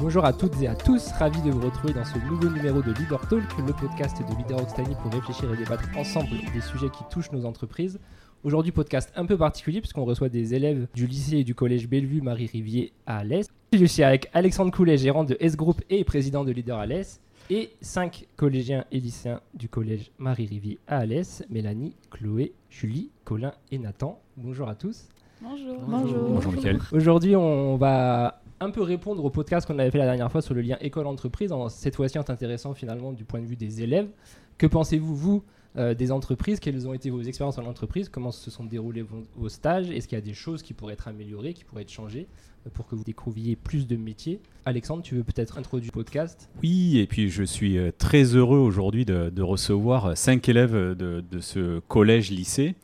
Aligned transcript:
Bonjour 0.00 0.24
à 0.24 0.32
toutes 0.32 0.62
et 0.62 0.68
à 0.68 0.76
tous, 0.76 1.10
ravi 1.18 1.42
de 1.42 1.50
vous 1.50 1.60
retrouver 1.60 1.92
dans 1.92 2.04
ce 2.04 2.18
nouveau 2.20 2.48
numéro 2.48 2.80
de 2.80 2.92
Leader 2.92 3.20
Talk, 3.26 3.42
le 3.66 3.72
podcast 3.72 4.16
de 4.18 4.36
Leader 4.36 4.62
Occitanie 4.62 4.94
pour 5.02 5.12
réfléchir 5.12 5.52
et 5.52 5.56
débattre 5.56 5.88
ensemble 5.96 6.28
des 6.54 6.60
sujets 6.60 6.88
qui 6.88 7.02
touchent 7.10 7.32
nos 7.32 7.44
entreprises. 7.44 7.98
Aujourd'hui, 8.44 8.70
podcast 8.70 9.12
un 9.16 9.26
peu 9.26 9.36
particulier 9.36 9.80
puisqu'on 9.80 10.04
reçoit 10.04 10.28
des 10.28 10.54
élèves 10.54 10.86
du 10.94 11.08
lycée 11.08 11.38
et 11.38 11.44
du 11.44 11.56
collège 11.56 11.88
Bellevue 11.88 12.22
Marie-Rivier 12.22 12.92
à 13.06 13.18
Alès. 13.18 13.48
Je 13.72 13.84
suis 13.84 14.04
avec 14.04 14.30
Alexandre 14.34 14.70
Coulet, 14.70 14.96
gérant 14.96 15.24
de 15.24 15.36
S-Group 15.40 15.82
et 15.90 16.04
président 16.04 16.44
de 16.44 16.52
Leader 16.52 16.78
Alès, 16.78 17.20
et 17.50 17.70
cinq 17.80 18.28
collégiens 18.36 18.84
et 18.92 19.00
lycéens 19.00 19.40
du 19.54 19.68
collège 19.68 20.12
Marie-Rivier 20.18 20.78
à 20.86 20.98
Alès, 20.98 21.42
Mélanie, 21.50 21.96
Chloé, 22.12 22.52
Julie, 22.70 23.10
Colin 23.24 23.52
et 23.72 23.78
Nathan. 23.78 24.20
Bonjour 24.36 24.68
à 24.68 24.76
tous. 24.76 25.08
Bonjour. 25.40 25.76
Bonjour. 25.88 26.28
Bonjour 26.28 26.52
Mickaël. 26.52 26.78
Aujourd'hui, 26.92 27.34
on 27.34 27.76
va 27.76 28.40
un 28.60 28.70
peu 28.70 28.82
répondre 28.82 29.24
au 29.24 29.30
podcast 29.30 29.66
qu'on 29.66 29.78
avait 29.78 29.90
fait 29.90 29.98
la 29.98 30.06
dernière 30.06 30.30
fois 30.30 30.42
sur 30.42 30.54
le 30.54 30.60
lien 30.60 30.76
école-entreprise, 30.80 31.52
en 31.52 31.68
cette 31.68 31.96
fois-ci 31.96 32.18
en 32.18 32.24
t'intéressant 32.24 32.74
finalement 32.74 33.12
du 33.12 33.24
point 33.24 33.40
de 33.40 33.46
vue 33.46 33.56
des 33.56 33.82
élèves. 33.82 34.08
Que 34.56 34.66
pensez-vous, 34.66 35.14
vous, 35.14 35.44
euh, 35.76 35.94
des 35.94 36.10
entreprises? 36.10 36.58
Quelles 36.58 36.88
ont 36.88 36.94
été 36.94 37.10
vos 37.10 37.22
expériences 37.22 37.58
en 37.58 37.66
entreprise? 37.66 38.08
Comment 38.08 38.32
se 38.32 38.50
sont 38.50 38.64
déroulés 38.64 39.04
vos, 39.36 39.48
stages? 39.48 39.90
Est-ce 39.90 40.08
qu'il 40.08 40.16
y 40.16 40.20
a 40.20 40.24
des 40.24 40.34
choses 40.34 40.62
qui 40.62 40.74
pourraient 40.74 40.94
être 40.94 41.06
améliorées, 41.06 41.54
qui 41.54 41.64
pourraient 41.64 41.82
être 41.82 41.92
changées 41.92 42.26
euh, 42.66 42.70
pour 42.72 42.88
que 42.88 42.96
vous 42.96 43.04
découvriez 43.04 43.54
plus 43.54 43.86
de 43.86 43.96
métiers? 43.96 44.40
Alexandre, 44.64 45.02
tu 45.02 45.14
veux 45.14 45.22
peut-être 45.22 45.58
introduire 45.58 45.92
le 45.94 46.02
podcast? 46.02 46.48
Oui, 46.62 46.98
et 46.98 47.06
puis 47.06 47.28
je 47.28 47.44
suis 47.44 47.78
euh, 47.78 47.92
très 47.96 48.24
heureux 48.34 48.58
aujourd'hui 48.58 49.04
de, 49.04 49.30
de 49.30 49.42
recevoir 49.42 50.16
cinq 50.16 50.48
élèves 50.48 50.74
de, 50.74 51.22
de 51.30 51.40
ce 51.40 51.78
collège-lycée. 51.80 52.74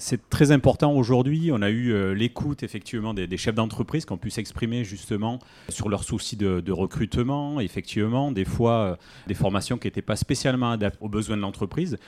C'est 0.00 0.30
très 0.30 0.52
important 0.52 0.92
aujourd'hui. 0.92 1.50
On 1.52 1.60
a 1.60 1.70
eu 1.70 1.92
euh, 1.92 2.14
l'écoute 2.14 2.62
effectivement 2.62 3.14
des, 3.14 3.36
chefs 3.36 3.54
d'entreprise 3.54 4.04
qui 4.04 4.12
ont 4.12 4.18
pu 4.18 4.30
s'exprimer 4.30 4.84
justement 4.84 5.40
sur 5.68 5.88
leurs 5.88 6.04
soucis 6.04 6.36
de, 6.36 6.60
de 6.60 6.72
recrutement. 6.72 7.58
Effectivement, 7.58 8.30
des 8.30 8.44
fois 8.44 8.72
euh, 8.72 8.96
des 9.26 9.34
formations 9.34 9.76
qui 9.76 9.88
n'étaient 9.88 10.00
pas 10.00 10.16
spécialement 10.16 10.70
adaptées 10.70 10.98
aux 11.00 11.08
besoins 11.08 11.36
de 11.36 11.42
l'entreprise. 11.42 11.98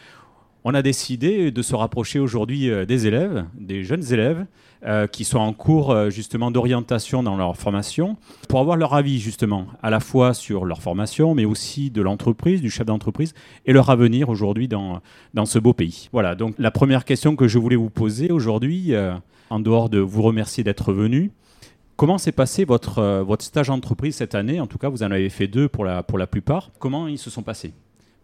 On 0.63 0.75
a 0.75 0.83
décidé 0.83 1.51
de 1.51 1.63
se 1.63 1.75
rapprocher 1.75 2.21
aujourd'hui 2.21 2.71
euh, 2.71 2.85
des 2.87 3.09
élèves, 3.09 3.47
des 3.55 3.83
jeunes 3.83 4.13
élèves 4.13 4.47
euh, 4.87 5.07
qui 5.07 5.25
sont 5.25 5.39
en 5.39 5.53
cours 5.53 5.91
euh, 5.91 6.09
justement 6.09 6.51
d'orientation 6.51 7.23
dans 7.23 7.37
leur 7.37 7.57
formation, 7.57 8.17
pour 8.49 8.61
avoir 8.61 8.77
leur 8.77 8.95
avis 8.95 9.19
justement 9.19 9.67
à 9.83 9.91
la 9.91 10.01
fois 10.01 10.33
sur 10.33 10.65
leur 10.65 10.81
formation, 10.81 11.35
mais 11.35 11.45
aussi 11.45 11.91
de 11.91 12.01
l'entreprise, 12.01 12.63
du 12.63 12.71
chef 12.71 12.87
d'entreprise 12.87 13.35
et 13.67 13.73
leur 13.73 13.91
avenir 13.91 14.31
aujourd'hui 14.31 14.69
dans, 14.69 15.01
dans 15.35 15.45
ce 15.45 15.59
beau 15.59 15.75
pays. 15.75 16.09
Voilà, 16.13 16.35
donc 16.35 16.55
la 16.59 16.71
première 16.71 17.05
question 17.05 17.37
que 17.37 17.47
je 17.47 17.59
voulais 17.59 17.77
vous 17.77 17.91
poser 17.91 18.31
aujourd'hui, 18.31 18.95
euh, 18.95 19.13
en 19.51 19.61
dehors 19.61 19.91
de 19.91 19.99
vous 19.99 20.23
remercier 20.23 20.65
d'être 20.65 20.93
venu, 20.93 21.31
Comment 21.97 22.17
s'est 22.17 22.33
passé 22.33 22.65
votre, 22.65 23.21
votre 23.21 23.45
stage 23.45 23.69
entreprise 23.69 24.17
cette 24.17 24.35
année? 24.35 24.59
En 24.59 24.67
tout 24.67 24.79
cas, 24.79 24.89
vous 24.89 25.03
en 25.03 25.11
avez 25.11 25.29
fait 25.29 25.49
deux 25.49 25.69
pour 25.69 25.85
la, 25.85 26.03
pour 26.03 26.17
la 26.17 26.27
plupart. 26.27 26.71
Comment 26.79 27.07
ils 27.07 27.19
se 27.19 27.29
sont 27.29 27.43
passés? 27.43 27.75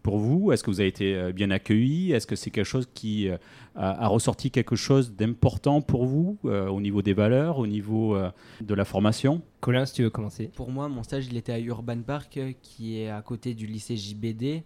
Pour 0.07 0.19
vous? 0.19 0.53
Est-ce 0.53 0.63
que 0.63 0.71
vous 0.71 0.79
avez 0.79 0.87
été 0.87 1.15
euh, 1.15 1.33
bien 1.33 1.51
accueilli? 1.51 2.13
Est-ce 2.13 2.25
que 2.25 2.37
c'est 2.37 2.49
quelque 2.49 2.63
chose 2.63 2.87
qui 2.93 3.27
euh, 3.27 3.35
a, 3.75 4.05
a 4.05 4.07
ressorti 4.07 4.51
quelque 4.51 4.77
chose 4.77 5.11
d'important 5.13 5.81
pour 5.81 6.05
vous 6.05 6.37
euh, 6.45 6.69
au 6.69 6.79
niveau 6.79 7.01
des 7.01 7.11
valeurs, 7.13 7.57
au 7.57 7.67
niveau 7.67 8.15
euh, 8.15 8.31
de 8.61 8.73
la 8.73 8.85
formation? 8.85 9.41
Colin, 9.59 9.85
si 9.85 9.95
tu 9.95 10.03
veux 10.03 10.09
commencer. 10.09 10.49
Pour 10.55 10.71
moi, 10.71 10.87
mon 10.87 11.03
stage, 11.03 11.27
il 11.29 11.35
était 11.35 11.51
à 11.51 11.59
Urban 11.59 12.01
Park, 12.03 12.39
qui 12.61 13.01
est 13.01 13.09
à 13.09 13.21
côté 13.21 13.53
du 13.53 13.67
lycée 13.67 13.97
JBD. 13.97 14.63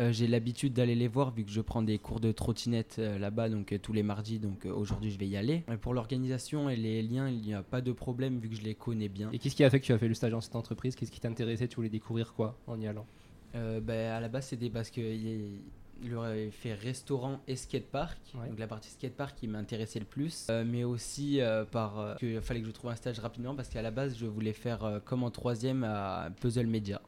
Euh, 0.00 0.12
J'ai 0.12 0.26
l'habitude 0.26 0.74
d'aller 0.74 0.94
les 0.94 1.08
voir 1.08 1.32
vu 1.32 1.44
que 1.44 1.50
je 1.50 1.62
prends 1.62 1.80
des 1.82 1.96
cours 1.96 2.20
de 2.20 2.30
trottinette 2.30 2.96
euh, 2.98 3.18
là-bas, 3.18 3.48
donc 3.48 3.72
euh, 3.72 3.78
tous 3.78 3.94
les 3.94 4.02
mardis. 4.02 4.38
Donc 4.38 4.66
euh, 4.66 4.72
aujourd'hui, 4.74 5.10
je 5.10 5.18
vais 5.18 5.28
y 5.28 5.38
aller. 5.38 5.64
Et 5.72 5.78
pour 5.78 5.94
l'organisation 5.94 6.68
et 6.68 6.76
les 6.76 7.00
liens, 7.00 7.30
il 7.30 7.40
n'y 7.40 7.54
a 7.54 7.62
pas 7.62 7.80
de 7.80 7.92
problème 7.92 8.38
vu 8.38 8.50
que 8.50 8.56
je 8.56 8.62
les 8.62 8.74
connais 8.74 9.08
bien. 9.08 9.30
Et 9.32 9.38
qu'est-ce 9.38 9.56
qui 9.56 9.64
a 9.64 9.70
fait 9.70 9.80
que 9.80 9.86
tu 9.86 9.94
as 9.94 9.98
fait 9.98 10.08
le 10.08 10.14
stage 10.14 10.32
dans 10.32 10.42
cette 10.42 10.56
entreprise? 10.56 10.94
Qu'est-ce 10.94 11.10
qui 11.10 11.20
t'intéressait? 11.20 11.68
Tu 11.68 11.76
voulais 11.76 11.88
découvrir 11.88 12.34
quoi 12.34 12.58
en 12.66 12.78
y 12.78 12.86
allant? 12.86 13.06
Euh, 13.54 13.80
ben, 13.80 14.12
à 14.12 14.20
la 14.20 14.28
base, 14.28 14.46
c'était 14.46 14.70
parce 14.70 14.90
qu'il 14.90 15.60
il 16.02 16.14
aurait 16.14 16.50
fait 16.50 16.74
restaurant 16.74 17.40
et 17.48 17.56
skatepark. 17.56 18.18
Ouais. 18.34 18.48
Donc 18.48 18.58
la 18.58 18.66
partie 18.66 18.90
skatepark 18.90 19.36
qui 19.36 19.48
m'intéressait 19.48 19.98
le 19.98 20.04
plus. 20.04 20.46
Euh, 20.50 20.64
mais 20.64 20.84
aussi 20.84 21.40
euh, 21.40 21.64
par 21.64 21.98
euh, 21.98 22.14
qu'il 22.16 22.40
fallait 22.40 22.60
que 22.60 22.66
je 22.66 22.72
trouve 22.72 22.90
un 22.90 22.96
stage 22.96 23.18
rapidement 23.18 23.54
parce 23.54 23.68
qu'à 23.68 23.82
la 23.82 23.90
base, 23.90 24.16
je 24.16 24.26
voulais 24.26 24.52
faire 24.52 24.84
euh, 24.84 25.00
comme 25.00 25.22
en 25.24 25.30
troisième 25.30 25.84
à 25.84 26.30
Puzzle 26.40 26.66
Media. 26.66 27.00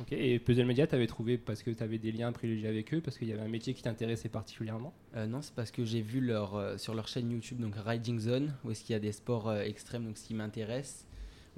Ok, 0.00 0.12
et 0.12 0.38
Puzzle 0.38 0.64
Media, 0.64 0.86
tu 0.86 0.94
avais 0.94 1.08
trouvé 1.08 1.38
parce 1.38 1.64
que 1.64 1.72
tu 1.72 1.82
avais 1.82 1.98
des 1.98 2.12
liens 2.12 2.30
privilégiés 2.30 2.68
avec 2.68 2.94
eux, 2.94 3.00
parce 3.00 3.18
qu'il 3.18 3.26
y 3.26 3.32
avait 3.32 3.42
un 3.42 3.48
métier 3.48 3.74
qui 3.74 3.82
t'intéressait 3.82 4.28
particulièrement? 4.28 4.94
Euh, 5.16 5.26
non, 5.26 5.42
c'est 5.42 5.52
parce 5.52 5.72
que 5.72 5.84
j'ai 5.84 6.02
vu 6.02 6.20
leur, 6.20 6.54
euh, 6.54 6.78
sur 6.78 6.94
leur 6.94 7.08
chaîne 7.08 7.32
YouTube, 7.32 7.58
donc 7.58 7.74
Riding 7.74 8.20
Zone, 8.20 8.54
où 8.64 8.70
est-ce 8.70 8.84
qu'il 8.84 8.92
y 8.92 8.96
a 8.96 9.00
des 9.00 9.10
sports 9.10 9.48
euh, 9.48 9.62
extrêmes, 9.62 10.04
donc 10.04 10.16
ce 10.16 10.24
qui 10.24 10.34
m'intéresse. 10.34 11.07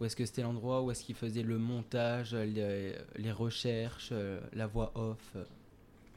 Où 0.01 0.07
est-ce 0.07 0.17
que 0.17 0.25
c'était 0.25 0.43
l'endroit 0.43 0.83
où 0.83 0.91
est-ce 0.91 1.05
qu'ils 1.05 1.15
faisaient 1.15 1.43
le 1.43 1.59
montage, 1.59 2.33
euh, 2.33 2.45
les, 2.45 2.95
les 3.23 3.33
recherches, 3.33 4.09
euh, 4.13 4.41
la 4.55 4.67
voix 4.67 4.93
off, 4.95 5.19
euh, 5.37 5.45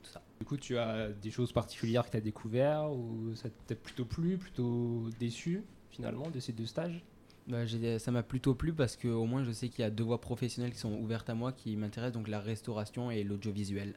tout 0.02 0.10
ça? 0.10 0.22
Du 0.40 0.46
coup, 0.46 0.56
tu 0.56 0.78
as 0.78 1.10
des 1.10 1.30
choses 1.30 1.52
particulières 1.52 2.06
que 2.06 2.12
tu 2.12 2.18
as 2.18 2.22
découvert 2.22 2.90
ou 2.92 3.36
ça 3.36 3.50
t'a 3.68 3.76
plutôt 3.76 4.06
plu, 4.06 4.38
plutôt 4.38 5.10
déçu 5.20 5.64
finalement 5.90 6.30
de 6.30 6.40
ces 6.40 6.54
deux 6.54 6.66
stages? 6.66 7.04
Bah, 7.46 7.66
ça 8.00 8.12
m'a 8.12 8.24
plutôt 8.24 8.56
plu 8.56 8.72
parce 8.72 8.96
que 8.96 9.10
au 9.10 9.26
moins 9.26 9.44
je 9.44 9.52
sais 9.52 9.68
qu'il 9.68 9.82
y 9.82 9.86
a 9.86 9.90
deux 9.90 10.06
voies 10.06 10.22
professionnelles 10.22 10.72
qui 10.72 10.80
sont 10.80 10.94
ouvertes 10.94 11.30
à 11.30 11.36
moi 11.36 11.52
qui 11.52 11.76
m'intéressent, 11.76 12.14
donc 12.14 12.30
la 12.30 12.40
restauration 12.40 13.12
et 13.12 13.26
l'audiovisuel. 13.26 13.96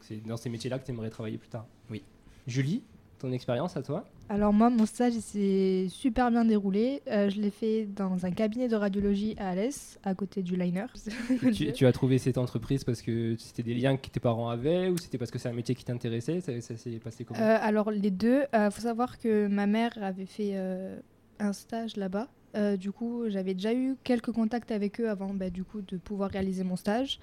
C'est 0.00 0.16
dans 0.26 0.36
ces 0.36 0.50
métiers-là 0.50 0.80
que 0.80 0.84
tu 0.84 0.90
aimerais 0.90 1.10
travailler 1.10 1.38
plus 1.38 1.48
tard? 1.48 1.64
Oui. 1.90 2.02
Julie, 2.48 2.82
ton 3.20 3.32
expérience 3.32 3.76
à 3.76 3.82
toi 3.82 4.04
Alors 4.28 4.52
moi, 4.52 4.70
mon 4.70 4.86
stage 4.86 5.12
s'est 5.14 5.86
super 5.88 6.30
bien 6.30 6.44
déroulé. 6.44 7.02
Euh, 7.08 7.30
je 7.30 7.40
l'ai 7.40 7.50
fait 7.50 7.86
dans 7.86 8.26
un 8.26 8.30
cabinet 8.32 8.66
de 8.68 8.74
radiologie 8.76 9.34
à 9.38 9.50
Alès, 9.50 9.98
à 10.02 10.14
côté 10.14 10.42
du 10.42 10.56
Liner. 10.56 10.86
tu, 11.54 11.72
tu 11.72 11.86
as 11.86 11.92
trouvé 11.92 12.18
cette 12.18 12.38
entreprise 12.38 12.82
parce 12.84 13.02
que 13.02 13.36
c'était 13.38 13.62
des 13.62 13.74
liens 13.74 13.96
que 13.96 14.08
tes 14.08 14.20
parents 14.20 14.48
avaient 14.48 14.88
ou 14.88 14.98
c'était 14.98 15.18
parce 15.18 15.30
que 15.30 15.38
c'est 15.38 15.48
un 15.48 15.52
métier 15.52 15.74
qui 15.74 15.84
t'intéressait? 15.84 16.40
Ça, 16.40 16.60
ça 16.60 16.76
s'est 16.76 16.98
passé 16.98 17.24
comment? 17.24 17.40
Euh, 17.40 17.58
alors 17.60 17.90
les 17.90 18.10
deux, 18.10 18.42
il 18.52 18.68
faut 18.70 18.82
savoir 18.82 19.18
que 19.18 19.46
ma 19.46 19.66
mère 19.66 19.96
avait 20.02 20.26
fait 20.26 20.52
euh, 20.54 20.98
un 21.38 21.52
stage 21.52 21.96
là-bas. 21.96 22.28
Euh, 22.56 22.76
du 22.76 22.90
coup, 22.90 23.24
j'avais 23.28 23.54
déjà 23.54 23.72
eu 23.74 23.96
quelques 24.02 24.32
contacts 24.32 24.72
avec 24.72 25.00
eux 25.00 25.08
avant 25.08 25.32
bah, 25.34 25.50
du 25.50 25.62
coup, 25.62 25.82
de 25.82 25.96
pouvoir 25.98 26.30
réaliser 26.30 26.64
mon 26.64 26.76
stage. 26.76 27.20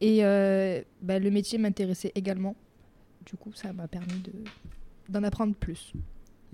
Et 0.00 0.24
euh, 0.24 0.80
bah, 1.00 1.18
le 1.18 1.30
métier 1.30 1.58
m'intéressait 1.58 2.12
également. 2.14 2.54
Du 3.24 3.36
coup, 3.36 3.52
ça 3.54 3.72
m'a 3.72 3.88
permis 3.88 4.20
de- 4.20 4.32
d'en 5.08 5.22
apprendre 5.22 5.54
plus. 5.54 5.92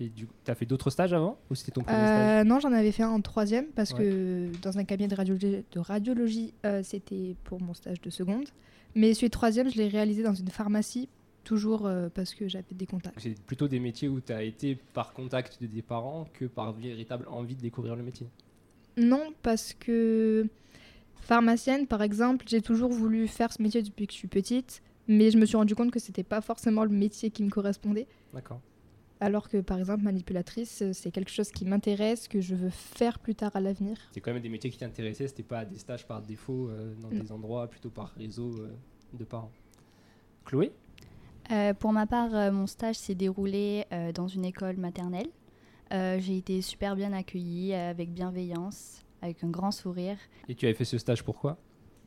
Et 0.01 0.09
du 0.09 0.29
tu 0.45 0.51
as 0.51 0.55
fait 0.55 0.65
d'autres 0.67 0.91
stages 0.91 1.13
avant 1.13 1.39
ou 1.51 1.55
c'était 1.57 1.73
ton 1.73 1.83
premier 1.83 2.07
stage? 2.07 2.29
Euh, 2.41 2.45
non, 2.45 2.61
j'en 2.61 2.73
avais 2.73 2.93
fait 2.93 3.03
un 3.03 3.11
en 3.11 3.21
troisième 3.21 3.67
parce 3.75 3.93
Ouais. 3.93 4.05
que 4.05 4.51
dans 4.63 4.79
un 4.79 4.85
cabinet 4.85 5.09
de 5.09 5.15
radiologie, 5.17 5.65
de 5.73 5.79
radiologie 5.81 6.55
euh, 6.65 6.83
c'était 6.85 7.35
pour 7.45 7.61
mon 7.61 7.75
stage 7.75 8.01
de 8.01 8.11
seconde. 8.11 8.47
Mais 8.95 9.13
celui 9.15 9.27
de 9.27 9.33
troisième, 9.33 9.69
je 9.71 9.77
l'ai 9.77 9.89
réalisé 9.89 10.23
dans 10.23 10.35
une 10.35 10.49
pharmacie, 10.49 11.09
toujours 11.45 11.87
euh, 11.87 12.09
parce 12.15 12.35
que 12.35 12.47
j'avais 12.49 12.65
des 12.75 12.87
contacts. 12.87 13.19
C'est 13.21 13.39
plutôt 13.43 13.67
des 13.69 13.81
métiers 13.81 14.09
où 14.09 14.21
tu 14.21 14.33
as 14.33 14.43
été 14.45 14.77
par 14.95 15.13
contact 15.13 15.61
de 15.61 15.67
tes 15.67 15.83
parents 15.83 16.27
que 16.33 16.45
par 16.47 16.73
véritable 16.73 17.27
envie 17.29 17.57
de 17.57 17.61
découvrir 17.61 17.97
le 17.97 18.03
métier? 18.05 18.29
Non, 18.97 19.33
parce 19.43 19.75
que 19.75 20.47
pharmacienne, 21.23 21.87
par 21.87 22.03
exemple, 22.03 22.45
j'ai 22.49 22.63
toujours 22.63 22.91
voulu 22.91 23.27
faire 23.29 23.53
ce 23.53 23.61
métier 23.63 23.83
depuis 23.83 24.07
que 24.07 24.13
je 24.13 24.19
suis 24.19 24.29
petite, 24.29 24.83
mais 25.07 25.31
je 25.31 25.39
me 25.39 25.45
suis 25.47 25.57
rendu 25.57 25.75
compte 25.75 25.91
que 25.91 25.99
c'était 25.99 26.23
pas 26.23 26.41
forcément 26.41 26.85
le 26.85 26.91
métier 26.91 27.31
qui 27.31 27.43
me 27.43 27.51
correspondait. 27.51 28.07
D'accord. 28.35 28.61
Alors 29.21 29.49
que, 29.49 29.57
par 29.61 29.79
exemple, 29.79 30.05
manipulatrice, 30.05 30.83
euh, 30.83 30.93
c'est 30.93 31.11
quelque 31.11 31.31
chose 31.31 31.51
qui 31.51 31.65
m'intéresse, 31.65 32.29
que 32.29 32.41
je 32.41 32.55
veux 32.55 32.71
faire 32.71 33.19
plus 33.19 33.35
tard 33.35 33.51
à 33.55 33.61
l'avenir. 33.61 33.97
C'est 34.13 34.21
quand 34.21 34.33
même 34.33 34.43
des 34.43 34.49
métiers 34.49 34.71
qui 34.71 34.79
t'intéressaient, 34.79 35.27
c'était 35.27 35.43
pas 35.43 35.65
des 35.65 35.79
stages 35.79 36.07
par 36.07 36.23
défaut 36.23 36.69
euh, 36.69 36.95
dans 37.03 37.11
Non. 37.11 37.19
des 37.23 37.33
endroits, 37.33 37.67
plutôt 37.69 37.91
par 37.91 38.11
réseau 38.11 38.53
euh, 38.61 38.71
de 39.15 39.25
parents. 39.25 39.51
Chloé? 40.45 40.73
Euh, 41.51 41.75
pour 41.75 41.93
ma 41.93 42.07
part, 42.07 42.33
euh, 42.35 42.53
mon 42.53 42.67
stage 42.69 42.97
s'est 42.97 43.15
déroulé 43.17 43.87
euh, 43.93 44.13
dans 44.13 44.29
une 44.29 44.45
école 44.45 44.77
maternelle. 44.77 45.29
Euh, 45.93 46.19
J'ai 46.21 46.37
été 46.37 46.61
super 46.63 46.95
bien 46.95 47.13
accueillie, 47.13 47.75
avec 47.75 48.13
bienveillance, 48.13 49.03
avec 49.23 49.43
un 49.43 49.49
grand 49.49 49.73
sourire. 49.73 50.19
Et 50.49 50.55
tu 50.55 50.67
avais 50.67 50.75
fait 50.75 50.85
ce 50.85 50.99
stage 50.99 51.25
pourquoi 51.25 51.57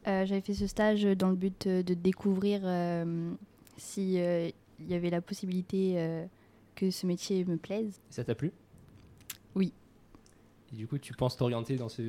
Euh, 0.08 0.26
J'avais 0.26 0.42
fait 0.42 0.54
ce 0.54 0.68
stage 0.68 1.04
dans 1.04 1.30
le 1.30 1.36
but 1.36 1.68
de 1.68 1.94
découvrir 1.94 2.62
euh, 2.64 3.34
si 3.78 4.20
euh, 4.20 4.50
il 4.86 4.92
y 4.92 4.94
avait 4.94 5.10
la 5.10 5.22
possibilité 5.22 5.94
euh, 5.96 6.26
que 6.76 6.92
ce 6.92 7.06
métier 7.06 7.46
me 7.46 7.58
plaise. 7.58 8.00
Et 8.10 8.14
ça 8.14 8.24
t'a 8.24 8.36
plu? 8.36 8.52
Oui. 9.56 9.74
Et 10.74 10.78
du 10.78 10.88
coup, 10.88 10.98
tu 10.98 11.14
penses 11.14 11.36
t'orienter 11.36 11.76
dans, 11.76 11.90
ce, 11.90 12.02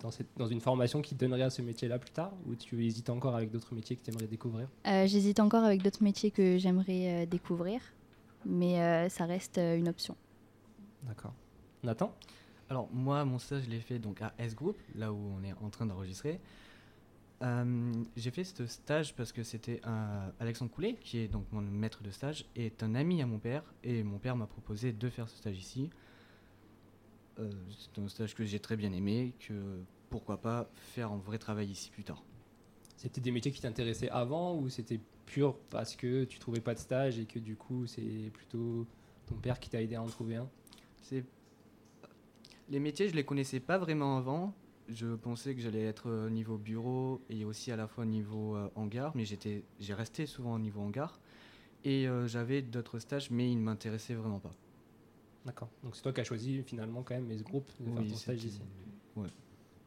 dans, 0.00 0.10
cette, 0.10 0.28
dans 0.36 0.46
une 0.46 0.60
formation 0.60 1.02
qui 1.02 1.14
te 1.14 1.20
donnerait 1.20 1.42
à 1.42 1.50
ce 1.50 1.62
métier-là 1.62 1.98
plus 1.98 2.12
tard? 2.12 2.32
Ou 2.46 2.54
tu 2.54 2.84
hésites 2.84 3.10
encore 3.10 3.34
avec 3.34 3.50
d'autres 3.50 3.74
métiers 3.74 3.96
que 3.96 4.04
tu 4.04 4.10
aimerais 4.10 4.28
découvrir? 4.28 4.68
Euh, 4.86 5.06
J'hésite 5.06 5.40
encore 5.40 5.64
avec 5.64 5.82
d'autres 5.82 6.02
métiers 6.02 6.30
que 6.30 6.56
j'aimerais 6.58 7.24
euh, 7.24 7.26
découvrir, 7.26 7.80
mais 8.46 8.80
euh, 8.80 9.08
ça 9.08 9.26
reste 9.26 9.58
euh, 9.58 9.76
une 9.76 9.88
option. 9.88 10.16
D'accord. 11.02 11.34
Nathan? 11.82 12.14
Alors 12.70 12.88
moi, 12.92 13.24
mon 13.24 13.38
stage, 13.38 13.64
je 13.64 13.70
l'ai 13.70 13.80
fait 13.80 13.98
donc 13.98 14.22
à 14.22 14.32
S 14.38 14.54
Group, 14.54 14.76
là 14.94 15.12
où 15.12 15.18
on 15.36 15.42
est 15.42 15.52
en 15.62 15.68
train 15.68 15.84
d'enregistrer. 15.84 16.40
Euh, 17.44 17.92
j'ai 18.16 18.30
fait 18.30 18.44
ce 18.44 18.66
stage 18.66 19.14
parce 19.14 19.32
que 19.32 19.42
c'était 19.42 19.80
Alexandre 20.40 20.70
Coulet, 20.70 20.96
qui 21.00 21.18
est 21.18 21.28
donc 21.28 21.44
mon 21.52 21.60
maître 21.60 22.02
de 22.02 22.10
stage, 22.10 22.46
est 22.56 22.82
un 22.82 22.94
ami 22.94 23.20
à 23.20 23.26
mon 23.26 23.38
père, 23.38 23.62
et 23.82 24.02
mon 24.02 24.18
père 24.18 24.36
m'a 24.36 24.46
proposé 24.46 24.92
de 24.92 25.10
faire 25.10 25.28
ce 25.28 25.36
stage 25.36 25.58
ici. 25.58 25.90
Euh, 27.38 27.50
c'est 27.78 28.00
un 28.00 28.08
stage 28.08 28.34
que 28.34 28.44
j'ai 28.44 28.60
très 28.60 28.76
bien 28.76 28.92
aimé, 28.92 29.34
que 29.40 29.82
pourquoi 30.08 30.40
pas 30.40 30.70
faire 30.74 31.12
un 31.12 31.18
vrai 31.18 31.38
travail 31.38 31.70
ici 31.70 31.90
plus 31.90 32.04
tard. 32.04 32.22
C'était 32.96 33.20
des 33.20 33.32
métiers 33.32 33.52
qui 33.52 33.60
t'intéressaient 33.60 34.10
avant 34.10 34.56
ou 34.56 34.68
c'était 34.68 35.00
pur 35.26 35.58
parce 35.70 35.96
que 35.96 36.24
tu 36.24 36.38
trouvais 36.38 36.60
pas 36.60 36.74
de 36.74 36.78
stage 36.78 37.18
et 37.18 37.26
que 37.26 37.38
du 37.38 37.56
coup 37.56 37.86
c'est 37.86 38.30
plutôt 38.32 38.86
ton 39.26 39.34
père 39.34 39.58
qui 39.58 39.68
t'a 39.68 39.82
aidé 39.82 39.96
à 39.96 40.02
en 40.02 40.06
trouver 40.06 40.36
un? 40.36 40.48
C'est 41.02 41.24
les 42.70 42.78
métiers, 42.78 43.08
je 43.08 43.14
les 43.14 43.24
connaissais 43.24 43.60
pas 43.60 43.76
vraiment 43.76 44.16
avant. 44.16 44.54
Je 44.88 45.14
pensais 45.14 45.54
que 45.54 45.60
j'allais 45.60 45.82
être 45.82 46.10
au 46.10 46.30
niveau 46.30 46.58
bureau 46.58 47.22
et 47.30 47.44
aussi 47.44 47.72
à 47.72 47.76
la 47.76 47.88
fois 47.88 48.04
au 48.04 48.06
niveau 48.06 48.56
euh, 48.56 48.68
hangar, 48.74 49.12
mais 49.16 49.24
j'étais, 49.24 49.64
j'ai 49.80 49.94
resté 49.94 50.26
souvent 50.26 50.54
au 50.54 50.58
niveau 50.58 50.80
hangar. 50.80 51.20
Et 51.84 52.08
euh, 52.08 52.26
j'avais 52.26 52.62
d'autres 52.62 52.98
stages, 52.98 53.30
mais 53.30 53.50
ils 53.50 53.56
ne 53.56 53.62
m'intéressaient 53.62 54.14
vraiment 54.14 54.40
pas. 54.40 54.54
D'accord. 55.44 55.68
Donc 55.82 55.96
c'est 55.96 56.02
toi 56.02 56.12
qui 56.12 56.20
as 56.20 56.24
choisi 56.24 56.62
finalement 56.62 57.02
quand 57.02 57.14
même 57.14 57.36
ce 57.36 57.42
groupe 57.42 57.70
de 57.80 57.90
faire 57.90 58.06
ton 58.06 58.16
stage 58.16 58.44
ici. 58.44 58.62
ouais. 59.16 59.28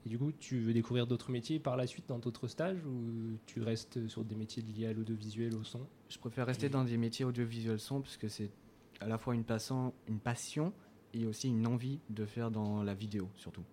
Et 0.05 0.09
du 0.09 0.17
coup, 0.17 0.31
tu 0.31 0.59
veux 0.59 0.73
découvrir 0.73 1.05
d'autres 1.05 1.31
métiers 1.31 1.59
par 1.59 1.75
la 1.75 1.85
suite 1.85 2.07
dans 2.07 2.19
d'autres 2.19 2.47
stages 2.47 2.77
ou 2.85 3.38
tu 3.45 3.61
restes 3.61 4.07
sur 4.07 4.23
des 4.23 4.35
métiers 4.35 4.63
liés 4.63 4.85
à 4.88 4.93
l'audiovisuel, 4.93 5.55
au 5.55 5.63
son? 5.63 5.85
Je 6.09 6.17
préfère 6.17 6.45
rester 6.45 6.69
dans 6.69 6.83
des 6.83 6.97
métiers 6.97 7.25
audiovisuels 7.25 7.79
son, 7.79 8.01
parce 8.01 8.15
que 8.15 8.29
c'est 8.29 8.51
à 9.00 9.07
la 9.07 9.17
fois 9.17 9.35
une 9.35 9.43
passion, 9.43 9.93
une 10.07 10.19
passion 10.19 10.71
et 11.13 11.25
aussi 11.25 11.50
une 11.50 11.67
envie 11.67 12.00
de 12.09 12.25
faire 12.25 12.51
dans 12.51 12.83
la 12.83 12.93
vidéo, 12.93 13.29
surtout. 13.35 13.63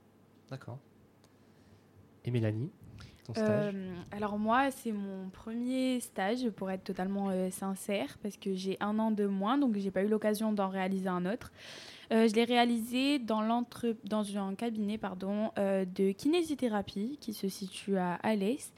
D'accord. 0.51 0.81
Et 2.25 2.31
Mélanie, 2.31 2.71
ton 3.27 3.35
stage 3.35 3.75
Euh, 3.75 3.95
alors 4.13 4.39
moi, 4.39 4.71
c'est 4.71 4.93
mon 4.93 5.29
premier 5.31 6.01
stage 6.01 6.49
pour 6.51 6.71
être 6.71 6.85
totalement 6.85 7.29
euh, 7.31 7.51
sincère 7.51 8.17
parce 8.23 8.37
que 8.37 8.55
j'ai 8.55 8.79
un 8.81 8.99
an 8.99 9.11
de 9.11 9.27
moins, 9.27 9.59
donc 9.59 9.77
j'ai 9.77 9.91
pas 9.91 10.03
eu 10.03 10.09
l'occasion 10.09 10.53
d'en 10.53 10.69
réaliser 10.69 11.09
un 11.09 11.27
autre. 11.27 11.53
Euh, 12.13 12.29
je 12.29 12.35
l'ai 12.35 12.45
réalisé 12.45 13.19
dans, 13.19 13.65
dans 14.05 14.39
un 14.39 14.55
cabinet 14.55 14.99
pardon, 14.99 15.51
de 15.57 16.13
kinésithérapie 16.13 17.19
qui 17.21 17.33
se 17.33 17.49
situe 17.49 17.97
à 17.97 18.15
Alès. 18.23 18.73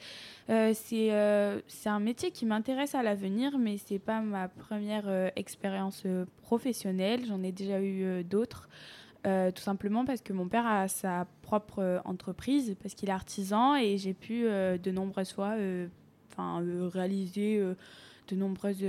C'est 0.49 1.63
c'est 1.67 1.89
un 1.89 2.01
métier 2.01 2.31
qui 2.31 2.47
m'intéresse 2.47 2.95
à 2.95 3.03
l'avenir, 3.03 3.59
mais 3.59 3.79
c'est 3.79 3.99
pas 3.99 4.21
ma 4.21 4.47
première 4.49 5.33
expérience 5.35 6.05
professionnelle. 6.43 7.25
J'en 7.27 7.43
ai 7.43 7.51
déjà 7.51 7.81
eu 7.81 8.23
d'autres. 8.23 8.69
Euh, 9.27 9.51
tout 9.51 9.63
simplement 9.63 10.05
parce 10.05 10.21
que 10.21 10.33
mon 10.33 10.47
père 10.47 10.67
a 10.67 10.87
sa 10.87 11.27
propre 11.43 11.81
euh, 11.81 11.99
entreprise, 12.05 12.77
parce 12.81 12.95
qu'il 12.95 13.09
est 13.09 13.13
artisan 13.13 13.75
et 13.75 13.99
j'ai 13.99 14.15
pu 14.15 14.47
euh, 14.47 14.79
de 14.79 14.91
nombreuses 14.93 15.33
fois 15.33 15.57
'fin, 16.29 16.63
euh, 16.63 16.89
réaliser 16.89 17.61
de 18.29 18.37
nombreuses 18.37 18.85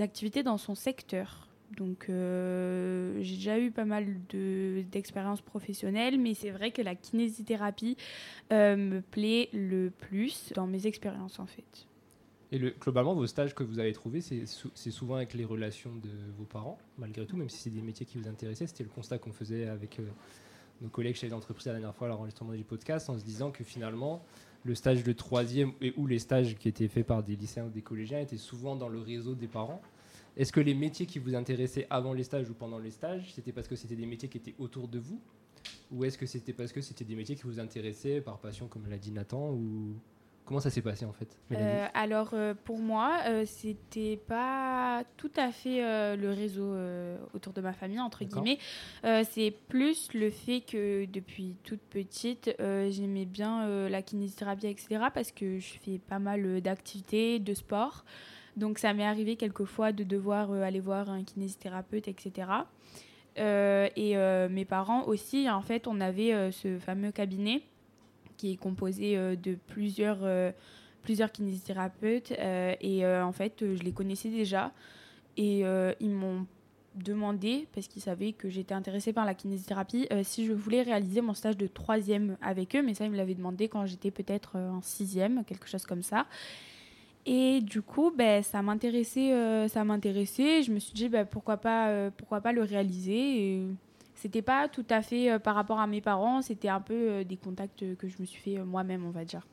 activités 0.00 0.42
dans 0.42 0.58
son 0.58 0.74
secteur. 0.74 1.48
Donc 1.78 2.06
j'ai 2.08 3.36
déjà 3.36 3.58
eu 3.58 3.70
pas 3.70 3.84
mal 3.84 4.06
de- 4.28 4.84
d'expériences 4.92 5.40
professionnelles, 5.40 6.20
mais 6.20 6.34
c'est 6.34 6.50
vrai 6.50 6.70
que 6.70 6.82
la 6.82 6.94
kinésithérapie 6.94 7.96
me 8.50 9.00
plaît 9.00 9.48
le 9.52 9.90
plus 9.90 10.52
dans 10.54 10.66
mes 10.66 10.86
expériences 10.86 11.40
en 11.40 11.46
fait. 11.46 11.86
Et 12.54 12.58
le, 12.58 12.70
globalement, 12.70 13.14
vos 13.16 13.26
stages 13.26 13.52
que 13.52 13.64
vous 13.64 13.80
avez 13.80 13.92
trouvés, 13.92 14.20
c'est 14.20 14.46
sou- 14.46 14.70
c'est 14.76 14.92
souvent 14.92 15.16
avec 15.16 15.34
les 15.34 15.44
relations 15.44 15.90
de 15.96 16.08
vos 16.38 16.44
parents, 16.44 16.78
malgré 16.98 17.26
tout, 17.26 17.36
même 17.36 17.48
si 17.50 17.58
c'est 17.58 17.70
des 17.70 17.82
métiers 17.82 18.06
qui 18.06 18.16
vous 18.16 18.28
intéressaient. 18.28 18.68
C'était 18.68 18.84
le 18.84 18.90
constat 18.90 19.18
qu'on 19.18 19.32
faisait 19.32 19.66
avec 19.66 19.98
euh, 19.98 20.04
nos 20.80 20.88
collègues 20.88 21.16
chefs 21.16 21.30
d'entreprise 21.30 21.66
la 21.66 21.72
dernière 21.72 21.96
fois 21.96 22.06
à 22.06 22.10
l'enregistrement 22.10 22.52
du 22.52 22.62
podcast, 22.62 23.10
en 23.10 23.18
se 23.18 23.24
disant 23.24 23.50
que 23.50 23.64
finalement, 23.64 24.24
le 24.62 24.76
stage 24.76 25.02
de 25.02 25.12
troisième 25.12 25.72
et 25.80 25.94
ou 25.96 26.06
les 26.06 26.20
stages 26.20 26.56
qui 26.56 26.68
étaient 26.68 26.86
faits 26.86 27.08
par 27.08 27.24
des 27.24 27.34
lycéens 27.34 27.66
ou 27.66 27.70
des 27.70 27.82
collégiens 27.82 28.20
étaient 28.20 28.36
souvent 28.36 28.76
dans 28.76 28.88
le 28.88 29.00
réseau 29.00 29.34
des 29.34 29.48
parents. 29.48 29.82
Est-ce 30.36 30.52
que 30.52 30.60
les 30.60 30.74
métiers 30.74 31.06
qui 31.06 31.18
vous 31.18 31.34
intéressaient 31.34 31.88
avant 31.90 32.12
les 32.12 32.22
stages 32.22 32.48
ou 32.48 32.54
pendant 32.54 32.78
les 32.78 32.92
stages, 32.92 33.32
c'était 33.34 33.50
parce 33.50 33.66
que 33.66 33.74
c'était 33.74 33.96
des 33.96 34.06
métiers 34.06 34.28
qui 34.28 34.38
étaient 34.38 34.54
autour 34.60 34.86
de 34.86 35.00
vous? 35.00 35.20
Ou 35.90 36.04
est-ce 36.04 36.16
que 36.16 36.26
c'était 36.26 36.52
parce 36.52 36.70
que 36.70 36.80
c'était 36.82 37.04
des 37.04 37.16
métiers 37.16 37.34
qui 37.34 37.42
vous 37.42 37.58
intéressaient 37.58 38.20
par 38.20 38.38
passion, 38.38 38.68
comme 38.68 38.86
l'a 38.88 38.98
dit 38.98 39.10
Nathan. 39.10 39.58
Comment 40.44 40.60
ça 40.60 40.68
s'est 40.68 40.82
passé 40.82 41.06
en 41.06 41.12
fait 41.12 41.38
Euh, 41.52 41.86
alors 41.94 42.30
euh, 42.34 42.52
pour 42.64 42.78
moi, 42.78 43.20
euh, 43.26 43.44
c'était 43.46 44.18
pas 44.18 45.02
tout 45.16 45.30
à 45.36 45.50
fait 45.50 45.82
euh, 45.82 46.16
le 46.16 46.30
réseau 46.30 46.74
autour 47.32 47.54
de 47.54 47.62
ma 47.62 47.72
famille 47.72 48.00
entre 48.00 48.24
guillemets. 48.24 48.58
C'est 49.02 49.54
plus 49.68 50.12
le 50.12 50.30
fait 50.30 50.60
que 50.60 51.06
depuis 51.06 51.56
toute 51.64 51.80
petite, 51.80 52.54
j'aimais 52.58 53.24
bien 53.24 53.88
la 53.88 54.02
kinésithérapie, 54.02 54.66
etc. 54.66 55.06
Parce 55.14 55.32
que 55.32 55.58
je 55.58 55.74
fais 55.82 55.98
pas 55.98 56.18
mal 56.18 56.60
d'activités, 56.60 57.38
de 57.38 57.54
sport. 57.54 58.04
Donc 58.56 58.78
ça 58.78 58.92
m'est 58.92 59.04
arrivé 59.06 59.36
quelquefois 59.36 59.92
de 59.92 60.04
devoir 60.04 60.52
aller 60.52 60.80
voir 60.80 61.10
un 61.10 61.24
kinésithérapeute, 61.24 62.08
etc. 62.08 62.48
Et 63.36 64.16
mes 64.50 64.64
parents 64.64 65.04
aussi, 65.04 65.48
en 65.48 65.62
fait, 65.62 65.86
on 65.86 66.00
avait 66.00 66.52
ce 66.52 66.78
fameux 66.78 67.12
cabinet 67.12 67.62
qui 68.36 68.52
est 68.52 68.56
composé 68.56 69.16
euh, 69.16 69.36
de 69.36 69.56
plusieurs, 69.66 70.18
euh, 70.22 70.52
plusieurs 71.02 71.32
kinésithérapeutes. 71.32 72.32
euh, 72.38 72.74
et 72.80 73.06
en 73.06 73.32
fait, 73.32 73.60
je 73.60 73.82
les 73.82 73.92
connaissais 73.92 74.30
déjà. 74.30 74.72
Et 75.36 75.64
ils 76.00 76.10
m'ont 76.10 76.46
demandé, 76.94 77.66
parce 77.74 77.88
qu'ils 77.88 78.02
savaient 78.02 78.32
que 78.32 78.48
j'étais 78.48 78.74
intéressée 78.74 79.12
par 79.12 79.24
la 79.24 79.34
kinésithérapie, 79.34 80.06
si 80.22 80.46
je 80.46 80.52
voulais 80.52 80.82
réaliser 80.82 81.20
mon 81.22 81.34
stage 81.34 81.56
de 81.56 81.66
troisième 81.66 82.36
avec 82.40 82.76
eux. 82.76 82.82
Mais 82.82 82.94
ça, 82.94 83.04
ils 83.04 83.10
me 83.10 83.16
l'avaient 83.16 83.34
demandé 83.34 83.68
quand 83.68 83.84
j'étais 83.84 84.12
peut-être 84.12 84.56
en 84.56 84.80
sixième, 84.80 85.44
quelque 85.44 85.68
chose 85.68 85.86
comme 85.86 86.04
ça. 86.04 86.26
Et 87.26 87.62
du 87.62 87.82
coup, 87.82 88.12
ben, 88.16 88.44
ça 88.44 88.62
m'intéressait, 88.62 89.66
ça 89.68 89.82
m'intéressait. 89.82 90.62
Je 90.62 90.70
me 90.70 90.78
suis 90.78 90.94
dit, 90.94 91.08
ben, 91.08 91.26
pourquoi, 91.26 91.56
pas, 91.56 92.12
pourquoi 92.12 92.40
pas 92.40 92.52
le 92.52 92.62
réaliser 92.62 93.66
c'était 94.24 94.40
pas 94.40 94.70
tout 94.70 94.86
à 94.88 95.02
fait 95.02 95.30
euh, 95.30 95.38
par 95.38 95.54
rapport 95.54 95.78
à 95.78 95.86
mes 95.86 96.00
parents, 96.00 96.40
c'était 96.40 96.70
un 96.70 96.80
peu 96.80 96.94
euh, 96.94 97.24
des 97.24 97.36
contacts 97.36 97.82
euh, 97.82 97.94
que 97.94 98.08
je 98.08 98.16
me 98.20 98.24
suis 98.24 98.40
fait 98.40 98.58
euh, 98.58 98.64
moi-même, 98.64 99.04
on 99.04 99.10
va 99.10 99.22
dire. 99.22 99.46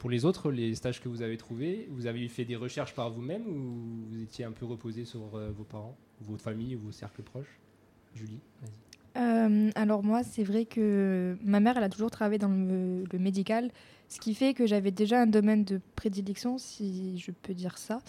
Pour 0.00 0.10
les 0.10 0.24
autres, 0.24 0.50
les 0.50 0.74
stages 0.74 1.00
que 1.00 1.08
vous 1.08 1.22
avez 1.22 1.36
trouvés, 1.36 1.86
vous 1.92 2.06
avez 2.06 2.26
fait 2.26 2.44
des 2.44 2.56
recherches 2.56 2.94
par 2.94 3.10
vous-même 3.10 3.46
ou 3.46 4.08
vous 4.10 4.22
étiez 4.22 4.44
un 4.44 4.50
peu 4.50 4.66
reposé 4.66 5.04
sur 5.04 5.36
euh, 5.36 5.52
vos 5.56 5.62
parents, 5.62 5.96
votre 6.20 6.42
famille 6.42 6.74
ou 6.74 6.80
vos 6.80 6.90
cercles 6.90 7.22
proches? 7.22 7.60
Julie, 8.16 8.40
vas-y. 8.60 9.22
Euh, 9.22 9.70
alors 9.76 10.02
moi, 10.02 10.24
c'est 10.24 10.42
vrai 10.42 10.64
que 10.64 11.36
ma 11.44 11.60
mère, 11.60 11.76
elle 11.76 11.84
a 11.84 11.88
toujours 11.88 12.10
travaillé 12.10 12.38
dans 12.38 12.48
le, 12.48 13.04
le 13.04 13.18
médical, 13.20 13.70
ce 14.08 14.18
qui 14.18 14.34
fait 14.34 14.52
que 14.52 14.66
j'avais 14.66 14.90
déjà 14.90 15.20
un 15.20 15.28
domaine 15.28 15.62
de 15.62 15.80
prédilection, 15.94 16.58
si 16.58 17.18
je 17.18 17.30
peux 17.30 17.54
dire 17.54 17.78
ça. 17.78 18.00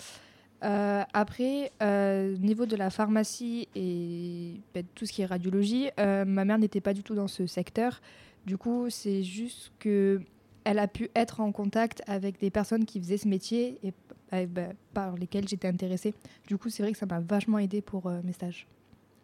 Euh, 0.63 1.03
après, 1.13 1.71
euh, 1.81 2.37
niveau 2.37 2.65
de 2.67 2.75
la 2.75 2.89
pharmacie 2.89 3.67
et 3.75 4.61
ben, 4.73 4.85
tout 4.93 5.05
ce 5.05 5.11
qui 5.11 5.23
est 5.23 5.25
radiologie, 5.25 5.89
euh, 5.99 6.23
ma 6.23 6.45
mère 6.45 6.59
n'était 6.59 6.81
pas 6.81 6.93
du 6.93 7.01
tout 7.01 7.15
dans 7.15 7.27
ce 7.27 7.47
secteur. 7.47 7.99
Du 8.45 8.57
coup, 8.57 8.89
c'est 8.89 9.23
juste 9.23 9.71
que 9.79 10.21
elle 10.63 10.77
a 10.77 10.87
pu 10.87 11.09
être 11.15 11.39
en 11.39 11.51
contact 11.51 12.03
avec 12.05 12.39
des 12.39 12.51
personnes 12.51 12.85
qui 12.85 12.99
faisaient 12.99 13.17
ce 13.17 13.27
métier 13.27 13.79
et 13.83 13.93
euh, 14.33 14.45
ben, 14.45 14.75
par 14.93 15.15
lesquelles 15.15 15.47
j'étais 15.47 15.67
intéressée. 15.67 16.13
Du 16.47 16.57
coup, 16.57 16.69
c'est 16.69 16.83
vrai 16.83 16.91
que 16.91 16.97
ça 16.97 17.07
m'a 17.07 17.19
vachement 17.19 17.57
aidé 17.57 17.81
pour 17.81 18.05
euh, 18.05 18.21
mes 18.23 18.33
stages. 18.33 18.67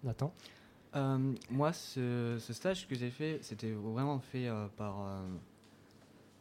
Nathan? 0.03 0.33
Euh, 0.95 1.33
moi, 1.51 1.73
ce, 1.73 2.37
ce 2.39 2.53
stage 2.53 2.87
que 2.87 2.95
j'ai 2.95 3.11
fait, 3.11 3.37
c'était 3.41 3.71
vraiment 3.71 4.19
fait 4.19 4.47
euh, 4.47 4.67
par, 4.75 5.01
euh, 5.01 5.27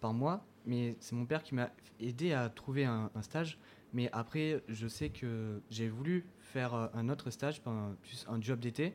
par 0.00 0.14
moi, 0.14 0.42
mais 0.64 0.96
c'est 1.00 1.14
mon 1.14 1.26
père 1.26 1.42
qui 1.42 1.54
m'a 1.54 1.70
aidé 2.00 2.32
à 2.32 2.48
trouver 2.48 2.86
un, 2.86 3.10
un 3.14 3.22
stage. 3.22 3.58
Mais 3.92 4.10
après, 4.12 4.62
je 4.68 4.88
sais 4.88 5.10
que 5.10 5.60
j'ai 5.70 5.88
voulu 5.88 6.26
faire 6.40 6.74
euh, 6.74 6.86
un 6.94 7.08
autre 7.08 7.30
stage, 7.30 7.62
un- 7.66 7.96
un 8.28 8.40
job 8.40 8.60
d'été. 8.60 8.94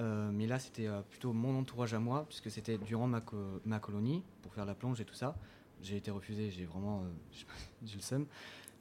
Euh, 0.00 0.30
mais 0.32 0.46
là, 0.46 0.58
c'était 0.58 0.86
euh, 0.86 1.02
plutôt 1.02 1.32
mon 1.32 1.58
entourage 1.58 1.92
à 1.94 1.98
moi, 2.00 2.24
puisque 2.28 2.50
c'était 2.50 2.78
durant 2.78 3.06
ma, 3.06 3.22
ma 3.64 3.78
colonie, 3.78 4.22
pour 4.42 4.52
faire 4.54 4.64
la 4.64 4.74
plonge 4.74 5.00
et 5.00 5.04
tout 5.04 5.14
ça. 5.14 5.36
J'ai 5.82 5.96
été 5.96 6.10
refusé, 6.10 6.50
j'ai 6.50 6.64
vraiment 6.64 7.00
euh, 7.02 7.08
j'ai 7.84 7.96
le 7.96 8.02
seum. 8.02 8.26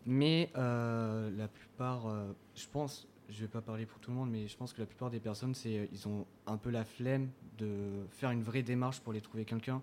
Mais 0.06 0.50
la 0.56 1.48
plupart, 1.48 2.08
je 2.56 2.66
pense, 2.72 3.08
je 3.30 3.40
vais 3.42 3.48
pas 3.48 3.62
parler 3.62 3.86
pour 3.86 4.00
tout 4.00 4.10
le 4.10 4.18
monde, 4.18 4.32
mais 4.32 4.48
je 4.48 4.58
pense 4.58 4.74
que 4.74 4.80
la 4.80 4.88
plupart 4.88 5.12
des 5.12 5.20
personnes, 5.20 5.54
ils 5.64 6.08
ont 6.08 6.26
un 6.48 6.58
peu 6.58 6.72
la 6.72 6.84
flemme 6.84 7.30
de 7.60 8.08
faire 8.10 8.32
une 8.32 8.42
vraie 8.42 8.64
démarche 8.64 9.00
pour 9.02 9.14
les 9.14 9.22
trouver 9.22 9.46
quelqu'un, 9.46 9.80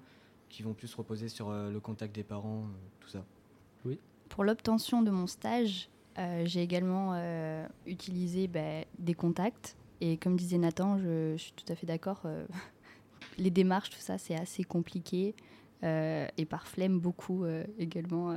qui 0.49 0.65
vont 0.65 0.75
plus 0.75 0.89
se 0.89 0.97
reposer 0.97 1.29
sur 1.29 1.53
le 1.53 1.79
contact 1.79 2.13
des 2.17 2.25
parents, 2.25 2.67
tout 2.99 3.09
ça. 3.09 3.25
Pour 4.29 4.45
l'obtention 4.45 5.03
de 5.03 5.11
mon 5.11 5.27
stage, 5.27 5.89
euh, 6.19 6.43
j'ai 6.45 6.63
également 6.63 7.13
euh, 7.15 7.67
utilisé 7.87 8.49
bah, 8.49 8.85
des 8.99 9.15
contacts. 9.15 9.77
Et 10.01 10.17
comme 10.17 10.37
disait 10.37 10.59
Nathan, 10.59 10.99
je, 10.99 11.35
je 11.37 11.43
suis 11.43 11.53
tout 11.53 11.71
à 11.73 11.75
fait 11.75 11.87
d'accord. 11.87 12.23
euh, 12.25 12.47
les 13.39 13.51
démarches, 13.51 13.91
tout 13.91 14.01
ça, 14.01 14.19
c'est 14.19 14.37
assez 14.37 14.65
compliqué. 14.65 15.35
Et 15.83 16.45
par 16.49 16.67
flemme, 16.67 16.99
beaucoup 16.99 17.45
également 17.79 18.37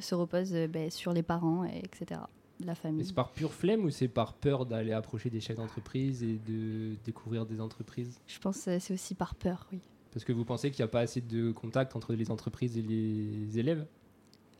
se 0.00 0.14
repose 0.14 0.52
euh, 0.54 0.66
bah, 0.66 0.90
sur 0.90 1.12
les 1.12 1.22
parents, 1.22 1.64
et 1.64 1.78
etc. 1.78 2.20
La 2.62 2.74
famille. 2.74 3.06
c'est 3.06 3.14
par 3.14 3.32
pure 3.32 3.54
flemme 3.54 3.84
ou 3.84 3.90
c'est 3.90 4.08
par 4.08 4.34
peur 4.34 4.66
d'aller 4.66 4.92
approcher 4.92 5.30
des 5.30 5.40
chefs 5.40 5.56
d'entreprise 5.56 6.22
et 6.22 6.38
de 6.46 6.94
découvrir 7.06 7.46
des 7.46 7.58
entreprises? 7.58 8.20
Je 8.26 8.38
pense 8.38 8.64
que 8.64 8.78
c'est 8.78 8.92
aussi 8.92 9.14
par 9.14 9.34
peur, 9.34 9.66
oui. 9.72 9.78
Parce 10.12 10.24
que 10.24 10.32
vous 10.32 10.44
pensez 10.44 10.70
qu'il 10.70 10.82
n'y 10.82 10.88
a 10.88 10.92
pas 10.92 11.00
assez 11.00 11.22
de 11.22 11.52
contact 11.52 11.96
entre 11.96 12.12
les 12.12 12.30
entreprises 12.30 12.76
et 12.76 12.82
les 12.82 13.58
élèves? 13.58 13.86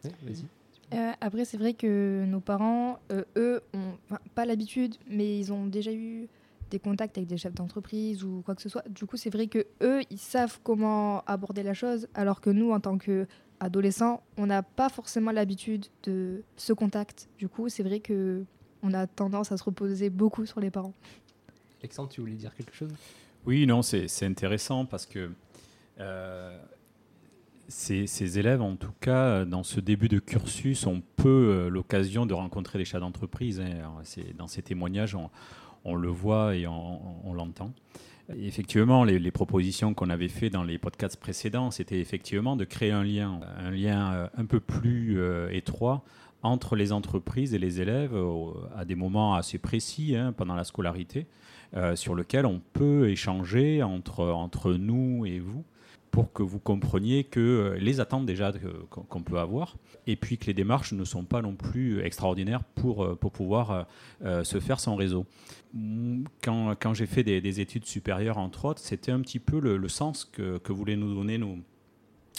Vas-y. 0.03 0.45
Euh, 0.93 1.13
après, 1.21 1.45
c'est 1.45 1.57
vrai 1.57 1.75
que 1.75 2.25
nos 2.27 2.41
parents, 2.41 2.99
euh, 3.13 3.23
eux, 3.37 3.63
ont 3.75 3.93
enfin, 4.07 4.21
pas 4.35 4.45
l'habitude, 4.45 4.97
mais 5.09 5.39
ils 5.39 5.53
ont 5.53 5.67
déjà 5.67 5.93
eu 5.93 6.29
des 6.71 6.79
contacts 6.79 7.17
avec 7.17 7.29
des 7.29 7.37
chefs 7.37 7.55
d'entreprise 7.55 8.25
ou 8.25 8.43
quoi 8.45 8.55
que 8.55 8.63
ce 8.63 8.69
soit. 8.69 8.87
Du 8.89 9.07
coup, 9.07 9.17
c'est 9.17 9.31
vrai 9.31 9.47
que 9.47 9.67
eux, 9.83 10.01
ils 10.11 10.19
savent 10.19 10.59
comment 10.63 11.23
aborder 11.27 11.63
la 11.63 11.75
chose, 11.75 12.09
alors 12.15 12.41
que 12.41 12.51
nous, 12.51 12.73
en 12.73 12.81
tant 12.81 12.99
qu'adolescents, 12.99 14.23
on 14.37 14.47
n'a 14.47 14.63
pas 14.63 14.89
forcément 14.89 15.31
l'habitude 15.31 15.87
de 16.05 16.43
ce 16.57 16.73
contact. 16.73 17.29
Du 17.39 17.49
coup, 17.49 17.69
c'est 17.69 17.83
vrai 17.83 18.01
que 18.01 18.45
on 18.83 18.95
a 18.95 19.07
tendance 19.07 19.53
à 19.53 19.57
se 19.57 19.65
reposer 19.65 20.11
beaucoup 20.11 20.47
sur 20.47 20.59
les 20.61 20.71
parents. 20.71 20.95
Alexandre, 21.81 22.09
tu 22.09 22.21
voulais 22.21 22.35
dire 22.35 22.55
quelque 22.55 22.75
chose? 22.75 22.93
Oui, 23.47 23.67
non, 23.67 23.83
c'est 23.83 24.23
intéressant 24.23 24.85
parce 24.85 25.07
que 25.07 25.31
euh, 25.99 26.59
ces, 27.71 28.39
élèves, 28.39 28.61
en 28.61 28.77
tout 28.77 28.93
cas, 29.01 29.45
dans 29.45 29.63
ce 29.63 29.81
début 29.81 30.09
de 30.09 30.19
cursus, 30.19 30.87
ont 30.87 31.03
peu 31.17 31.29
euh, 31.29 31.69
l'occasion 31.69 32.27
de 32.27 32.35
rencontrer 32.35 32.79
les 32.79 32.85
chats 32.85 33.01
d'entreprise. 33.01 33.61
Hein. 33.61 34.03
Dans 34.37 34.47
ces 34.47 34.63
témoignages, 34.63 35.17
on, 35.85 35.95
le 35.95 36.09
voit 36.09 36.57
et 36.57 36.67
on, 36.67 37.33
l'entend. 37.33 37.73
Effectivement, 38.37 39.05
les, 39.05 39.31
propositions 39.31 39.95
qu'on 39.95 40.11
avait 40.11 40.29
faites 40.29 40.53
dans 40.53 40.63
les 40.63 40.79
podcasts 40.79 41.19
précédents, 41.19 41.71
c'était 41.71 42.01
effectivement 42.01 42.57
de 42.57 42.65
créer 42.65 42.93
un 42.93 43.05
lien, 43.05 43.41
un 43.59 43.71
lien 43.71 44.13
euh, 44.13 44.29
un 44.37 44.45
peu 44.45 44.61
plus 44.61 45.21
euh, 45.21 45.49
étroit 45.51 46.05
entre 46.43 46.75
les 46.77 46.93
entreprises 46.93 47.55
et 47.55 47.59
les 47.59 47.81
élèves 47.81 48.17
à 48.75 48.85
des 48.85 48.95
moments 48.95 49.35
assez 49.35 49.59
précis 49.59 50.17
hein, 50.17 50.33
pendant 50.33 50.55
la 50.55 50.65
scolarité, 50.65 51.27
euh, 51.77 51.95
sur 51.97 52.15
lequel 52.15 52.47
on 52.47 52.61
peut 52.73 53.11
échanger 53.11 53.83
entre, 53.83 54.25
entre 54.25 54.73
nous 54.73 55.27
et 55.27 55.39
vous 55.39 55.65
pour 56.11 56.33
que 56.33 56.43
vous 56.43 56.59
compreniez 56.59 57.25
que 57.25 57.41
euh, 57.41 57.79
les 57.79 58.01
attentes 58.01 58.27
déjà 58.27 58.53
qu'on 58.91 59.23
peut 59.23 59.39
avoir, 59.39 59.77
et 60.07 60.17
puis 60.17 60.39
que 60.39 60.47
les 60.47 60.55
démarches 60.55 60.93
ne 60.93 61.05
sont 61.05 61.25
pas 61.25 61.43
non 61.43 61.55
plus 61.55 62.01
extraordinaires 62.01 62.65
pour, 62.65 63.05
euh, 63.05 63.15
pour 63.15 63.33
pouvoir 63.33 63.87
euh, 64.25 64.45
se 64.45 64.61
faire 64.61 64.81
sans 64.81 64.97
réseau. 64.97 65.27
Quand, 66.43 66.75
quand 66.81 66.95
j'ai 66.95 67.07
fait 67.07 67.23
des, 67.23 67.61
études 67.61 67.87
supérieures, 67.87 68.39
entre 68.39 68.65
autres, 68.65 68.81
c'était 68.81 69.13
un 69.13 69.21
petit 69.21 69.39
peu 69.39 69.61
le, 69.61 69.89
sens 69.89 70.25
que, 70.25 70.59
que 70.59 70.73
voulaient 70.73 70.97
nous 70.97 71.15
donner 71.15 71.39
nos, 71.39 71.59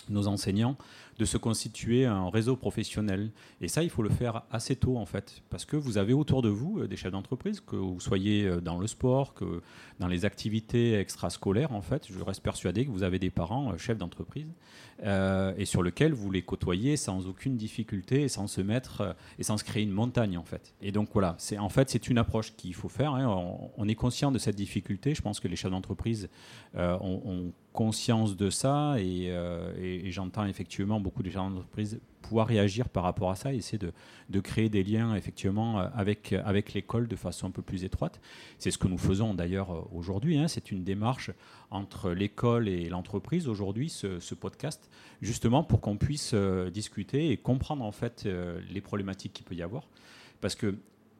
nos 0.09 0.27
enseignants 0.27 0.77
de 1.21 1.25
se 1.25 1.37
constituer 1.37 2.07
un 2.07 2.31
réseau 2.31 2.55
professionnel. 2.55 3.29
Et 3.61 3.67
ça, 3.67 3.83
il 3.83 3.91
faut 3.91 4.01
le 4.01 4.09
faire 4.09 4.41
assez 4.49 4.75
tôt, 4.75 4.97
en 4.97 5.05
fait, 5.05 5.43
parce 5.51 5.65
que 5.65 5.77
vous 5.77 5.99
avez 5.99 6.13
autour 6.13 6.41
de 6.41 6.49
vous 6.49 6.79
euh, 6.79 6.87
des 6.87 6.95
chefs 6.95 7.11
d'entreprise, 7.11 7.59
que 7.59 7.75
vous 7.75 7.99
soyez 7.99 8.47
euh, 8.47 8.59
dans 8.59 8.79
le 8.79 8.87
sport, 8.87 9.35
que 9.35 9.61
dans 9.99 10.07
les 10.07 10.25
activités 10.25 10.95
extrascolaires, 10.95 11.73
en 11.73 11.83
fait, 11.83 12.07
je 12.11 12.19
reste 12.23 12.41
persuadé 12.41 12.87
que 12.87 12.89
vous 12.89 13.03
avez 13.03 13.19
des 13.19 13.29
parents 13.29 13.71
euh, 13.71 13.77
chefs 13.77 13.99
d'entreprise 13.99 14.47
et 15.57 15.65
sur 15.65 15.81
lesquels 15.81 16.13
vous 16.13 16.29
les 16.29 16.43
côtoyez 16.43 16.95
sans 16.95 17.25
aucune 17.25 17.57
difficulté 17.57 18.21
et 18.21 18.27
sans 18.27 18.45
se 18.45 18.61
mettre 18.61 19.15
et 19.39 19.43
sans 19.43 19.57
se 19.57 19.63
créer 19.63 19.81
une 19.81 19.91
montagne, 19.91 20.37
en 20.37 20.43
fait. 20.43 20.75
Et 20.79 20.91
donc 20.91 21.09
voilà, 21.13 21.33
c'est 21.39 21.57
en 21.57 21.69
fait 21.69 21.89
c'est 21.89 22.07
une 22.07 22.19
approche 22.19 22.55
qu'il 22.55 22.75
faut 22.75 22.87
faire. 22.87 23.15
Hein. 23.15 23.57
On, 23.77 23.87
est 23.87 23.95
conscient 23.95 24.31
de 24.31 24.37
cette 24.37 24.55
difficulté. 24.55 25.15
Je 25.15 25.23
pense 25.23 25.39
que 25.39 25.47
les 25.47 25.55
chefs 25.55 25.71
d'entreprise 25.71 26.29
ont, 26.75 27.51
conscience 27.73 28.35
de 28.35 28.49
ça 28.49 28.95
et, 28.99 29.27
et 29.79 30.11
j'entends 30.11 30.45
effectivement 30.45 30.99
beaucoup 30.99 31.23
de 31.23 31.29
gens 31.29 31.49
d'entreprise 31.49 31.99
pouvoir 32.31 32.47
réagir 32.47 32.87
par 32.87 33.03
rapport 33.03 33.29
à 33.29 33.35
ça 33.35 33.53
et 33.53 33.57
essayer 33.57 33.77
de, 33.77 34.39
créer 34.39 34.69
des 34.69 34.83
liens 34.83 35.15
effectivement 35.15 35.81
euh, 35.81 35.87
avec, 35.93 36.31
avec 36.31 36.73
l'école 36.73 37.09
de 37.09 37.17
façon 37.17 37.47
un 37.47 37.51
peu 37.51 37.61
plus 37.61 37.83
étroite. 37.83 38.21
C'est 38.57 38.71
ce 38.71 38.77
que 38.77 38.87
nous 38.87 38.97
faisons 38.97 39.33
d'ailleurs 39.33 39.71
euh, 39.71 39.81
aujourd'hui. 39.91 40.37
Hein. 40.37 40.47
C'est 40.47 40.71
une 40.71 40.85
démarche 40.85 41.31
entre 41.71 42.11
l'école 42.11 42.69
et 42.69 42.87
l'entreprise 42.87 43.49
aujourd'hui, 43.49 43.89
ce, 43.89 44.33
podcast, 44.33 44.89
justement 45.21 45.63
pour 45.63 45.81
qu'on 45.81 45.97
puisse 45.97 46.31
euh, 46.33 46.69
discuter 46.69 47.31
et 47.31 47.37
comprendre 47.37 47.83
en 47.83 47.91
fait 47.91 48.27
les 48.69 48.81
problématiques 48.81 49.33
qu'il 49.33 49.45
peut 49.45 49.55
y 49.55 49.61
avoir. 49.61 49.83
Parce 50.39 50.55
que 50.55 50.75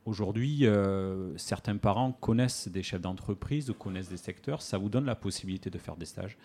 Aujourd'hui, 0.06 0.66
euh, 0.66 1.38
certains 1.38 1.78
parents 1.78 2.12
connaissent 2.12 2.68
des 2.68 2.82
chefs 2.82 3.02
d'entreprise 3.02 3.70
ou 3.70 3.76
connaissent 3.76 4.10
des 4.10 4.18
secteurs. 4.18 4.64
Ça 4.64 4.80
vous 4.80 4.90
donne 4.90 5.06
la 5.06 5.16
possibilité 5.16 5.70
de 5.70 5.78
faire 5.78 5.96
des 5.96 6.08
stages. 6.08 6.38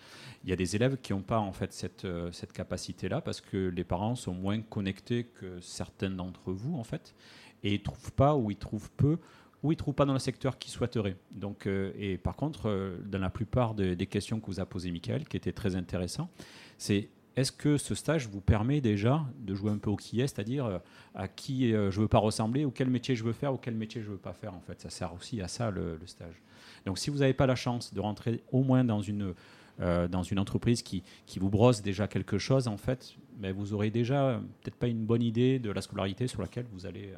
Il 0.43 0.49
y 0.51 0.53
a 0.53 0.55
des 0.55 0.75
élèves 0.75 0.97
qui 1.01 1.11
n'ont 1.11 1.23
pas 1.23 1.39
en 1.39 1.51
fait 1.51 1.73
cette, 1.73 2.05
euh, 2.05 2.31
cette 2.31 2.53
capacité-là 2.53 3.19
parce 3.19 3.41
que 3.41 3.69
les 3.69 3.83
parents 3.83 4.13
sont 4.13 4.35
moins 4.35 4.61
connectés 4.61 5.23
que 5.23 5.59
certains 5.59 6.11
d'entre 6.11 6.51
vous 6.51 6.75
en 6.75 6.83
fait, 6.83 7.15
et 7.63 7.73
ils 7.73 7.81
trouvent 7.81 8.13
pas 8.13 8.35
ou 8.35 8.51
ils 8.51 8.57
trouvent 8.57 8.91
peu 8.91 9.17
ou 9.63 9.71
ils 9.71 9.75
trouvent 9.75 9.95
pas 9.95 10.05
dans 10.05 10.13
le 10.13 10.19
secteur 10.19 10.59
qu'ils 10.59 10.71
souhaiteraient. 10.71 11.17
Donc, 11.31 11.65
euh, 11.65 11.91
et 11.97 12.19
par 12.19 12.35
contre, 12.35 12.99
dans 13.05 13.17
la 13.17 13.31
plupart 13.31 13.73
des 13.73 14.05
questions 14.05 14.39
que 14.39 14.45
vous 14.45 14.59
a 14.59 14.67
posées 14.67 14.91
Michael, 14.91 15.27
qui 15.27 15.35
étaient 15.35 15.51
très 15.51 15.75
intéressants, 15.75 16.29
c'est 16.77 17.09
est-ce 17.37 17.51
que 17.51 17.77
ce 17.77 17.93
stage 17.93 18.27
vous 18.27 18.41
permet 18.41 18.81
déjà 18.81 19.23
de 19.39 19.53
jouer 19.53 19.71
un 19.71 19.77
peu 19.77 19.91
au 19.91 19.95
qui 19.95 20.21
est, 20.21 20.27
c'est-à-dire 20.27 20.65
euh, 20.65 20.79
à 21.13 21.27
qui 21.27 21.71
euh, 21.71 21.91
je 21.91 22.01
veux 22.01 22.07
pas 22.07 22.17
ressembler, 22.17 22.65
ou 22.65 22.71
quel 22.71 22.89
métier 22.89 23.15
je 23.15 23.23
veux 23.23 23.31
faire, 23.31 23.53
ou 23.53 23.57
quel 23.57 23.75
métier 23.75 24.01
je 24.01 24.09
veux 24.09 24.17
pas 24.17 24.33
faire 24.33 24.55
en 24.55 24.59
fait? 24.59 24.81
Ça 24.81 24.89
sert 24.89 25.13
aussi 25.13 25.39
à 25.39 25.47
ça 25.47 25.69
le, 25.69 25.99
stage. 26.07 26.41
Donc 26.87 26.97
si 26.97 27.11
vous 27.11 27.19
n'avez 27.19 27.35
pas 27.35 27.45
la 27.45 27.55
chance 27.55 27.93
de 27.93 27.99
rentrer 27.99 28.41
au 28.51 28.63
moins 28.63 28.83
dans 28.83 29.01
une, 29.01 29.35
euh, 29.81 30.07
dans 30.07 30.23
une 30.23 30.39
entreprise 30.39 30.81
qui, 30.81 31.03
qui, 31.27 31.37
vous 31.37 31.49
brosse 31.49 31.83
déjà 31.83 32.07
quelque 32.07 32.39
chose, 32.39 32.67
en 32.67 32.77
fait, 32.77 33.13
mais 33.39 33.53
ben, 33.53 33.59
vous 33.59 33.71
aurez 33.73 33.91
déjà 33.91 34.41
peut-être 34.63 34.77
pas 34.77 34.87
une 34.87 35.05
bonne 35.05 35.21
idée 35.21 35.59
de 35.59 35.69
la 35.69 35.81
scolarité 35.81 36.25
sur 36.25 36.41
laquelle 36.41 36.65
vous 36.73 36.87
allez 36.87 37.13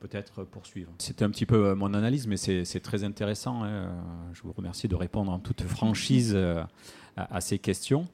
peut-être 0.00 0.42
poursuivre. 0.42 0.90
C'était 0.98 1.24
un 1.24 1.30
petit 1.30 1.46
peu 1.46 1.74
mon 1.74 1.94
analyse, 1.94 2.26
mais 2.26 2.36
c'est 2.38 2.80
très 2.80 3.04
intéressant. 3.04 3.62
Hein. 3.62 3.92
Je 4.32 4.42
vous 4.42 4.52
remercie 4.52 4.88
de 4.88 4.96
répondre 4.96 5.30
en 5.30 5.38
toute 5.38 5.62
franchise 5.62 6.36
à, 7.16 7.40
ces 7.40 7.58
questions. 7.58 8.08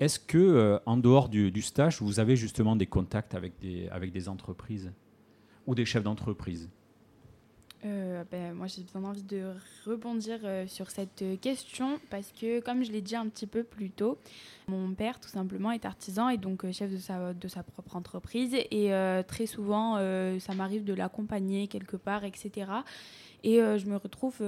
Est-ce 0.00 0.18
que, 0.18 0.38
euh, 0.38 0.78
en 0.86 0.96
dehors 0.96 1.28
du, 1.28 1.62
stage, 1.62 2.00
vous 2.00 2.18
avez 2.18 2.36
justement 2.36 2.76
des 2.76 2.86
contacts 2.86 3.34
avec 3.34 3.58
des, 3.60 4.28
entreprises 4.28 4.92
ou 5.66 5.74
des 5.74 5.84
chefs 5.84 6.02
d'entreprise? 6.02 6.70
Euh, 7.84 8.22
ben, 8.30 8.52
moi, 8.54 8.68
j'ai 8.68 8.82
bien 8.82 9.02
envie 9.02 9.24
de 9.24 9.52
rebondir 9.86 10.38
euh, 10.44 10.66
sur 10.68 10.90
cette 10.90 11.24
question 11.40 11.98
parce 12.10 12.32
que, 12.32 12.60
comme 12.60 12.84
je 12.84 12.92
l'ai 12.92 13.00
dit 13.00 13.16
un 13.16 13.28
petit 13.28 13.46
peu 13.46 13.64
plus 13.64 13.90
tôt, 13.90 14.18
mon 14.68 14.92
père, 14.94 15.18
tout 15.18 15.28
simplement, 15.28 15.72
est 15.72 15.84
artisan 15.84 16.28
et 16.28 16.36
donc 16.36 16.68
chef 16.70 16.90
de 16.90 17.48
sa 17.48 17.62
propre 17.62 17.96
entreprise. 17.96 18.54
Et 18.70 18.90
très 19.26 19.46
souvent, 19.46 19.96
ça 20.38 20.54
m'arrive 20.54 20.84
de 20.84 20.94
l'accompagner 20.94 21.68
quelque 21.68 21.96
part, 21.96 22.24
etc. 22.24 22.70
Et 23.42 23.56
je 23.56 23.86
me 23.86 23.96
retrouve 23.96 24.40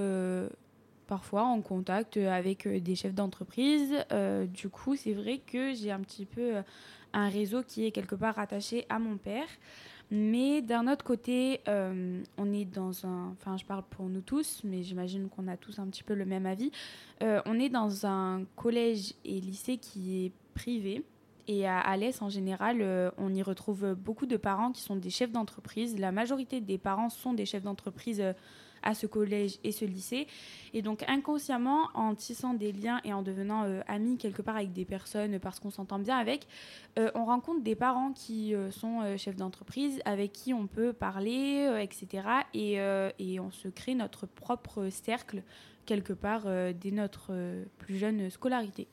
parfois 1.05 1.43
en 1.43 1.61
contact 1.61 2.17
avec 2.17 2.67
euh, 2.67 2.79
des 2.79 2.95
chefs 2.95 3.13
d'entreprise. 3.13 3.93
Euh, 4.11 4.45
du 4.45 4.69
coup, 4.69 4.95
c'est 4.95 5.13
vrai 5.13 5.39
que 5.45 5.73
j'ai 5.73 5.91
un 5.91 5.99
petit 5.99 6.25
peu 6.25 6.57
euh, 6.57 6.61
un 7.13 7.29
réseau 7.29 7.63
qui 7.63 7.85
est 7.85 7.91
quelque 7.91 8.15
part 8.15 8.35
rattaché 8.35 8.85
à 8.89 8.99
mon 8.99 9.17
père. 9.17 9.47
Mais 10.11 10.61
d'un 10.61 10.87
autre 10.87 11.03
côté, 11.03 11.61
on 11.65 12.53
est 12.53 12.65
dans 12.65 13.07
un... 13.07 13.31
Enfin, 13.31 13.57
je 13.57 13.65
parle 13.65 13.81
pour 13.89 14.05
nous 14.07 14.21
tous, 14.21 14.61
mais 14.63 14.83
j'imagine 14.83 15.29
qu'on 15.29 15.47
a 15.47 15.57
tous 15.57 15.79
un 15.79 15.87
petit 15.87 16.03
peu 16.03 16.13
le 16.13 16.25
même 16.25 16.45
avis. 16.45 16.69
on 17.21 17.59
est 17.59 17.69
dans 17.69 18.05
un 18.05 18.43
collège 18.55 19.15
et 19.25 19.41
lycée 19.41 19.77
qui 19.77 20.25
est 20.25 20.31
privé. 20.53 21.03
Et 21.47 21.65
à 21.65 21.79
Alès, 21.79 22.21
en 22.21 22.29
général, 22.29 23.11
on 23.17 23.33
y 23.33 23.41
retrouve 23.41 23.95
beaucoup 23.95 24.27
de 24.27 24.37
parents 24.37 24.71
qui 24.71 24.83
sont 24.83 24.95
des 24.95 25.09
chefs 25.09 25.31
d'entreprise. 25.31 25.97
La 25.97 26.11
majorité 26.11 26.61
des 26.61 26.77
parents 26.77 27.09
sont 27.09 27.33
des 27.33 27.47
chefs 27.47 27.63
d'entreprise 27.63 28.23
à 28.85 28.93
ce 28.93 29.07
collège 29.07 29.57
et 29.63 29.71
ce 29.71 29.83
lycée. 29.83 30.27
Et 30.73 30.81
donc 30.81 31.03
inconsciemment, 31.07 31.89
en 31.93 32.15
tissant 32.15 32.53
des 32.53 32.71
liens 32.71 33.01
et 33.03 33.13
en 33.13 33.21
devenant 33.21 33.63
euh, 33.63 33.81
amis 33.87 34.17
quelque 34.17 34.41
part 34.41 34.55
avec 34.55 34.71
des 34.71 34.85
personnes 34.85 35.39
parce 35.39 35.59
qu'on 35.59 35.71
s'entend 35.71 35.99
bien 35.99 36.17
avec, 36.17 36.47
euh, 36.97 37.11
on 37.15 37.25
rencontre 37.25 37.61
des 37.63 37.75
parents 37.75 38.13
qui 38.13 38.55
euh, 38.55 38.71
sont 38.71 39.17
chefs 39.17 39.35
d'entreprise, 39.35 39.99
avec 40.05 40.31
qui 40.31 40.53
on 40.53 40.67
peut 40.67 40.93
parler, 40.93 41.67
etc. 41.81 42.27
Et, 42.53 42.75
et, 43.19 43.39
on 43.39 43.51
se 43.51 43.67
crée 43.67 43.95
notre 43.95 44.27
propre 44.27 44.89
cercle 44.89 45.41
quelque 45.85 46.13
part 46.13 46.43
dès 46.79 46.91
notre 46.91 47.33
plus 47.79 47.97
jeune 47.97 48.29
scolarité. 48.29 48.87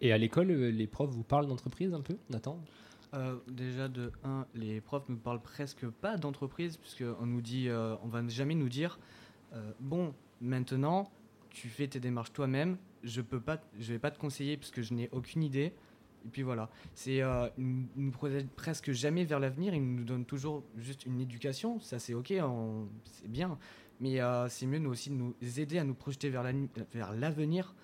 Et 0.00 0.12
à 0.12 0.18
l'école, 0.18 0.48
les 0.48 0.86
profs 0.86 1.10
vous 1.10 1.22
parlent 1.22 1.46
d'entreprise 1.46 1.92
un 1.92 2.00
peu, 2.00 2.16
Nathan? 2.28 2.58
Euh, 3.12 3.38
déjà 3.48 3.88
de 3.88 4.12
1, 4.22 4.46
les 4.54 4.80
profs 4.80 5.08
ne 5.08 5.16
parlent 5.16 5.42
presque 5.42 5.86
pas 5.88 6.16
d'entreprise 6.16 6.76
puisqu'on 6.76 7.26
nous 7.26 7.40
dit, 7.40 7.68
euh, 7.68 7.96
on 8.04 8.08
va 8.08 8.26
jamais 8.28 8.54
nous 8.54 8.68
dire, 8.68 8.98
euh, 9.52 9.72
bon, 9.80 10.14
maintenant 10.40 11.10
tu 11.50 11.68
fais 11.68 11.88
tes 11.88 11.98
démarches 11.98 12.32
toi-même, 12.32 12.76
je 13.02 13.20
peux 13.20 13.40
pas, 13.40 13.60
je 13.80 13.92
vais 13.92 13.98
pas 13.98 14.12
te 14.12 14.18
conseiller 14.18 14.56
puisque 14.56 14.82
je 14.82 14.94
n'ai 14.94 15.08
aucune 15.10 15.42
idée. 15.42 15.72
Et 16.24 16.28
puis 16.30 16.42
voilà, 16.42 16.68
c'est 16.94 17.22
ils 17.56 17.86
nous 17.96 18.10
projette 18.10 18.48
presque 18.50 18.92
jamais 18.92 19.24
vers 19.24 19.40
l'avenir, 19.40 19.74
ils 19.74 19.82
nous 19.82 20.04
donnent 20.04 20.26
toujours 20.26 20.62
juste 20.76 21.06
une 21.06 21.18
éducation, 21.18 21.80
ça 21.80 21.98
c'est 21.98 22.12
ok, 22.12 22.34
c'est 23.04 23.28
bien, 23.28 23.58
mais 24.00 24.18
c'est 24.50 24.66
mieux 24.66 24.78
nous 24.78 24.90
aussi 24.90 25.08
de 25.08 25.14
nous 25.14 25.34
aider 25.58 25.78
à 25.78 25.84
nous 25.84 25.94
projeter 25.94 26.28
vers 26.28 26.44
l'avenir. 27.14 27.74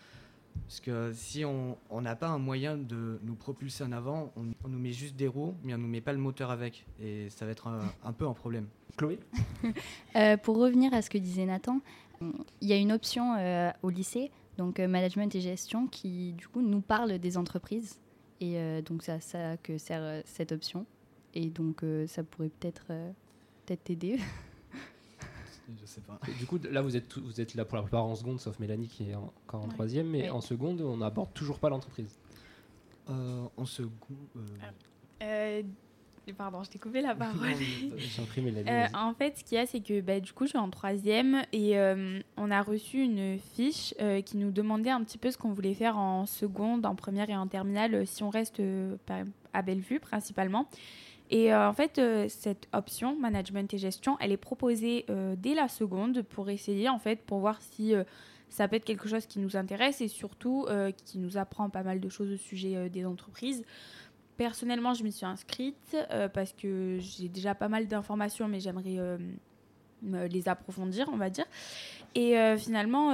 Parce 0.67 0.81
que 0.81 1.13
si 1.13 1.45
on 1.45 1.77
n'a 2.01 2.17
pas 2.17 2.29
un 2.29 2.39
moyen 2.39 2.77
de 2.77 3.21
nous 3.23 3.35
propulser 3.35 3.85
en 3.85 3.93
avant, 3.93 4.33
on, 4.37 4.69
nous 4.69 4.79
met 4.79 4.93
juste 4.93 5.17
des 5.17 5.29
roues, 5.29 5.55
mais 5.63 5.75
on 5.75 5.79
nous 5.79 5.89
met 5.89 6.01
pas 6.01 6.13
le 6.13 6.19
moteur 6.19 6.51
avec. 6.51 6.87
Et 7.01 7.29
ça 7.31 7.45
va 7.45 7.53
être 7.53 7.69
un, 7.69 8.13
peu 8.13 8.27
un 8.27 8.33
problème. 8.33 8.67
Chloé 8.97 9.19
euh, 10.17 10.37
Pour 10.37 10.59
revenir 10.59 10.93
à 10.95 11.03
ce 11.03 11.11
que 11.11 11.19
disait 11.19 11.47
Nathan, 11.47 11.81
il 12.21 12.69
y 12.69 12.73
a 12.73 12.77
une 12.77 12.93
option 12.93 13.37
euh, 13.37 13.71
au 13.83 13.91
lycée, 13.91 14.31
donc 14.59 14.81
euh, 14.81 14.89
management 14.89 15.35
et 15.35 15.41
gestion, 15.41 15.87
qui 15.87 16.33
du 16.33 16.49
coup 16.49 16.63
nous 16.63 16.81
parle 16.81 17.19
des 17.19 17.37
entreprises. 17.37 18.01
Et 18.41 18.83
donc 18.83 19.03
c'est 19.03 19.13
à 19.13 19.21
ça 19.21 19.57
que 19.57 19.79
sert 19.79 20.23
cette 20.27 20.53
option. 20.53 20.85
Et 21.33 21.47
donc 21.47 21.83
ça 22.07 22.23
pourrait 22.23 22.51
peut-être 22.51 22.89
peut-être 23.65 23.85
t'aider. 23.85 24.19
Je 25.81 25.87
sais 25.87 26.01
pas. 26.01 26.19
Et 26.29 26.33
du 26.39 26.47
coup, 26.47 26.59
là, 26.71 26.81
vous 26.83 26.97
êtes, 26.97 27.09
tout- 27.09 27.23
vous 27.25 27.41
êtes 27.41 27.55
là 27.55 27.65
pour 27.65 27.77
la 27.77 27.83
plupart 27.83 28.05
en 28.05 28.15
seconde, 28.15 28.41
sauf 28.41 28.59
Mélanie 28.61 28.87
qui 28.89 29.11
est 29.11 29.15
en- 29.15 29.33
encore 29.47 29.63
en 29.63 29.65
Ouais. 29.65 29.73
troisième, 29.75 30.07
mais 30.09 30.23
Ouais. 30.23 30.31
en 30.31 30.41
seconde, 30.41 30.81
on 30.81 30.99
n'aborde 30.99 31.33
toujours 31.35 31.59
pas 31.59 31.69
l'entreprise. 31.69 32.17
Euh, 33.11 33.45
en 33.57 33.65
second. 33.67 33.91
euh, 34.37 34.41
Euh, 35.23 35.63
pardon, 36.37 36.63
je 36.65 36.71
t'ai 36.71 36.79
coupé 36.79 37.01
la 37.01 37.15
parole. 37.17 37.55
J'en 37.97 38.25
prie, 38.27 38.43
Mélanie. 38.43 38.69
Euh, 38.69 38.87
en 38.95 39.15
fait, 39.15 39.39
ce 39.39 39.45
qu'il 39.45 39.57
y 39.57 39.61
a, 39.61 39.67
c'est 39.67 39.81
que 39.81 40.01
bah, 40.01 40.19
du 40.21 40.33
coup, 40.33 40.45
je 40.45 40.51
suis 40.51 40.59
en 40.59 40.71
troisième 40.71 41.43
et 41.53 41.79
euh, 41.79 42.21
on 42.37 42.51
a 42.51 42.63
reçu 42.63 43.03
une 43.03 43.39
fiche 43.39 43.95
euh, 44.01 44.21
qui 44.23 44.37
nous 44.37 44.51
demandait 44.51 44.91
un 44.91 45.03
petit 45.05 45.19
peu 45.19 45.31
ce 45.31 45.39
qu'on 45.39 45.53
voulait 45.53 45.75
faire 45.75 45.97
en 45.97 46.27
seconde, 46.27 46.85
en 46.87 46.95
première 46.95 47.31
et 47.31 47.37
en 47.37 47.47
terminale, 47.47 48.07
si 48.07 48.23
on 48.23 48.31
reste 48.31 48.61
euh, 48.61 48.97
à 49.53 49.63
Bellevue 49.63 50.01
principalement. 50.01 50.69
Et 51.31 51.53
euh, 51.53 51.69
en 51.69 51.73
fait, 51.73 51.99
euh, 51.99 52.27
cette 52.29 52.69
option, 52.73 53.17
management 53.17 53.73
et 53.75 53.79
gestion, 53.79 54.17
elle 54.21 54.33
est 54.33 54.37
proposée 54.37 55.05
euh, 55.11 55.35
dès 55.37 55.55
la 55.55 55.69
seconde 55.69 56.23
pour 56.23 56.49
essayer, 56.51 56.89
en 56.89 56.99
fait, 56.99 57.21
pour 57.23 57.41
voir 57.41 57.61
si 57.61 57.95
ça 58.49 58.69
peut 58.69 58.77
être 58.77 58.85
quelque 58.85 59.09
chose 59.09 59.27
qui 59.27 59.39
nous 59.39 59.57
intéresse 59.57 60.01
et 60.01 60.09
surtout 60.09 60.67
qui 61.05 61.19
nous 61.19 61.37
apprend 61.37 61.69
pas 61.69 61.83
mal 61.83 62.01
de 62.01 62.09
choses 62.09 62.33
au 62.33 62.37
sujet 62.37 62.89
des 62.89 63.05
entreprises. 63.05 63.65
Personnellement, 64.37 64.95
je 64.95 65.03
m'y 65.03 65.13
suis 65.13 65.27
inscrite 65.27 65.97
parce 66.33 66.53
que 66.53 66.99
j'ai 67.01 67.29
déjà 67.29 67.55
pas 67.55 67.69
mal 67.69 67.89
d'informations, 67.89 68.47
mais 68.47 68.61
j'aimerais 68.61 69.19
me 70.03 70.27
les 70.27 70.49
approfondir, 70.49 71.09
on 71.13 71.17
va 71.17 71.29
dire. 71.29 71.47
Et 72.15 72.37
finalement, 72.57 73.13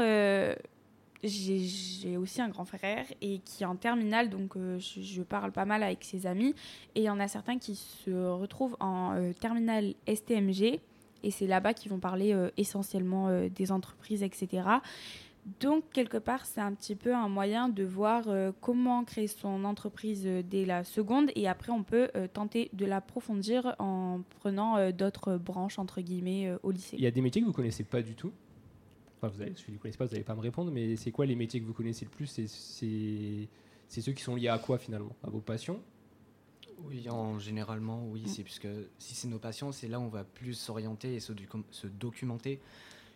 j'ai 1.22 2.16
aussi 2.16 2.40
un 2.40 2.48
grand 2.48 2.64
frère 2.64 3.06
et 3.20 3.38
qui 3.44 3.62
est 3.62 3.66
en 3.66 3.76
terminale, 3.76 4.28
donc 4.28 4.56
euh, 4.56 4.78
je, 4.78 5.22
parle 5.22 5.52
pas 5.52 5.64
mal 5.64 5.82
avec 5.82 6.02
ses 6.02 6.26
amis. 6.26 6.54
Et 6.94 7.00
il 7.00 7.04
y 7.04 7.10
en 7.10 7.20
a 7.20 7.28
certains 7.28 7.58
qui 7.58 7.76
se 7.76 8.10
retrouvent 8.10 8.76
en 8.80 9.14
euh, 9.14 9.32
terminale 9.32 9.94
STMG. 10.12 10.80
Et 11.24 11.30
c'est 11.30 11.46
là-bas 11.46 11.74
qu'ils 11.74 11.92
vont 11.92 12.00
parler 12.00 12.32
euh, 12.32 12.50
essentiellement 12.56 13.28
euh, 13.28 13.48
des 13.48 13.70
entreprises, 13.70 14.24
etc. 14.24 14.64
Donc, 15.60 15.84
quelque 15.92 16.18
part, 16.18 16.46
c'est 16.46 16.60
un 16.60 16.72
petit 16.72 16.96
peu 16.96 17.14
un 17.14 17.28
moyen 17.28 17.68
de 17.68 17.82
voir 17.82 18.28
comment 18.60 19.02
créer 19.02 19.26
son 19.26 19.64
entreprise 19.64 20.24
dès 20.24 20.64
la 20.64 20.84
seconde. 20.84 21.32
Et 21.34 21.48
après, 21.48 21.72
on 21.72 21.82
peut 21.82 22.10
tenter 22.32 22.70
de 22.72 22.86
l'approfondir 22.86 23.74
en 23.80 24.20
prenant 24.38 24.92
d'autres 24.92 25.38
branches, 25.38 25.80
entre 25.80 26.00
guillemets, 26.00 26.54
au 26.62 26.70
lycée. 26.70 26.94
Il 26.96 27.02
y 27.02 27.08
a 27.08 27.10
des 27.10 27.20
métiers 27.20 27.42
que 27.42 27.48
vous 27.48 27.52
connaissez 27.52 27.82
pas 27.82 28.02
du 28.02 28.14
tout? 28.14 28.30
Enfin, 29.22 29.32
vous 29.36 29.42
allez, 29.42 29.54
si 29.54 29.64
vous 29.66 29.72
ne 29.74 29.78
connaissez 29.78 29.98
pas, 29.98 30.06
vous 30.06 30.12
n'allez 30.12 30.24
pas 30.24 30.34
me 30.34 30.40
répondre, 30.40 30.72
mais 30.72 30.96
c'est 30.96 31.12
quoi 31.12 31.26
les 31.26 31.36
métiers 31.36 31.60
que 31.60 31.64
vous 31.66 31.72
connaissez 31.72 32.04
le 32.04 32.10
plus? 32.10 32.26
C'est- 32.26 32.48
ceux 34.00 34.12
qui 34.12 34.22
sont 34.22 34.34
liés 34.34 34.48
à 34.48 34.58
quoi 34.58 34.78
finalement? 34.78 35.14
À 35.22 35.30
vos 35.30 35.40
passions? 35.40 35.80
Oui, 36.78 37.08
en 37.08 37.38
généralement, 37.38 38.04
oui, 38.08 38.24
c'est 38.26 38.42
puisque 38.42 38.66
si 38.98 39.14
c'est 39.14 39.28
nos 39.28 39.38
passions, 39.38 39.70
c'est 39.70 39.86
là 39.86 40.00
où 40.00 40.02
on 40.02 40.08
va 40.08 40.24
plus 40.24 40.54
s'orienter 40.54 41.14
et 41.14 41.20
se, 41.20 41.32
docu- 41.32 41.62
se 41.70 41.86
documenter 41.86 42.58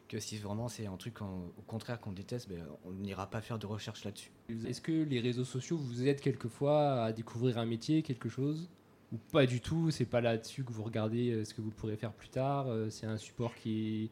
que 0.09 0.21
si 0.21 0.37
vraiment 0.39 0.69
c'est 0.69 0.87
un 0.87 0.97
truc 0.97 1.21
en- 1.23 1.47
au 1.59 1.63
contraire 1.67 1.99
qu'on 2.01 2.13
déteste, 2.13 2.49
ben, 2.49 2.65
on 2.85 2.93
n'ira 2.93 3.29
pas 3.29 3.41
faire 3.41 3.59
de 3.59 3.67
recherche 3.67 4.05
là-dessus. 4.05 4.31
Est-ce 4.65 4.81
que 4.81 4.93
les 4.93 5.19
réseaux 5.19 5.45
sociaux 5.45 5.77
vous 5.77 6.07
aident 6.07 6.21
quelquefois 6.21 7.03
à 7.03 7.13
découvrir 7.13 7.59
un 7.59 7.67
métier, 7.67 8.03
quelque 8.03 8.29
chose? 8.29 8.69
Ou 9.13 9.17
pas 9.33 9.47
du 9.47 9.61
tout 9.61 9.91
C'est 9.91 10.05
pas 10.05 10.21
là-dessus 10.21 10.63
que 10.63 10.73
vous 10.73 10.85
regardez 10.85 11.31
euh, 11.33 11.45
ce 11.45 11.53
que 11.55 11.61
vous 11.61 11.71
pourrez 11.73 11.97
faire 11.97 12.13
plus 12.13 12.29
tard 12.29 12.67
euh, 12.69 12.91
C'est 12.91 13.07
un 13.07 13.17
support 13.17 13.55
qui 13.57 14.05
est, 14.05 14.11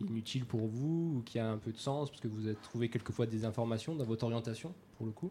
inutile 0.00 0.44
pour 0.44 0.66
vous 0.66 1.16
ou 1.16 1.22
qui 1.24 1.38
a 1.38 1.48
un 1.48 1.58
peu 1.58 1.72
de 1.72 1.78
sens 1.78 2.10
parce 2.10 2.20
que 2.20 2.28
vous 2.28 2.46
avez 2.46 2.56
trouvé 2.56 2.88
quelquefois 2.88 3.26
des 3.26 3.44
informations 3.44 3.94
dans 3.94 4.04
votre 4.04 4.24
orientation 4.24 4.72
pour 4.96 5.06
le 5.06 5.12
coup? 5.12 5.30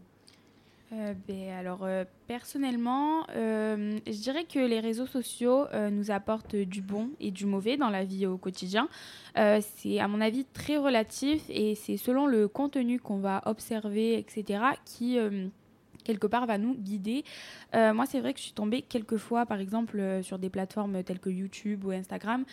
Euh, 0.91 1.13
ben, 1.27 1.49
alors 1.51 1.83
euh, 1.83 2.03
personnellement, 2.27 3.27
euh, 3.35 3.99
je 4.07 4.21
dirais 4.21 4.45
que 4.45 4.57
les 4.57 4.79
réseaux 4.79 5.05
sociaux 5.05 5.67
nous 5.91 6.11
apportent 6.11 6.55
du 6.55 6.81
bon 6.81 7.09
et 7.19 7.31
du 7.31 7.45
mauvais 7.45 7.77
dans 7.77 7.89
la 7.89 8.03
vie 8.03 8.25
au 8.25 8.37
quotidien. 8.37 8.89
C'est 9.35 9.99
à 9.99 10.07
mon 10.07 10.19
avis 10.21 10.45
très 10.45 10.77
relatif 10.77 11.43
et 11.49 11.75
c'est 11.75 11.97
selon 11.97 12.25
le 12.25 12.47
contenu 12.47 12.99
qu'on 12.99 13.19
va 13.19 13.41
observer, 13.45 14.17
etc., 14.17 14.63
qui 14.83 15.17
quelque 16.03 16.27
part 16.27 16.45
va 16.45 16.57
nous 16.57 16.75
guider. 16.75 17.23
Moi, 17.73 18.05
c'est 18.05 18.19
vrai 18.19 18.33
que 18.33 18.39
je 18.39 18.45
suis 18.45 18.53
tombée 18.53 18.81
quelques 18.81 19.17
fois, 19.17 19.45
par 19.45 19.59
exemple, 19.59 20.19
sur 20.23 20.39
des 20.39 20.49
plateformes 20.49 21.03
telles 21.03 21.19
que 21.19 21.29
YouTube 21.29 21.85
ou 21.85 21.91
Instagram, 21.91 22.43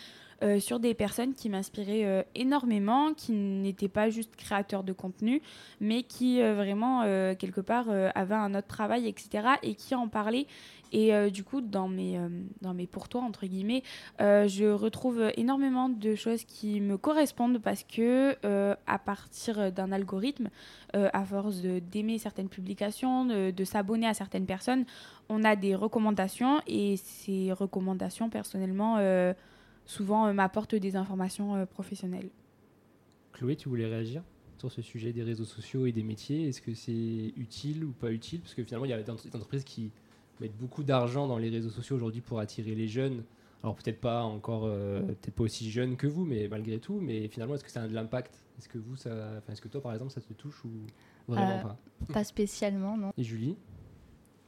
euh, 0.43 0.59
sur 0.59 0.79
des 0.79 0.93
personnes 0.93 1.33
qui 1.33 1.49
m'inspiraient 1.49 2.05
euh, 2.05 2.21
énormément, 2.35 3.13
qui 3.15 3.31
n'étaient 3.31 3.87
pas 3.87 4.11
juste 4.11 4.35
créateurs 4.35 4.83
de 4.83 4.93
contenu, 4.93 5.41
mais 5.81 6.03
qui 6.03 6.43
euh, 6.43 6.53
vraiment, 6.53 7.01
quelque 7.35 7.61
part, 7.61 7.89
avaient 8.15 8.35
un 8.35 8.53
autre 8.53 8.67
travail, 8.67 9.07
etc., 9.07 9.47
et 9.63 9.73
qui 9.75 9.95
en 9.95 10.07
parlaient. 10.07 10.45
Et 10.93 11.11
du 11.31 11.43
coup, 11.43 11.59
dans 11.59 11.89
mes, 11.89 12.17
dans 12.61 12.73
mes 12.73 12.87
pour 12.87 13.09
toi, 13.09 13.21
entre 13.21 13.45
guillemets, 13.45 13.83
je 14.19 14.71
retrouve 14.71 15.31
énormément 15.35 15.89
de 15.89 16.15
choses 16.15 16.43
qui 16.45 16.79
me 16.79 16.97
correspondent 16.97 17.59
parce 17.59 17.83
que, 17.83 18.35
à 18.87 18.99
partir 18.99 19.71
d'un 19.71 19.91
algorithme, 19.91 20.49
à 20.93 21.25
force 21.25 21.57
d'aimer 21.61 22.17
certaines 22.19 22.49
publications, 22.49 23.25
de, 23.25 23.63
s'abonner 23.63 24.07
à 24.07 24.13
certaines 24.13 24.45
personnes, 24.45 24.85
on 25.29 25.43
a 25.43 25.55
des 25.55 25.75
recommandations 25.75 26.61
et 26.67 26.95
ces 26.97 27.51
recommandations, 27.51 28.29
personnellement, 28.29 28.97
souvent 29.87 30.27
euh, 30.27 30.33
m'apportent 30.33 30.75
des 30.75 30.95
informations 30.95 31.55
euh, 31.55 31.65
professionnelles. 31.65 32.29
Chloé, 33.33 33.55
tu 33.55 33.69
voulais 33.69 33.87
réagir 33.87 34.21
sur 34.59 34.71
ce 34.71 34.81
sujet 34.81 35.13
des 35.13 35.23
réseaux 35.23 35.45
sociaux 35.45 35.85
et 35.85 35.91
des 35.91 36.03
métiers? 36.03 36.47
Est-ce 36.47 36.61
que 36.61 36.73
c'est 36.73 37.33
utile 37.35 37.83
ou 37.85 37.91
pas 37.91 38.11
utile? 38.11 38.41
Parce 38.41 38.53
que 38.53 38.63
finalement, 38.63 38.85
il 38.85 38.89
y 38.89 38.93
a 38.93 39.01
des 39.01 39.09
entre- 39.09 39.27
des 39.27 39.35
entreprises 39.35 39.63
qui 39.63 39.91
mettent 40.39 40.57
beaucoup 40.57 40.83
d'argent 40.83 41.27
dans 41.27 41.37
les 41.37 41.49
réseaux 41.49 41.69
sociaux 41.69 41.95
aujourd'hui 41.95 42.21
pour 42.21 42.39
attirer 42.39 42.75
les 42.75 42.87
jeunes. 42.87 43.23
Alors 43.63 43.75
peut-être 43.75 43.99
pas 43.99 44.23
encore, 44.23 44.65
euh, 44.65 45.01
peut-être 45.01 45.31
pas 45.33 45.43
aussi 45.43 45.69
jeunes 45.71 45.97
que 45.97 46.05
vous, 46.05 46.25
mais 46.25 46.47
malgré 46.47 46.79
tout. 46.79 46.99
Mais 46.99 47.27
finalement, 47.27 47.55
est-ce 47.55 47.63
que 47.63 47.71
ça 47.71 47.83
a 47.83 47.87
de 47.87 47.93
l'impact? 47.93 48.43
Est-ce 48.59 48.69
que 48.69 48.77
vous, 48.77 48.95
ça, 48.95 49.41
est-ce 49.49 49.61
que 49.61 49.67
toi, 49.67 49.81
par 49.81 49.93
exemple, 49.93 50.11
ça 50.11 50.21
te 50.21 50.33
touche 50.33 50.63
ou 50.65 50.69
vraiment 51.27 51.57
Euh, 51.57 51.61
pas? 51.61 51.77
Pas 52.13 52.23
spécialement, 52.23 52.97
non. 52.97 53.11
Et 53.17 53.23
Julie, 53.23 53.55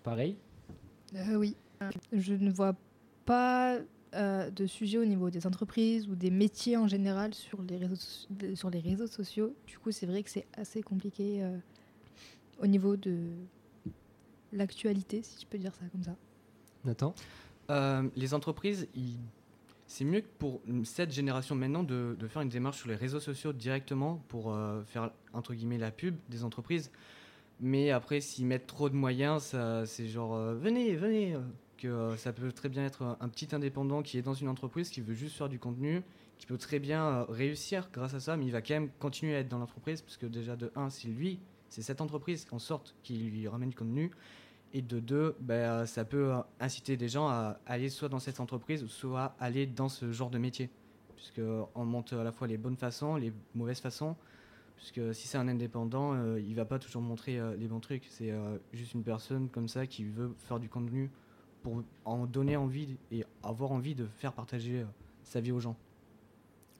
pareil? 0.04 0.38
Euh, 1.16 1.36
oui. 1.36 1.56
Je 2.12 2.34
ne 2.34 2.52
vois 2.52 2.76
pas 3.26 3.80
euh, 4.16 4.50
de 4.50 4.66
sujet 4.66 4.98
au 4.98 5.06
niveau 5.06 5.30
des 5.30 5.46
entreprises 5.46 6.08
ou 6.08 6.16
des 6.16 6.32
métiers 6.32 6.78
en 6.78 6.88
général 6.88 7.34
sur 7.34 7.62
les 7.62 7.78
réseaux, 7.78 7.96
sur 8.56 8.70
les 8.70 8.80
réseaux 8.80 9.08
sociaux. 9.08 9.54
Du 9.68 9.78
coup, 9.78 9.92
c'est 9.92 10.06
vrai 10.06 10.24
que 10.24 10.30
c'est 10.30 10.48
assez 10.58 10.82
compliqué 10.82 11.44
euh, 11.44 11.58
au 12.62 12.68
niveau 12.68 12.96
de 12.96 13.18
l'actualité, 14.52 15.22
si 15.24 15.42
je 15.42 15.46
peux 15.48 15.58
dire 15.58 15.74
ça 15.76 15.86
comme 15.92 16.04
ça. 16.04 16.16
Nathan? 16.86 17.14
Euh, 17.70 18.08
les 18.16 18.34
entreprises, 18.34 18.88
ils- 18.96 19.18
c'est 19.86 20.06
mieux 20.06 20.22
que 20.22 20.28
pour 20.40 20.62
cette 20.84 21.12
génération 21.12 21.56
maintenant 21.56 21.84
de, 21.84 22.16
de 22.20 22.28
faire 22.28 22.42
une 22.42 22.50
démarche 22.50 22.78
sur 22.78 22.88
les 22.90 22.96
réseaux 22.96 23.20
sociaux 23.20 23.54
directement 23.54 24.24
pour 24.28 24.54
euh, 24.54 24.84
faire 24.84 25.12
entre 25.34 25.54
guillemets 25.54 25.78
la 25.78 25.92
pub 25.92 26.16
des 26.30 26.44
entreprises. 26.44 26.92
Mais 27.60 27.92
après, 27.92 28.22
s'ils 28.22 28.46
mettent 28.46 28.68
trop 28.68 28.90
de 28.90 28.96
moyens, 28.96 29.44
ça, 29.44 29.86
c'est 29.86 30.08
genre 30.08 30.34
euh, 30.36 30.56
venez, 30.56 30.96
venez. 30.96 31.36
Euh, 31.86 32.12
que 32.12 32.14
euh, 32.14 32.18
ça 32.18 32.34
peut 32.34 32.52
très 32.52 32.70
bien 32.70 32.86
être 32.86 33.18
un, 33.20 33.30
petit 33.30 33.54
indépendant 33.54 34.02
qui 34.02 34.18
est 34.18 34.22
dans 34.22 34.34
une 34.34 34.48
entreprise 34.48 34.90
qui 34.90 35.02
veut 35.02 35.14
juste 35.14 35.38
faire 35.38 35.50
du 35.50 35.60
contenu, 35.60 36.02
qui 36.38 36.46
peut 36.46 36.58
très 36.58 36.80
bien 36.80 37.06
euh, 37.06 37.24
réussir 37.30 37.90
grâce 37.92 38.14
à 38.14 38.20
ça, 38.20 38.38
mais 38.38 38.46
il 38.46 38.52
va 38.52 38.62
quand 38.62 38.74
même 38.74 38.90
continuer 39.00 39.36
à 39.36 39.40
être 39.40 39.50
dans 39.50 39.60
l'entreprise 39.60 40.02
parce 40.02 40.18
que 40.18 40.26
déjà 40.26 40.56
de 40.56 40.72
un, 40.76 40.90
c'est 40.90 41.08
lui, 41.08 41.40
c'est 41.70 41.82
cette 41.82 42.02
entreprise 42.02 42.48
en 42.52 42.60
sorte 42.60 42.96
qui 43.04 43.18
lui 43.18 43.48
ramène 43.48 43.70
du 43.70 43.76
contenu. 43.76 44.12
Et 44.72 44.84
de 44.84 45.00
deux, 45.00 45.36
ben, 45.40 45.88
ça 45.88 46.06
peut 46.06 46.32
euh, 46.32 46.42
inciter 46.60 46.96
des 46.96 47.10
gens 47.10 47.28
à 47.28 47.60
aller 47.66 47.90
soit 47.90 48.10
dans 48.10 48.20
cette 48.20 48.40
entreprise, 48.40 48.86
soit 48.86 49.36
aller 49.40 49.66
dans 49.66 49.90
ce 49.90 50.12
genre 50.12 50.30
de 50.30 50.38
métier. 50.38 50.70
Puisqu'on 51.16 51.86
montre 51.86 52.16
à 52.16 52.24
la 52.24 52.32
fois 52.32 52.48
les 52.48 52.58
bonnes 52.58 52.78
façons, 52.78 53.16
les 53.16 53.34
mauvaises 53.56 53.80
façons. 53.80 54.16
Puisque 54.80 55.14
si 55.14 55.28
c'est 55.28 55.38
un 55.38 55.50
indépendant, 55.50 56.14
euh, 56.14 56.40
il 56.40 56.56
va 56.56 56.64
pas 56.64 56.80
toujours 56.80 57.02
montrer 57.02 57.38
euh, 57.38 57.54
les 57.58 57.68
bons 57.68 57.82
trucs. 57.82 58.06
C'est 58.10 58.32
euh, 58.32 58.58
juste 58.72 58.94
une 58.94 59.04
personne 59.04 59.50
comme 59.50 59.68
ça 59.68 59.86
qui 59.86 60.06
veut 60.06 60.34
faire 60.38 60.58
du 60.58 60.70
contenu 60.70 61.12
pour 61.70 61.84
en 62.06 62.26
donner 62.26 62.56
envie 62.56 62.98
et 63.12 63.24
avoir 63.44 63.72
envie 63.72 63.96
de 63.96 64.08
faire 64.18 64.34
partager 64.34 64.80
euh, 64.82 64.86
sa 65.24 65.40
vie 65.40 65.52
aux 65.52 65.60
gens. 65.60 65.76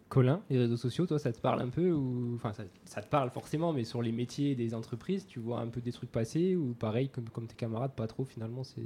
Colin, 0.08 0.42
les 0.50 0.58
réseaux 0.58 0.78
sociaux, 0.78 1.06
toi, 1.06 1.20
ça 1.20 1.32
te 1.32 1.40
parle 1.40 1.62
un 1.62 1.70
peu 1.70 1.92
ou 1.92 2.34
enfin 2.36 2.52
ça, 2.54 2.64
ça 2.86 3.02
te 3.02 3.08
parle 3.08 3.30
forcément, 3.30 3.74
mais 3.74 3.84
sur 3.84 4.02
les 4.02 4.12
métiers 4.12 4.56
des 4.56 4.74
entreprises, 4.74 5.28
tu 5.28 5.40
vois 5.40 5.60
un 5.60 5.68
peu 5.68 5.82
des 5.82 5.92
trucs 5.92 6.12
passer 6.12 6.56
ou 6.56 6.74
pareil 6.74 7.10
comme, 7.10 7.30
comme 7.30 7.46
tes 7.46 7.56
camarades, 7.56 7.94
pas 7.94 8.08
trop 8.08 8.26
finalement. 8.26 8.64
C'est 8.64 8.82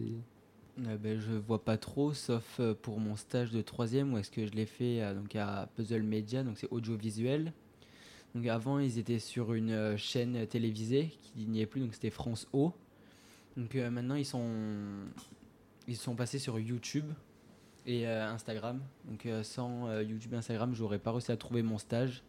Euh, 0.88 0.98
ben, 0.98 1.20
je 1.20 1.34
vois 1.34 1.64
pas 1.64 1.78
trop, 1.78 2.14
sauf 2.14 2.60
euh, 2.60 2.74
pour 2.74 3.00
mon 3.00 3.16
stage 3.16 3.52
de 3.52 3.62
troisième 3.62 4.12
où 4.12 4.18
est-ce 4.18 4.32
que 4.32 4.48
je 4.48 4.54
l'ai 4.54 4.66
fait 4.66 5.04
euh, 5.04 5.14
donc 5.14 5.36
à 5.36 5.70
Puzzle 5.76 6.02
Media, 6.02 6.44
donc 6.44 6.58
c'est 6.58 6.72
audiovisuel. 6.72 7.54
Donc 8.34 8.48
avant 8.48 8.80
ils 8.80 8.98
étaient 8.98 9.20
sur 9.20 9.54
une 9.54 9.70
euh, 9.70 9.98
chaîne 9.98 10.48
télévisée 10.48 11.12
qui 11.22 11.46
n'y 11.46 11.62
est 11.62 11.68
plus, 11.68 11.80
donc 11.80 11.94
c'était 11.94 12.10
France 12.10 12.48
O. 12.54 12.74
Donc 13.56 13.76
euh, 13.76 13.92
maintenant 13.92 14.16
ils 14.16 14.26
sont 14.26 14.50
ils 15.88 15.98
sont 15.98 16.16
passés 16.16 16.40
sur 16.40 16.60
YouTube 16.60 17.06
et 17.86 18.08
euh, 18.08 18.28
Instagram. 18.30 18.80
Donc 19.06 19.26
euh, 19.26 19.44
sans 19.44 19.88
euh, 19.88 20.04
YouTube 20.04 20.34
et 20.34 20.38
Instagram, 20.38 20.74
j'aurais 20.74 21.00
pas 21.00 21.12
réussi 21.12 21.32
à 21.32 21.38
trouver 21.38 21.64
mon 21.64 21.78
stage. 21.78 22.24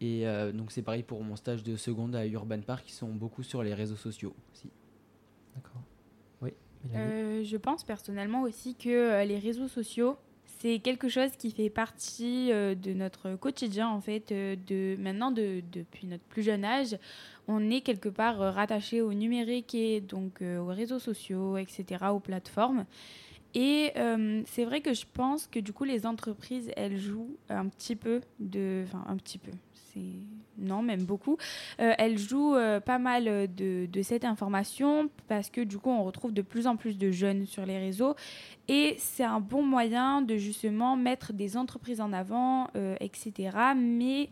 Et 0.00 0.26
euh, 0.26 0.50
donc 0.52 0.72
c'est 0.72 0.82
pareil 0.82 1.02
pour 1.02 1.22
mon 1.22 1.36
stage 1.36 1.62
de 1.62 1.76
seconde 1.76 2.14
à 2.16 2.26
Urban 2.26 2.60
Park, 2.60 2.88
ils 2.88 2.92
sont 2.94 3.08
beaucoup 3.12 3.42
sur 3.42 3.62
les 3.62 3.74
réseaux 3.74 3.96
sociaux 3.96 4.34
aussi. 4.52 4.70
d'accord. 5.54 5.82
Oui. 6.40 6.52
Euh, 6.94 7.44
je 7.44 7.56
pense 7.58 7.84
personnellement 7.84 8.42
aussi 8.42 8.74
que 8.74 9.22
les 9.26 9.38
réseaux 9.38 9.68
sociaux, 9.68 10.16
c'est 10.60 10.78
quelque 10.78 11.08
chose 11.08 11.30
qui 11.38 11.50
fait 11.52 11.70
partie 11.70 12.52
euh, 12.52 12.74
de 12.74 12.92
notre 12.92 13.34
quotidien 13.36 13.88
en 13.88 14.00
fait. 14.00 14.30
euh, 14.30 14.56
de 14.66 14.96
maintenant, 15.00 15.30
de, 15.30 15.62
depuis 15.72 16.06
notre 16.06 16.24
plus 16.24 16.42
jeune 16.42 16.64
âge, 16.64 16.98
on 17.48 17.70
est 17.70 17.80
quelque 17.80 18.10
part 18.10 18.42
euh, 18.42 18.50
rattaché 18.50 19.00
au 19.00 19.14
numérique 19.14 19.74
et 19.74 20.02
donc 20.02 20.42
aux 20.42 20.66
réseaux 20.66 20.98
sociaux, 20.98 21.56
etc., 21.56 22.04
aux 22.12 22.20
plateformes. 22.20 22.84
Et 23.52 23.94
c'est 24.46 24.64
vrai 24.64 24.80
que 24.80 24.94
je 24.94 25.04
pense 25.12 25.48
que 25.48 25.58
du 25.58 25.72
coup 25.72 25.82
les 25.82 26.06
entreprises 26.06 26.70
elles 26.76 26.98
jouent 26.98 27.36
un 27.48 27.66
petit 27.66 27.96
peu 27.96 28.20
de, 28.38 28.84
enfin 28.86 29.04
un 29.08 29.16
petit 29.16 29.38
peu, 29.38 29.50
non 30.58 30.82
même 30.82 31.04
beaucoup, 31.04 31.36
Euh, 31.80 31.94
elles 31.98 32.18
jouent 32.18 32.54
euh, 32.54 32.80
pas 32.80 32.98
mal 32.98 33.52
de, 33.54 33.86
de 33.86 34.02
cette 34.02 34.24
information 34.24 35.10
parce 35.28 35.50
que 35.50 35.60
du 35.62 35.78
coup 35.78 35.90
on 35.90 36.04
retrouve 36.04 36.32
de 36.32 36.42
plus 36.42 36.66
en 36.66 36.76
plus 36.76 36.98
de 36.98 37.10
jeunes 37.10 37.46
sur 37.46 37.64
les 37.66 37.78
réseaux. 37.78 38.14
Et 38.68 38.94
c'est 38.98 39.24
un 39.24 39.40
bon 39.40 39.62
moyen 39.62 40.22
de 40.22 40.36
justement 40.36 40.96
mettre 40.96 41.32
des 41.32 41.56
entreprises 41.56 42.00
en 42.00 42.12
avant, 42.12 42.68
euh, 42.76 42.94
etc. 43.00 43.50
Mais 43.76 44.30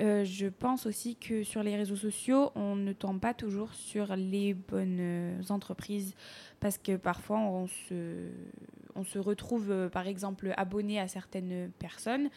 euh, 0.00 0.24
je 0.24 0.46
pense 0.46 0.86
aussi 0.86 1.14
que 1.16 1.44
sur 1.44 1.62
les 1.62 1.76
réseaux 1.76 1.96
sociaux, 1.96 2.50
on 2.56 2.74
ne 2.74 2.92
tombe 2.92 3.20
pas 3.20 3.32
toujours 3.32 3.72
sur 3.74 4.16
les 4.16 4.54
bonnes 4.54 4.98
euh, 5.00 5.40
entreprises. 5.50 6.14
Parce 6.60 6.78
que 6.78 6.96
parfois 6.96 7.38
on 7.38 7.66
se, 7.66 9.18
retrouve 9.18 9.70
euh, 9.70 9.88
par 9.88 10.06
exemple 10.06 10.52
abonné 10.56 10.98
à 10.98 11.08
certaines 11.08 11.70
personnes 11.78 12.28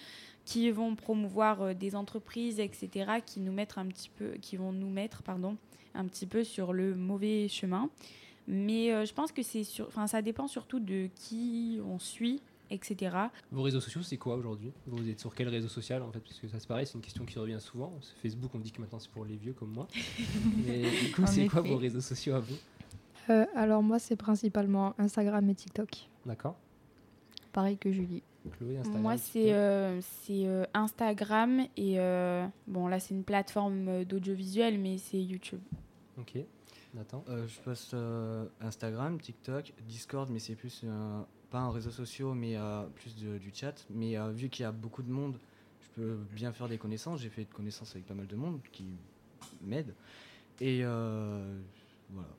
qui 0.47 0.71
vont 0.71 0.95
promouvoir 0.95 1.62
euh, 1.62 1.73
des 1.73 1.93
entreprises, 1.93 2.62
etc., 2.62 3.19
qui 3.25 3.41
nous 3.41 3.51
mettent 3.51 3.77
un 3.77 3.86
petit 3.86 4.10
peu, 4.10 4.31
qui 4.41 4.55
vont 4.55 4.71
nous 4.71 4.89
mettre, 4.89 5.21
pardon, 5.21 5.57
un 5.93 6.05
petit 6.05 6.25
peu 6.25 6.45
sur 6.45 6.71
le 6.71 6.95
mauvais 6.95 7.49
chemin. 7.49 7.89
Mais 8.47 8.93
euh, 8.93 9.05
je 9.05 9.13
pense 9.13 9.33
que 9.33 9.43
c'est 9.43 9.65
sur, 9.65 9.88
enfin, 9.88 10.07
ça 10.07 10.21
dépend 10.21 10.47
surtout 10.47 10.79
de 10.79 11.10
qui 11.15 11.81
on 11.86 11.99
suit, 11.99 12.41
etc. 12.71 13.17
Vos 13.51 13.62
réseaux 13.62 13.81
sociaux, 13.81 14.01
c'est 14.03 14.15
quoi 14.15 14.38
aujourd'hui? 14.38 14.71
Vous 14.86 15.10
êtes 15.10 15.19
sur 15.19 15.36
quel 15.36 15.49
réseau 15.49 15.67
social 15.67 16.01
en 16.01 16.13
fait? 16.13 16.21
Parce 16.21 16.39
que 16.39 16.47
ça 16.47 16.62
c'est 16.62 16.67
pareil, 16.67 16.88
c'est 16.88 16.95
une 16.95 17.01
question 17.01 17.25
qui 17.25 17.38
revient 17.38 17.60
souvent. 17.60 17.93
Facebook, 18.21 18.51
on 18.53 18.60
dit 18.60 18.71
que 18.71 18.79
maintenant 18.79 18.99
c'est 18.99 19.12
pour 19.12 19.25
les 19.25 19.36
vieux 19.36 19.51
comme 19.51 19.73
moi. 19.73 19.89
Mais 20.65 20.83
du 20.83 21.12
coup, 21.12 21.23
c'est 21.27 21.49
quoi 21.49 21.60
vos 21.60 21.75
réseaux 21.75 21.99
sociaux 21.99 22.36
à 22.36 22.39
vous? 22.39 22.55
Euh, 23.29 23.45
alors 23.53 23.83
moi, 23.83 23.99
c'est 23.99 24.15
principalement 24.15 24.95
Instagram 24.97 25.49
et 25.49 25.55
TikTok. 25.55 26.07
D'accord 26.25 26.55
Pareil 27.51 27.77
que 27.77 27.91
Julie. 27.91 28.23
Chloé, 28.49 28.77
Instagram 28.77 29.01
Moi, 29.01 29.17
c'est 29.17 29.53
euh, 29.53 29.99
c'est, 30.01 30.45
euh, 30.47 30.65
Instagram 30.73 31.62
et 31.77 31.99
euh, 31.99 32.45
bon, 32.67 32.88
là, 32.88 32.99
c'est 32.99 33.13
une 33.13 33.23
plateforme 33.23 34.03
d'audiovisuel, 34.05 34.79
mais 34.79 34.97
c'est 34.97 35.21
YouTube. 35.21 35.62
Ok. 36.19 36.38
Nathan? 36.93 37.23
Euh, 37.29 37.45
je 37.47 37.60
poste 37.60 37.93
euh, 37.93 38.45
Instagram, 38.62 39.19
TikTok, 39.19 39.73
Discord, 39.88 40.29
mais 40.31 40.39
c'est 40.39 40.55
plus 40.55 40.81
euh, 40.86 41.21
pas 41.51 41.60
un 41.60 41.69
réseau 41.71 41.91
social, 41.91 42.27
mais 42.33 42.55
euh, 42.57 42.83
plus 42.95 43.15
de- 43.15 43.38
du 43.38 43.51
chat. 43.53 43.86
Mais 43.89 44.17
euh, 44.17 44.31
vu 44.31 44.49
qu'il 44.49 44.63
y 44.63 44.65
a 44.65 44.71
beaucoup 44.71 45.03
de 45.03 45.12
monde, 45.12 45.38
je 45.81 46.01
peux 46.01 46.17
bien 46.33 46.51
faire 46.53 46.67
des 46.67 46.77
connaissances. 46.77 47.21
J'ai 47.21 47.29
fait 47.29 47.43
de 47.43 47.53
connaissances 47.53 47.91
avec 47.91 48.05
pas 48.07 48.13
mal 48.13 48.25
de 48.27 48.36
monde 48.36 48.60
qui 48.71 48.86
m'aident. 49.62 49.93
Et 50.60 50.79
euh, 50.83 51.60
voilà. 52.10 52.29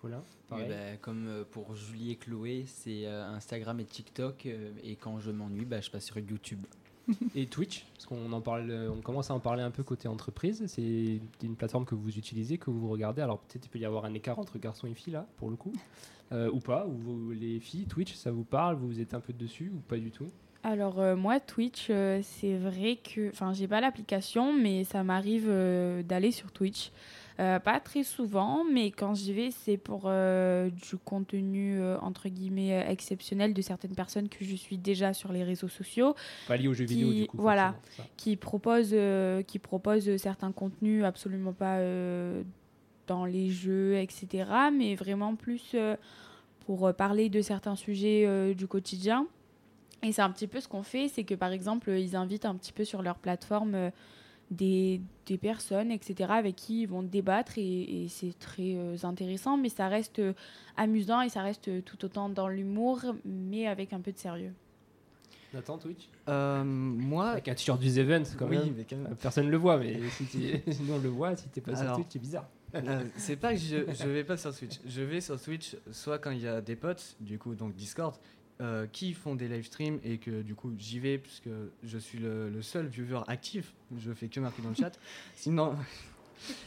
Colin 0.00 0.18
Oui, 0.18 0.24
Pareil. 0.48 0.68
bah, 0.68 0.96
comme 1.00 1.26
euh, 1.28 1.44
pour 1.50 1.74
Julie 1.74 2.12
et 2.12 2.16
Chloé, 2.16 2.64
c'est 2.66 3.06
euh, 3.06 3.28
Instagram 3.28 3.78
et 3.80 3.84
TikTok. 3.84 4.46
euh, 4.46 4.70
et 4.84 4.96
quand 4.96 5.18
je 5.20 5.30
m'ennuie, 5.30 5.64
bah, 5.64 5.80
je 5.80 5.90
passe 5.90 6.04
sur 6.06 6.18
YouTube. 6.18 6.60
Et 7.34 7.46
Twitch, 7.46 7.86
parce 7.94 8.06
qu'on 8.06 8.30
en 8.32 8.40
parle, 8.40 8.70
on 8.96 9.00
commence 9.00 9.30
à 9.30 9.34
en 9.34 9.40
parler 9.40 9.62
un 9.62 9.72
peu 9.72 9.82
côté 9.82 10.06
entreprise. 10.06 10.62
C'est 10.68 11.20
une 11.42 11.56
plateforme 11.56 11.84
que 11.84 11.96
vous 11.96 12.16
utilisez, 12.18 12.56
que 12.56 12.70
vous 12.70 12.88
regardez. 12.88 13.20
Alors 13.20 13.40
peut-être 13.40 13.66
il 13.66 13.68
peut 13.68 13.78
y 13.80 13.84
avoir 13.84 14.04
un 14.04 14.14
écart 14.14 14.38
entre 14.38 14.58
garçons 14.58 14.86
et 14.86 14.94
filles 14.94 15.14
là, 15.14 15.26
pour 15.38 15.50
le 15.50 15.56
coup, 15.56 15.72
Euh, 16.32 16.48
ou 16.52 16.60
pas. 16.60 16.86
Ou 16.86 16.92
vous- 16.92 17.30
les 17.32 17.58
filles, 17.58 17.86
Twitch, 17.86 18.14
ça 18.14 18.30
vous 18.30 18.44
parle 18.44 18.76
Vous 18.76 19.00
êtes 19.00 19.14
un 19.14 19.20
peu 19.20 19.32
dessus 19.32 19.72
ou 19.74 19.80
pas 19.80 19.96
du 19.96 20.12
tout? 20.12 20.28
Alors, 20.62 21.00
euh, 21.00 21.16
moi, 21.16 21.40
Twitch, 21.40 21.88
euh, 21.90 22.20
c'est 22.22 22.56
vrai 22.56 22.96
que. 23.02 23.30
Enfin, 23.30 23.52
j'ai 23.52 23.66
pas 23.66 23.80
l'application, 23.80 24.52
mais 24.52 24.84
ça 24.84 25.02
m'arrive 25.02 25.46
euh, 25.48 26.04
d'aller 26.04 26.30
sur 26.30 26.52
Twitch. 26.52 26.92
Euh, 27.40 27.58
pas 27.58 27.80
très 27.80 28.02
souvent, 28.02 28.64
mais 28.70 28.90
quand 28.90 29.14
j'y 29.14 29.32
vais, 29.32 29.50
c'est 29.50 29.78
pour 29.78 30.02
euh, 30.04 30.68
du 30.68 30.98
contenu 30.98 31.80
euh, 31.80 31.96
entre 32.00 32.28
guillemets 32.28 32.84
exceptionnel 32.90 33.54
de 33.54 33.62
certaines 33.62 33.94
personnes 33.94 34.28
que 34.28 34.44
je 34.44 34.54
suis 34.54 34.76
déjà 34.76 35.14
sur 35.14 35.32
les 35.32 35.42
réseaux 35.42 35.68
sociaux. 35.68 36.14
Pas 36.46 36.58
lié 36.58 36.68
aux 36.68 36.74
jeux 36.74 36.84
Qui- 36.84 36.94
vidéo 36.96 37.12
du 37.12 37.26
coup. 37.28 37.36
voilà. 37.38 37.74
qui 38.18 38.36
propose, 38.36 38.94
qui 39.46 39.58
propose 39.58 40.16
certains 40.18 40.52
contenus 40.52 41.02
absolument 41.04 41.54
pas 41.54 41.78
dans 43.06 43.24
les 43.24 43.50
jeux, 43.50 43.96
etc. 43.96 44.44
Mais 44.72 44.94
vraiment 44.94 45.34
plus 45.34 45.74
pour 46.66 46.92
parler 46.94 47.30
de 47.30 47.40
certains 47.40 47.74
sujets 47.76 48.54
du 48.54 48.66
quotidien. 48.66 49.26
Et 50.02 50.12
c'est 50.12 50.22
un 50.22 50.30
petit 50.30 50.46
peu 50.46 50.60
ce 50.60 50.68
qu'on 50.68 50.82
fait, 50.82 51.08
c'est 51.08 51.24
que 51.24 51.34
par 51.34 51.52
exemple, 51.52 51.90
ils 51.90 52.16
invitent 52.16 52.44
un 52.44 52.54
petit 52.54 52.72
peu 52.72 52.84
sur 52.84 53.02
leur 53.02 53.18
plateforme 53.18 53.90
des, 54.50 55.00
des 55.26 55.38
personnes, 55.38 55.90
etc., 55.92 56.30
avec 56.32 56.56
qui 56.56 56.82
ils 56.82 56.86
vont 56.86 57.02
débattre 57.02 57.56
et, 57.58 58.04
et 58.04 58.08
c'est 58.08 58.36
très 58.38 58.74
euh, 58.74 58.96
intéressant, 59.04 59.56
mais 59.56 59.68
ça 59.68 59.88
reste 59.88 60.18
euh, 60.18 60.32
amusant 60.76 61.20
et 61.20 61.28
ça 61.28 61.42
reste 61.42 61.68
euh, 61.68 61.80
tout 61.82 62.04
autant 62.04 62.28
dans 62.28 62.48
l'humour, 62.48 63.00
mais 63.24 63.66
avec 63.66 63.92
un 63.92 64.00
peu 64.00 64.12
de 64.12 64.18
sérieux. 64.18 64.52
Nathan, 65.52 65.78
Twitch? 65.78 66.08
Euh, 66.28 66.62
moi, 66.64 67.30
Avec 67.30 67.48
un 67.48 67.54
t-shirt 67.54 67.80
du 67.80 67.98
Event 67.98 68.22
quand 68.38 68.46
oui, 68.46 68.58
même. 68.58 68.74
mais 68.76 68.84
quand 68.88 68.96
même. 68.96 69.16
Personne 69.16 69.46
ne 69.46 69.50
le 69.50 69.56
voit, 69.56 69.78
mais 69.78 69.98
si 70.30 70.60
nous 70.82 70.94
on 70.94 70.98
le 70.98 71.08
voit, 71.08 71.36
si 71.36 71.48
t'es 71.48 71.60
pas 71.60 71.74
sur. 71.74 71.92
Twitch, 71.94 72.06
c'est 72.10 72.18
bizarre. 72.20 72.48
Euh, 72.76 73.02
c'est 73.16 73.34
pas 73.34 73.52
que 73.54 73.58
je, 73.58 73.78
je 73.92 74.08
vais 74.08 74.22
pas 74.22 74.36
sur 74.36 74.56
Twitch. 74.56 74.78
Je 74.86 75.02
vais 75.02 75.20
sur 75.20 75.40
Twitch 75.40 75.76
soit 75.90 76.20
quand 76.20 76.30
il 76.30 76.42
y 76.42 76.46
a 76.46 76.60
des 76.60 76.76
potes, 76.76 77.16
du 77.18 77.36
coup, 77.36 77.56
donc 77.56 77.74
Discord, 77.74 78.14
euh, 78.60 78.86
qui 78.86 79.14
font 79.14 79.34
des 79.34 79.48
live 79.48 79.64
streams 79.64 79.98
et 80.04 80.18
que 80.18 80.42
du 80.42 80.54
coup 80.54 80.72
j'y 80.78 80.98
vais 80.98 81.18
puisque 81.18 81.48
je 81.82 81.98
suis 81.98 82.18
le, 82.18 82.50
le 82.50 82.62
seul 82.62 82.86
viewer 82.86 83.22
actif. 83.26 83.74
Je 83.96 84.12
fais 84.12 84.28
que 84.28 84.40
marquer 84.40 84.62
dans 84.62 84.70
le 84.70 84.74
chat. 84.74 84.98
Sinon, 85.34 85.76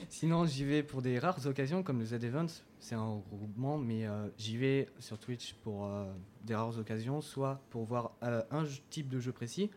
sinon 0.09 0.45
j'y 0.45 0.65
vais 0.65 0.83
pour 0.83 1.01
des 1.01 1.19
rares 1.19 1.45
occasions 1.45 1.83
comme 1.83 1.99
le 1.99 2.05
Z 2.05 2.13
Event. 2.13 2.47
C'est 2.79 2.95
un 2.95 3.21
regroupement, 3.31 3.77
mais 3.77 4.05
euh, 4.05 4.27
j'y 4.37 4.57
vais 4.57 4.89
sur 4.99 5.17
Twitch 5.17 5.53
pour 5.63 5.85
euh, 5.85 6.11
des 6.43 6.55
rares 6.55 6.77
occasions, 6.77 7.21
soit 7.21 7.61
pour 7.69 7.85
voir 7.85 8.15
euh, 8.23 8.41
un 8.51 8.65
type 8.89 9.07
de 9.07 9.19
jeu 9.19 9.31
précis. 9.31 9.69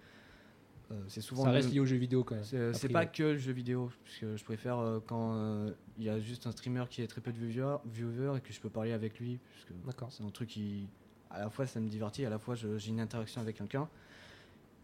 Euh, 0.93 0.95
c'est 1.09 1.21
souvent 1.21 1.45
Ça 1.45 1.51
reste 1.51 1.73
lié 1.73 1.81
aux 1.81 1.87
jeux 1.87 1.97
vidéo 1.97 2.23
quand 2.23 2.37
même. 2.37 2.75
c'est 2.75 2.89
pas 2.89 3.07
que 3.07 3.23
le 3.23 3.39
jeu 3.39 3.53
vidéo, 3.53 3.91
parce 4.05 4.19
que 4.19 4.37
je 4.37 4.45
préfère 4.45 4.79
euh, 4.79 5.01
quand 5.05 5.35
euh, 5.35 5.71
il 5.99 6.05
y 6.05 6.09
a 6.09 6.21
juste 6.21 6.47
un 6.47 6.53
streamer 6.53 6.85
qui 6.89 7.03
a 7.03 7.07
très 7.07 7.21
peu 7.21 7.33
de 7.33 7.39
viewers, 7.39 7.79
viewers 7.87 8.39
et 8.39 8.41
que 8.41 8.53
je 8.53 8.61
peux 8.61 8.71
parler 8.71 8.93
avec 8.93 9.19
lui, 9.19 9.41
parce 9.53 9.65
que 9.65 9.87
D'accord. 9.87 10.13
c'est 10.13 10.23
un 10.23 10.31
truc 10.31 10.49
qui, 10.51 10.89
à 11.31 11.41
la 11.41 11.51
fois 11.51 11.67
ça 11.67 11.81
me 11.81 11.89
divertit, 11.89 12.25
à 12.25 12.31
la 12.31 12.39
fois 12.39 12.55
j'ai 12.55 12.89
une 12.89 13.01
interaction 13.01 13.41
avec 13.41 13.57
quelqu'un. 13.57 13.89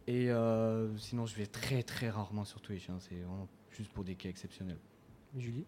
Et 0.07 0.31
euh, 0.31 0.97
sinon 0.99 1.27
je 1.27 1.37
vais 1.37 1.47
très 1.47 1.83
très 1.83 2.11
rarement 2.11 2.45
sur 2.45 2.61
Twitch, 2.61 2.89
hein, 2.91 2.97
c'est 3.01 3.15
vraiment 3.17 3.49
juste 3.71 3.91
pour 3.93 4.05
des 4.05 4.15
cas 4.15 4.29
exceptionnels. 4.29 4.79
Julie, 5.39 5.65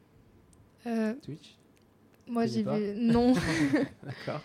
Euh, 0.86 1.14
Twitch? 1.22 1.56
moi, 2.26 2.46
j'y 2.46 2.62
vais. 2.62 2.94
Non. 2.94 3.32
D'accord. 4.02 4.40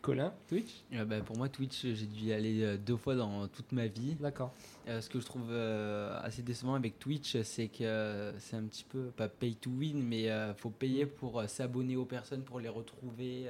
Colin, 0.00 0.32
Twitch? 0.48 0.70
Euh, 0.92 1.04
bah, 1.04 1.20
pour 1.20 1.36
moi, 1.36 1.48
Twitch, 1.48 1.82
j'ai 1.82 2.06
dû 2.06 2.26
y 2.26 2.32
aller 2.32 2.62
euh, 2.62 2.76
deux 2.78 2.96
fois 2.96 3.16
dans 3.16 3.48
toute 3.48 3.72
ma 3.72 3.88
vie. 3.88 4.14
D'accord. 4.14 4.54
Euh, 4.86 5.00
ce 5.00 5.10
que 5.10 5.18
je 5.18 5.26
trouve 5.26 5.48
euh, 5.50 6.16
assez 6.22 6.42
décevant 6.42 6.74
avec 6.74 6.98
Twitch, 7.00 7.36
c'est 7.42 7.66
que 7.68 7.82
euh, 7.82 8.38
c'est 8.38 8.54
un 8.56 8.62
petit 8.64 8.84
peu, 8.84 9.06
pas 9.16 9.28
pay 9.28 9.54
to 9.56 9.68
win, 9.70 10.00
mais 10.02 10.30
euh, 10.30 10.54
faut 10.54 10.70
payer 10.70 11.06
pour 11.06 11.40
euh, 11.40 11.48
s'abonner 11.48 11.96
aux 11.96 12.04
personnes, 12.04 12.42
pour 12.44 12.60
les 12.60 12.68
retrouver. 12.68 13.48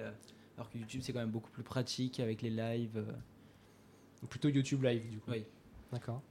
Alors 0.56 0.70
que 0.70 0.78
YouTube, 0.78 1.00
c'est 1.02 1.12
quand 1.12 1.20
même 1.20 1.30
beaucoup 1.30 1.50
plus 1.50 1.62
pratique 1.62 2.20
avec 2.20 2.42
les 2.42 2.50
lives. 2.50 2.96
euh. 2.96 4.26
Plutôt 4.28 4.48
YouTube 4.48 4.82
Live 4.82 5.08
du 5.10 5.18
coup. 5.18 5.30
Oui. 5.30 5.44
D'accord. 5.92 6.22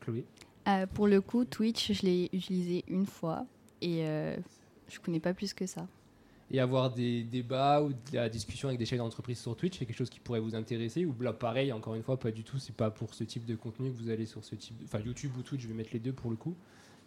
Chloé 0.00 0.24
Euh, 0.66 0.86
pour 0.86 1.06
le 1.06 1.20
coup, 1.20 1.44
Twitch, 1.44 1.92
je 1.92 2.02
l'ai 2.02 2.24
utilisé 2.32 2.84
une 2.88 3.06
fois 3.06 3.46
et 3.80 4.06
euh, 4.08 4.36
je 4.88 4.98
connais 5.00 5.20
pas 5.20 5.34
plus 5.34 5.52
que 5.54 5.66
ça. 5.66 5.86
Et 6.50 6.60
avoir 6.60 6.90
des 6.94 7.24
débats 7.24 7.82
ou 7.82 7.90
de 7.90 7.96
la 8.14 8.28
discussion 8.30 8.68
avec 8.68 8.78
des 8.78 8.86
chefs 8.86 8.98
d'entreprise 8.98 9.38
sur 9.38 9.54
Twitch, 9.54 9.78
c'est 9.78 9.84
quelque 9.84 9.96
chose 9.96 10.08
qui 10.08 10.18
pourrait 10.18 10.40
vous 10.40 10.54
intéresser 10.54 11.04
Ou 11.04 11.14
là, 11.20 11.34
pareil, 11.34 11.70
encore 11.72 11.94
une 11.94 12.02
fois, 12.02 12.18
pas 12.18 12.30
du 12.30 12.42
tout, 12.42 12.58
c'est 12.58 12.74
pas 12.74 12.90
pour 12.90 13.12
ce 13.12 13.22
type 13.24 13.44
de 13.44 13.54
contenu 13.54 13.90
que 13.92 13.96
vous 13.98 14.08
allez 14.08 14.24
sur 14.24 14.42
ce 14.42 14.54
type. 14.54 14.78
de- 14.78 14.84
Enfin, 14.84 15.00
YouTube 15.00 15.32
ou 15.38 15.42
Twitch, 15.42 15.60
je 15.62 15.68
vais 15.68 15.74
mettre 15.74 15.90
les 15.92 15.98
deux 16.00 16.14
pour 16.14 16.30
le 16.30 16.36
coup. 16.36 16.56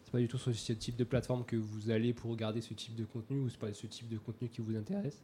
C'est 0.03 0.11
pas 0.11 0.19
du 0.19 0.27
tout 0.27 0.37
sur 0.37 0.53
ce 0.55 0.73
type 0.73 0.95
de 0.95 1.03
plateforme 1.03 1.43
que 1.43 1.55
vous 1.55 1.89
allez 1.89 2.13
pour 2.13 2.29
regarder 2.29 2.61
ce 2.61 2.73
type 2.75 2.95
de 2.95 3.03
contenu 3.05 3.39
ou 3.39 3.49
c'est 3.49 3.59
pas 3.59 3.73
ce 3.73 3.87
type 3.87 4.09
de 4.09 4.17
contenu 4.19 4.47
qui 4.47 4.61
vous 4.61 4.75
intéresse 4.75 5.21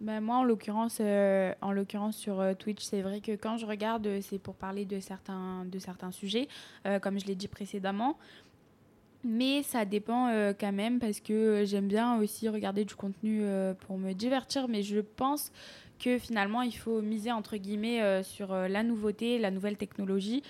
Ben, 0.00 0.20
moi, 0.20 0.36
en 0.36 0.44
l'occurrence, 0.44 0.98
euh, 1.00 1.52
en 1.60 1.72
l'occurrence 1.72 2.16
sur 2.16 2.40
euh, 2.40 2.54
Twitch, 2.54 2.84
c'est 2.84 3.02
vrai 3.02 3.20
que 3.20 3.32
quand 3.32 3.56
je 3.56 3.66
regarde, 3.66 4.06
euh, 4.06 4.20
c'est 4.22 4.38
pour 4.38 4.54
parler 4.54 4.84
de 4.84 5.00
certains, 5.00 5.64
de 5.64 5.78
certains 5.80 6.12
sujets, 6.12 6.46
comme 7.02 7.18
je 7.18 7.26
l'ai 7.26 7.34
dit 7.34 7.48
précédemment. 7.48 8.16
Mais 9.24 9.64
ça 9.64 9.84
dépend 9.84 10.30
quand 10.60 10.72
même 10.72 11.00
parce 11.00 11.18
que 11.18 11.64
j'aime 11.66 11.88
bien 11.88 12.18
aussi 12.18 12.48
regarder 12.48 12.84
du 12.84 12.94
contenu 12.94 13.42
pour 13.80 13.98
me 13.98 14.12
divertir. 14.12 14.68
Mais 14.68 14.82
je 14.84 15.00
pense 15.00 15.50
que 15.98 16.18
finalement, 16.18 16.62
il 16.62 16.76
faut 16.76 17.02
miser 17.02 17.32
entre 17.32 17.56
guillemets 17.56 18.22
sur 18.22 18.54
la 18.54 18.84
nouveauté, 18.84 19.38
la 19.38 19.50
nouvelle 19.50 19.76
technologie. 19.76 20.44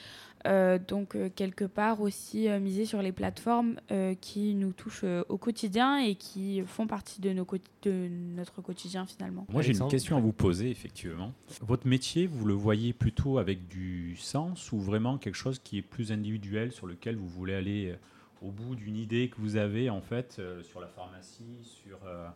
Euh, 0.47 0.79
donc 0.79 1.17
euh, 1.17 1.29
quelque 1.35 1.65
part 1.65 2.01
aussi 2.01 2.49
euh, 2.49 2.61
miser 2.61 2.85
sur 2.85 3.03
les 3.03 3.11
plateformes 3.13 3.77
euh, 3.91 4.15
qui 4.21 4.55
nous 4.55 4.73
touchent 4.73 5.01
euh, 5.05 5.25
au 5.29 5.37
quotidien 5.37 5.99
et 5.99 6.15
qui 6.15 6.63
font 6.63 6.87
partie 6.87 7.21
de, 7.21 7.33
nos 7.33 7.45
quoti- 7.45 7.71
de 7.83 8.09
notre 8.37 8.63
quotidien 8.63 9.05
finalement. 9.07 9.47
Moi, 9.49 9.63
j'ai 9.63 9.77
une 9.77 9.89
question 9.89 10.17
à 10.17 10.21
vous 10.21 10.33
poser, 10.33 10.71
effectivement. 10.71 11.33
Votre 11.63 11.87
métier, 11.89 12.27
vous 12.27 12.47
le 12.47 12.55
voyez 12.55 12.93
plutôt 12.93 13.39
avec 13.39 13.67
du 13.69 14.17
sens 14.17 14.71
ou 14.71 14.79
vraiment 14.79 15.19
quelque 15.19 15.35
chose 15.35 15.59
qui 15.59 15.79
est 15.79 15.83
plus 15.83 16.13
individuel 16.13 16.71
sur 16.73 16.87
lequel 16.87 17.17
vous 17.17 17.29
voulez 17.29 17.55
aller 17.55 17.95
au 18.41 18.53
bout 18.53 18.77
d'une 18.77 18.97
idée 18.97 19.29
que 19.31 19.41
vous 19.41 19.57
avez, 19.57 19.91
en 19.91 20.01
fait, 20.01 20.37
euh, 20.39 20.63
sur 20.63 20.81
la 20.81 20.87
pharmacie, 20.87 21.43
sur 21.65 21.99
euh, 22.07 22.29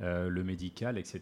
euh, 0.00 0.28
le 0.28 0.44
médical, 0.44 0.96
etc. 0.96 1.20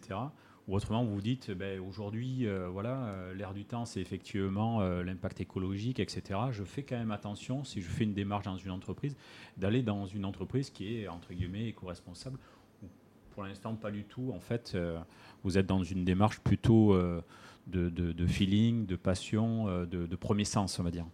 Ou 0.67 0.75
autrement, 0.75 1.05
vous 1.05 1.15
vous 1.15 1.21
dites, 1.21 1.51
ben, 1.51 1.79
aujourd'hui, 1.79 2.45
euh, 2.45 2.67
voilà, 2.67 3.05
euh, 3.05 3.33
l'air 3.33 3.53
du 3.53 3.63
temps, 3.63 3.85
c'est 3.85 4.01
effectivement 4.01 4.81
euh, 4.81 5.01
l'impact 5.01 5.39
écologique, 5.39 5.99
etc. 6.01 6.21
Je 6.51 6.63
fais 6.63 6.83
quand 6.83 6.97
même 6.97 7.11
attention, 7.11 7.63
si 7.63 7.81
je 7.81 7.87
fais 7.87 8.03
une 8.03 8.13
démarche 8.13 8.43
dans 8.45 8.57
une 8.57 8.71
entreprise, 8.71 9.15
d'aller 9.55 9.81
dans 9.81 10.05
une 10.05 10.25
entreprise 10.25 10.69
qui 10.69 10.97
est, 10.99 11.07
entre 11.07 11.33
guillemets, 11.33 11.69
éco-responsable. 11.69 12.37
Ou 12.83 12.87
Pour 13.31 13.43
l'instant, 13.43 13.75
pas 13.75 13.91
du 13.91 14.03
tout. 14.03 14.31
En 14.35 14.41
fait, 14.41 14.73
euh, 14.75 14.99
vous 15.45 15.57
êtes 15.57 15.67
dans 15.67 15.83
une 15.83 16.03
démarche 16.03 16.39
plutôt 16.41 16.93
euh, 16.93 17.21
de, 17.67 17.87
de- 17.89 18.11
de 18.11 18.27
feeling, 18.27 18.85
de 18.85 18.97
passion, 18.97 19.69
euh, 19.69 19.85
de, 19.85 20.05
de 20.05 20.15
premier 20.17 20.43
sens, 20.45 20.79
on 20.79 20.83
va 20.83 20.91
dire. 20.91 21.05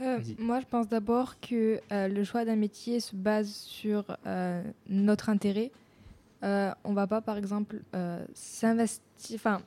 Euh, 0.00 0.18
moi, 0.38 0.60
je 0.60 0.66
pense 0.66 0.86
d'abord 0.86 1.40
que 1.40 1.80
euh, 1.92 2.08
le 2.08 2.24
choix 2.24 2.44
d'un 2.44 2.56
métier 2.56 3.00
se 3.00 3.16
base 3.16 3.50
sur 3.52 4.04
euh, 4.26 4.62
notre 4.88 5.28
intérêt. 5.30 5.72
Euh, 6.42 6.72
on 6.84 6.92
va 6.92 7.06
pas, 7.06 7.20
par 7.20 7.36
exemple, 7.36 7.82
euh, 7.94 8.24
s'investir. 8.34 9.34
Enfin, 9.34 9.60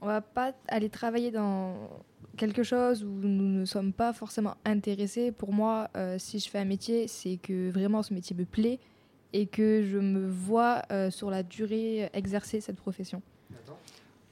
on 0.00 0.06
va 0.06 0.20
pas 0.20 0.52
aller 0.68 0.90
travailler 0.90 1.30
dans 1.30 1.74
quelque 2.36 2.62
chose 2.62 3.02
où 3.02 3.08
nous 3.08 3.60
ne 3.60 3.64
sommes 3.64 3.92
pas 3.92 4.12
forcément 4.12 4.56
intéressés. 4.64 5.32
Pour 5.32 5.52
moi, 5.52 5.88
euh, 5.96 6.18
si 6.18 6.38
je 6.38 6.50
fais 6.50 6.58
un 6.58 6.64
métier, 6.66 7.08
c'est 7.08 7.38
que 7.38 7.70
vraiment 7.70 8.02
ce 8.02 8.12
métier 8.12 8.36
me 8.36 8.44
plaît 8.44 8.78
et 9.32 9.46
que 9.46 9.82
je 9.82 9.98
me 9.98 10.28
vois 10.28 10.82
euh, 10.90 11.10
sur 11.10 11.30
la 11.30 11.42
durée 11.42 12.10
exercer 12.12 12.60
cette 12.60 12.76
profession. 12.76 13.22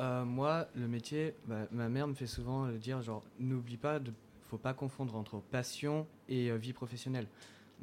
Euh, 0.01 0.25
moi, 0.25 0.67
le 0.75 0.89
métier, 0.89 1.35
bah, 1.47 1.67
ma 1.71 1.89
mère 1.89 2.09
me 2.09 2.15
fait 2.15 2.27
souvent 2.27 2.67
le 2.67 2.79
dire, 2.79 3.01
genre, 3.03 3.23
n'oublie 3.39 3.77
pas, 3.77 3.99
de, 3.99 4.13
faut 4.49 4.59
pas 4.59 4.75
confondre 4.75 5.15
entre 5.15 5.39
passion 5.39 6.07
et 6.29 6.51
euh, 6.51 6.57
vie 6.57 6.73
professionnelle. 6.73 7.27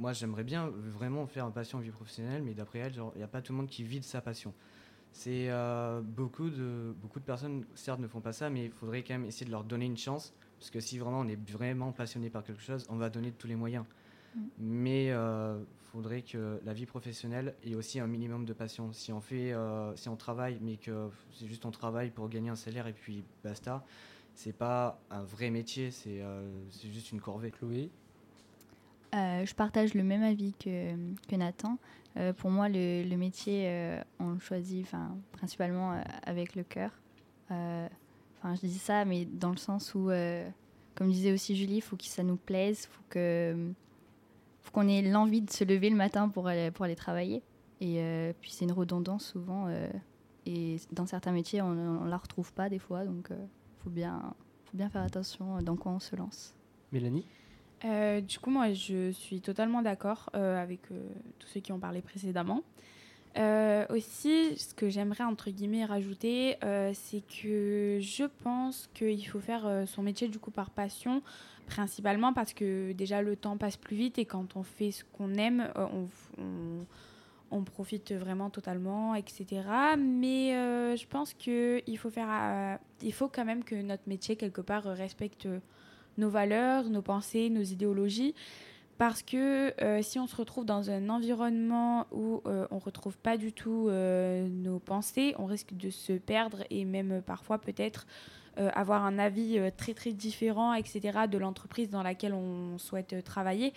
Moi, 0.02 0.14
j'aimerais 0.14 0.44
bien 0.44 0.68
vraiment 0.68 1.28
faire 1.28 1.46
un 1.46 1.52
passion 1.52 1.78
vie 1.78 1.92
professionnelle, 1.92 2.42
mais 2.42 2.56
d'après 2.56 2.80
elle, 2.80 2.94
genre, 2.94 3.12
il 3.14 3.20
n'y 3.20 3.24
a 3.24 3.28
pas 3.28 3.44
tout 3.44 3.54
le 3.54 3.58
monde 3.58 3.68
qui 3.68 3.84
vit 3.84 4.00
de 4.00 4.06
sa 4.06 4.20
passion. 4.20 4.52
C'est 5.12 5.52
euh, 5.52 6.02
beaucoup 6.02 6.50
de 6.50 6.96
beaucoup 7.00 7.20
de 7.20 7.24
personnes, 7.24 7.66
certes, 7.76 8.00
ne 8.00 8.08
font 8.08 8.20
pas 8.20 8.34
ça, 8.34 8.50
mais 8.50 8.66
il 8.66 8.72
faudrait 8.72 9.04
quand 9.04 9.14
même 9.14 9.26
essayer 9.26 9.46
de 9.46 9.52
leur 9.52 9.64
donner 9.64 9.86
une 9.86 9.98
chance, 9.98 10.34
parce 10.58 10.72
que 10.72 10.80
si 10.80 10.98
vraiment 10.98 11.20
on 11.20 11.28
est 11.28 11.40
vraiment 11.52 11.92
passionné 11.92 12.32
par 12.32 12.44
quelque 12.44 12.64
chose, 12.64 12.88
on 12.90 12.96
va 12.96 13.12
donner 13.12 13.32
tous 13.32 13.46
les 13.46 13.56
moyens. 13.56 13.86
Mm. 14.36 14.40
Mais 14.58 15.06
il 15.10 15.66
faudrait 15.92 16.24
que 16.24 16.60
la 16.66 16.74
vie 16.74 16.88
professionnelle 16.88 17.54
ait 17.64 17.76
aussi 17.76 18.00
un 18.00 18.08
minimum 18.08 18.44
de 18.46 18.54
passion. 18.54 18.94
Si 18.94 19.14
on 19.14 19.22
fait, 19.22 19.54
euh, 19.54 19.96
si 19.96 20.10
on 20.10 20.16
travaille, 20.16 20.58
mais 20.62 20.78
que 20.78 21.10
c'est 21.32 21.46
juste 21.46 21.64
on 21.66 21.72
travaille 21.72 22.10
pour 22.10 22.28
gagner 22.28 22.50
un 22.50 22.56
salaire 22.56 22.88
et 22.88 22.94
puis 22.94 23.24
basta, 23.44 23.86
c'est 24.34 24.58
pas 24.58 25.00
un 25.12 25.22
vrai 25.22 25.52
métier, 25.52 25.92
c'est 25.92 26.22
euh, 26.24 26.50
c'est 26.72 26.92
juste 26.92 27.12
une 27.12 27.22
corvée. 27.22 27.52
Chloé? 27.52 27.92
Euh, 29.14 29.46
je 29.46 29.54
partage 29.54 29.94
le 29.94 30.04
même 30.04 30.24
avis 30.24 30.54
que, 30.54 31.36
Nathan. 31.36 31.78
Euh, 32.18 32.34
pour 32.34 32.50
moi, 32.50 32.70
le, 32.70 33.16
métier, 33.16 33.64
euh, 33.68 34.02
on 34.20 34.30
le 34.32 34.40
choisit 34.40 34.88
principalement 35.32 36.02
avec 36.24 36.56
le 36.56 36.64
cœur. 36.64 36.92
Enfin, 37.50 38.56
je 38.56 38.68
dis 38.68 38.80
ça, 38.80 39.06
mais 39.06 39.26
dans 39.26 39.52
le 39.52 39.58
sens 39.58 39.94
où, 39.96 40.10
comme 40.96 41.12
disait 41.12 41.32
aussi 41.32 41.56
Julie, 41.56 41.78
il 41.78 41.82
faut 41.82 41.98
que 41.98 42.06
ça 42.06 42.24
nous 42.24 42.38
plaise, 42.38 42.90
que, 43.10 43.72
faut 44.62 44.72
qu'on 44.72 44.88
ait 44.88 45.02
l'envie 45.02 45.42
de 45.42 45.52
se 45.52 45.64
lever 45.64 45.90
le 45.90 45.98
matin 45.98 46.30
pour 46.30 46.48
aller, 46.48 46.96
travailler. 46.96 47.44
Et 47.82 48.34
puis 48.40 48.52
c'est 48.52 48.66
une 48.66 48.72
redondance 48.72 49.26
souvent. 49.26 49.68
et 50.46 50.78
dans 50.92 51.06
certains 51.06 51.34
métiers, 51.34 51.62
on 51.62 52.04
ne 52.04 52.10
la 52.10 52.18
retrouve 52.18 52.54
pas 52.54 52.70
des 52.70 52.80
fois, 52.80 53.06
donc 53.06 53.28
il 53.32 53.84
faut 53.84 53.90
bien, 53.90 54.34
faut 54.66 54.78
bien 54.78 54.90
faire 54.90 55.04
attention 55.04 55.62
dans 55.62 55.76
quoi 55.76 55.92
on 55.92 56.00
se 56.00 56.16
lance. 56.16 56.56
Mélanie? 56.94 57.26
Euh, 57.86 58.22
du 58.22 58.40
coup, 58.40 58.50
moi, 58.50 58.74
je 58.74 59.12
suis 59.12 59.42
totalement 59.42 59.82
d'accord 59.82 60.30
euh, 60.36 60.62
avec 60.62 60.80
euh, 60.92 61.00
tous 61.40 61.48
ceux 61.48 61.60
qui 61.60 61.72
ont 61.72 61.80
parlé 61.80 62.02
précédemment. 62.02 62.62
Aussi, 63.90 64.58
ce 64.58 64.74
que 64.74 64.90
j'aimerais 64.90 65.24
entre 65.24 65.50
guillemets 65.52 65.86
rajouter, 65.86 66.58
c'est 66.94 67.24
que 67.26 67.98
je 68.02 68.26
pense 68.44 68.90
qu'il 68.94 69.26
faut 69.26 69.40
faire 69.40 69.86
son 69.88 70.04
métier 70.04 70.28
du 70.28 70.38
coup 70.38 70.52
par 70.52 70.70
passion, 70.70 71.22
principalement 71.66 72.34
parce 72.34 72.54
que 72.54 72.92
déjà 72.92 73.22
le 73.22 73.38
temps 73.38 73.56
passe 73.56 73.78
plus 73.78 73.96
vite 73.96 74.20
et 74.20 74.26
quand 74.26 74.58
on 74.58 74.64
fait 74.64 74.92
ce 74.92 75.06
qu'on 75.06 75.34
aime, 75.36 75.70
on, 77.52 77.64
profite 77.64 78.12
vraiment 78.12 78.50
totalement, 78.50 79.16
etc. 79.16 79.46
Mais 79.98 80.52
je 80.98 81.08
pense 81.08 81.34
qu'il 81.34 81.98
faut 81.98 82.10
faire, 82.10 82.78
faut 83.14 83.30
quand 83.30 83.46
même 83.46 83.64
que 83.64 83.76
notre 83.76 84.04
métier 84.08 84.36
quelque 84.36 84.62
part 84.62 84.84
respecte 84.84 85.48
nos 86.18 86.30
valeurs, 86.30 86.90
nos 86.90 87.02
pensées, 87.02 87.50
nos 87.50 87.64
idéologies. 87.64 88.34
Parce 89.02 89.24
que 89.24 89.74
euh, 89.82 90.04
si 90.04 90.20
on 90.20 90.28
se 90.28 90.36
retrouve 90.36 90.64
dans 90.64 90.92
un 90.92 91.10
environnement 91.10 92.06
où 92.12 92.40
euh, 92.46 92.68
on 92.70 92.76
ne 92.76 92.82
retrouve 92.82 93.18
pas 93.18 93.36
du 93.36 93.52
tout 93.52 93.88
euh, 93.90 94.48
nos 94.48 94.78
pensées, 94.78 95.34
on 95.40 95.48
risque 95.48 95.74
de 95.74 95.90
se 95.90 96.14
perdre 96.14 96.60
et 96.70 96.86
même 96.86 97.24
parfois 97.26 97.58
peut-être 97.58 98.06
avoir 98.58 99.06
un 99.06 99.18
avis 99.18 99.60
très 99.76 99.96
très 99.96 100.12
différent, 100.12 100.74
etc., 100.74 101.20
de 101.32 101.38
l'entreprise 101.40 101.90
dans 101.90 102.04
laquelle 102.04 102.34
on 102.34 102.78
souhaite 102.78 103.24
travailler. 103.24 103.74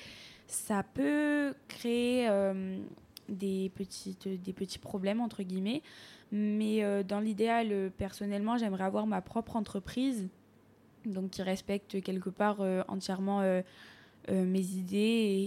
Ça 0.48 0.82
peut 0.82 1.54
créer 1.68 2.28
des, 3.28 3.70
petites, 3.76 4.28
des 4.28 4.52
petits 4.52 4.80
problèmes, 4.80 5.20
entre 5.20 5.44
guillemets. 5.44 5.80
Mais 6.32 7.04
dans 7.04 7.20
l'idéal, 7.20 7.92
personnellement, 7.96 8.58
j'aimerais 8.58 8.82
avoir 8.82 9.06
ma 9.06 9.22
propre 9.22 9.54
entreprise 9.54 10.28
donc 11.06 11.30
qui 11.30 11.42
respecte 11.42 12.00
quelque 12.02 12.30
part 12.30 12.60
euh, 12.60 12.82
entièrement 12.88 13.40
euh, 13.40 13.62
euh, 14.30 14.44
mes 14.44 14.64
idées 14.76 14.96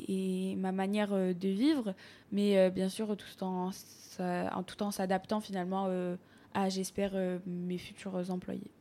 et, 0.08 0.52
et 0.52 0.56
ma 0.56 0.72
manière 0.72 1.14
euh, 1.14 1.34
de 1.34 1.50
vivre, 1.50 1.96
mais 2.32 2.58
euh, 2.58 2.70
bien 2.70 2.90
sûr 2.90 3.16
tout 3.18 3.44
en, 3.44 3.72
tout 4.66 4.84
en 4.84 4.92
s'adaptant 4.92 5.40
finalement 5.42 5.86
euh, 5.88 6.16
à, 6.54 6.70
j'espère, 6.70 7.12
euh, 7.14 7.40
mes 7.46 7.78
futurs 7.78 8.16
employés. 8.32 8.72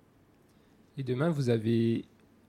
Et 0.98 1.02
demain, 1.02 1.30
vous 1.30 1.50
avez 1.50 2.04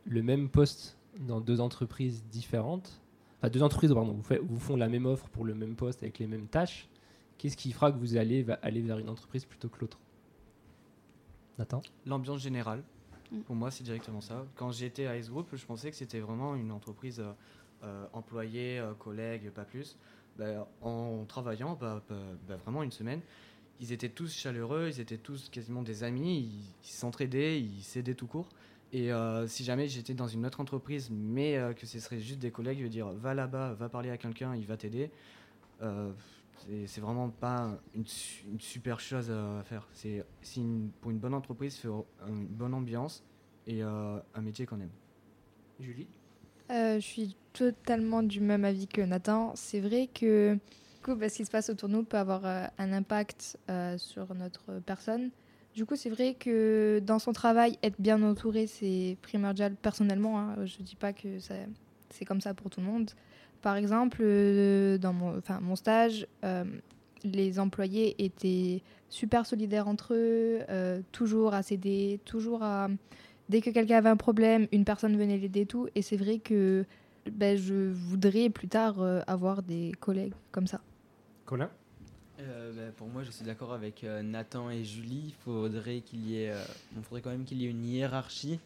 le 0.06 0.24
même 0.24 0.50
poste 0.50 0.98
dans 1.20 1.42
deux 1.42 1.60
entreprises 1.60 2.24
différentes. 2.32 3.02
Enfin, 3.40 3.50
deux 3.50 3.62
entreprises, 3.62 3.94
pardon, 3.94 4.14
vous, 4.14 4.24
fait- 4.24 4.40
vous 4.40 4.60
font 4.60 4.76
la 4.76 4.88
même 4.88 5.06
offre 5.06 5.28
pour 5.30 5.44
le 5.46 5.54
même 5.54 5.76
poste 5.76 6.02
avec 6.04 6.20
les 6.20 6.28
mêmes 6.28 6.48
tâches. 6.48 6.88
Qu'est-ce 7.38 7.58
qui 7.58 7.72
fera 7.72 7.92
que 7.92 7.98
vous 7.98 8.18
allez 8.18 8.44
va- 8.44 8.58
aller 8.62 8.82
vers 8.82 8.98
une 9.00 9.10
entreprise 9.10 9.46
plutôt 9.46 9.70
que 9.70 9.80
l'autre? 9.82 10.00
Nathan? 11.60 11.82
L'ambiance 12.06 12.42
générale, 12.42 12.84
Mm. 13.32 13.40
pour 13.42 13.56
moi, 13.56 13.72
c'est 13.72 13.84
directement 13.84 14.22
ça. 14.22 14.46
Quand 14.56 14.72
j'étais 14.72 15.06
à 15.06 15.18
S 15.18 15.30
Group, 15.30 15.48
je 15.54 15.66
pensais 15.66 15.90
que 15.90 15.98
c'était 15.98 16.20
vraiment 16.20 16.56
une 16.56 16.72
entreprise 16.72 17.20
euh, 17.20 17.32
euh, 17.84 18.06
employée, 18.14 18.80
euh, 18.80 18.94
collègues, 18.94 19.50
pas 19.52 19.66
plus. 19.66 19.98
Bah, 20.38 20.68
en 20.82 21.26
travaillant, 21.26 21.78
bah, 21.80 22.02
bah, 22.10 22.16
bah, 22.48 22.56
vraiment 22.58 22.84
une 22.84 22.92
semaine, 22.92 23.22
ils 23.80 23.92
étaient 23.92 24.10
tous 24.10 24.34
chaleureux, 24.34 24.90
ils 24.90 25.00
étaient 25.00 25.18
tous 25.18 25.50
quasiment 25.50 25.82
des 25.82 26.04
amis, 26.04 26.50
ils 26.84 26.88
s'entraidaient, 26.88 27.60
ils 27.60 27.84
s'aidaient 27.84 28.14
tout 28.14 28.28
court. 28.28 28.50
Et 28.94 29.12
euh, 29.12 29.48
si 29.48 29.64
jamais 29.64 29.88
j'étais 29.88 30.14
dans 30.14 30.28
une 30.28 30.46
autre 30.46 30.60
entreprise, 30.62 31.10
mais 31.12 31.60
que 31.80 31.86
ce 31.86 32.00
serait 32.00 32.20
juste 32.20 32.40
des 32.40 32.52
collègues, 32.52 32.80
je 32.80 32.84
veux 32.84 32.90
dire, 32.90 33.08
va 33.08 33.34
là-bas, 33.34 33.74
va 33.74 33.90
parler 33.90 34.10
à 34.10 34.18
quelqu'un, 34.18 34.56
il 34.56 34.66
va 34.66 34.78
t'aider. 34.78 35.10
C'est- 36.86 37.00
vraiment 37.02 37.30
pas 37.30 37.78
une, 37.94 38.06
su- 38.08 38.46
une 38.52 38.60
super 38.60 39.00
chose 39.00 39.30
à 39.32 39.64
faire. 39.64 39.88
C'est 39.94 40.24
une- 40.58 40.90
pour 41.02 41.12
une 41.12 41.20
bonne 41.20 41.34
entreprise, 41.34 41.78
faut 41.80 42.06
une 42.28 42.46
bonne 42.46 42.74
ambiance 42.74 43.24
et 43.66 43.84
euh, 43.84 44.18
un 44.36 44.42
métier 44.42 44.66
qu'on 44.66 44.80
aime. 44.80 44.90
Julie? 45.80 46.08
Euh, 46.72 46.96
je 46.96 47.06
suis 47.06 47.36
totalement 47.54 48.24
du 48.24 48.40
même 48.42 48.66
avis 48.66 48.88
que 48.88 49.02
Nathan. 49.02 49.54
C'est 49.56 49.80
vrai 49.80 50.08
que 50.14 50.54
du 50.56 51.02
coup, 51.04 51.16
bah, 51.16 51.30
ce 51.30 51.38
qui 51.38 51.46
se 51.46 51.52
passe 51.52 51.70
autour 51.70 51.88
de 51.90 51.94
nous 51.94 52.04
peut 52.04 52.18
avoir 52.18 52.46
euh, 52.46 52.66
un 52.78 52.92
impact 52.92 53.58
euh, 53.70 53.98
sur 53.98 54.34
notre 54.36 54.80
personne. 54.86 55.30
Du 55.76 55.86
coup, 55.86 55.96
c'est 55.96 56.10
vrai 56.10 56.34
que 56.34 57.00
dans 57.06 57.20
son 57.20 57.34
travail, 57.34 57.78
être 57.84 58.02
bien 58.02 58.22
entouré, 58.24 58.66
c'est 58.68 59.16
primordial 59.22 59.76
personnellement. 59.76 60.40
hein. 60.40 60.66
Je 60.66 60.80
ne 60.80 60.84
dis 60.84 60.96
pas 60.96 61.14
que 61.14 61.40
ça- 61.40 61.54
c'est 62.10 62.26
comme 62.26 62.42
ça 62.42 62.54
pour 62.54 62.70
tout 62.72 62.80
le 62.82 62.88
monde. 62.88 63.12
Par 63.62 63.76
exemple, 63.76 64.20
euh, 64.22 64.98
dans 64.98 65.14
mon, 65.14 65.38
enfin, 65.38 65.60
mon 65.62 65.76
stage, 65.76 66.28
euh, 66.44 66.64
les 67.24 67.60
employés 67.60 68.24
étaient 68.24 68.82
super 69.10 69.46
solidaires 69.46 69.88
entre 69.88 70.14
eux, 70.14 70.60
euh, 70.70 71.02
toujours 71.12 71.54
à 71.54 71.64
s'aider, 71.64 72.20
toujours 72.26 72.64
à 72.64 72.90
dès 73.50 73.62
que 73.62 73.70
quelqu'un 73.70 73.98
avait 73.98 74.10
un 74.10 74.18
problème, 74.18 74.68
une 74.72 74.86
personne 74.86 75.18
venait 75.18 75.38
l'aider 75.38 75.62
et 75.62 75.66
tout. 75.66 75.88
Et 75.96 76.02
c'est 76.02 76.18
vrai 76.18 76.40
que 76.40 76.86
ben, 77.32 77.58
je 77.58 77.92
voudrais 77.92 78.50
plus 78.50 78.68
tard 78.68 79.02
euh, 79.02 79.22
avoir 79.28 79.64
des 79.64 79.92
collègues 80.00 80.34
comme 80.52 80.68
ça. 80.68 80.82
Colin? 81.46 81.70
Euh, 82.40 82.72
bah, 82.74 82.94
pour 82.96 83.08
moi, 83.08 83.24
je 83.24 83.32
suis 83.32 83.46
d'accord 83.46 83.74
avec 83.74 84.04
euh, 84.04 84.22
Nathan 84.22 84.70
et 84.70 84.84
Julie. 84.84 85.24
Il 85.28 85.34
faudrait 85.44 86.02
qu'il 86.02 86.28
y 86.28 86.44
ait, 86.44 86.52
euh, 86.52 86.64
bon, 86.92 87.02
faudrait 87.02 87.22
quand 87.22 87.32
même 87.32 87.46
qu'il 87.46 87.62
y 87.62 87.66
ait 87.66 87.70
une 87.70 87.86
hiérarchie 87.86 88.60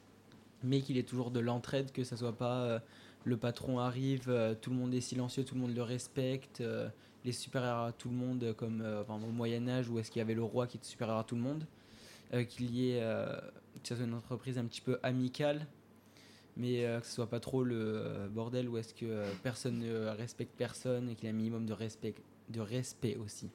mais 0.63 0.82
qu'il 0.82 0.97
est 0.97 1.08
toujours 1.08 1.32
de 1.32 1.39
l'entraide, 1.39 1.91
que 1.91 2.04
ça 2.04 2.17
soit 2.17 2.38
pas 2.38 2.62
euh, 2.62 2.80
le 3.23 3.38
patron 3.38 3.79
arrive, 3.79 4.29
euh, 4.29 4.55
tout 4.55 4.69
le 4.69 4.75
monde 4.75 4.93
est 4.93 5.01
silencieux, 5.01 5.43
tout 5.43 5.55
le 5.55 5.62
monde 5.62 5.75
le 5.75 5.84
respecte, 5.84 6.62
euh, 6.62 6.89
les 7.23 7.31
supérieurs 7.31 7.79
à 7.79 7.91
tout 7.91 8.10
le 8.10 8.15
monde, 8.15 8.53
comme 8.57 8.81
euh, 8.81 9.01
enfin, 9.01 9.15
au 9.15 9.31
Moyen 9.31 9.67
Âge 9.67 9.89
où 9.89 9.99
est-ce 9.99 10.10
qu'il 10.10 10.19
y 10.19 10.23
avait 10.23 10.34
le 10.34 10.43
roi 10.43 10.67
qui 10.67 10.77
était 10.77 10.88
supérieur 10.88 11.17
à 11.17 11.23
tout 11.23 11.36
le 11.36 11.41
monde, 11.41 11.65
euh, 12.34 12.43
qu'il 12.43 12.71
y 12.71 12.91
ait 12.91 12.99
euh, 13.01 13.36
que 13.81 13.88
ça 13.88 13.95
soit 13.95 14.05
une 14.05 14.13
entreprise 14.13 14.57
un 14.57 14.65
petit 14.65 14.81
peu 14.81 14.99
amicale, 15.03 15.67
mais 16.57 16.84
euh, 16.84 16.99
que 16.99 17.05
ce 17.05 17.13
soit 17.13 17.29
pas 17.29 17.39
trop 17.39 17.63
le 17.63 17.75
euh, 17.77 18.27
bordel 18.27 18.67
où 18.67 18.77
est-ce 18.77 18.93
que 18.93 19.05
euh, 19.05 19.31
personne 19.43 19.79
ne 19.79 20.07
respecte 20.07 20.53
personne 20.57 21.10
et 21.10 21.15
qu'il 21.15 21.25
y 21.25 21.27
a 21.27 21.34
un 21.34 21.38
minimum 21.38 21.65
de 21.65 21.73
respect, 21.73 22.15
de 22.49 22.60
respect 22.60 23.17
aussi. 23.17 23.49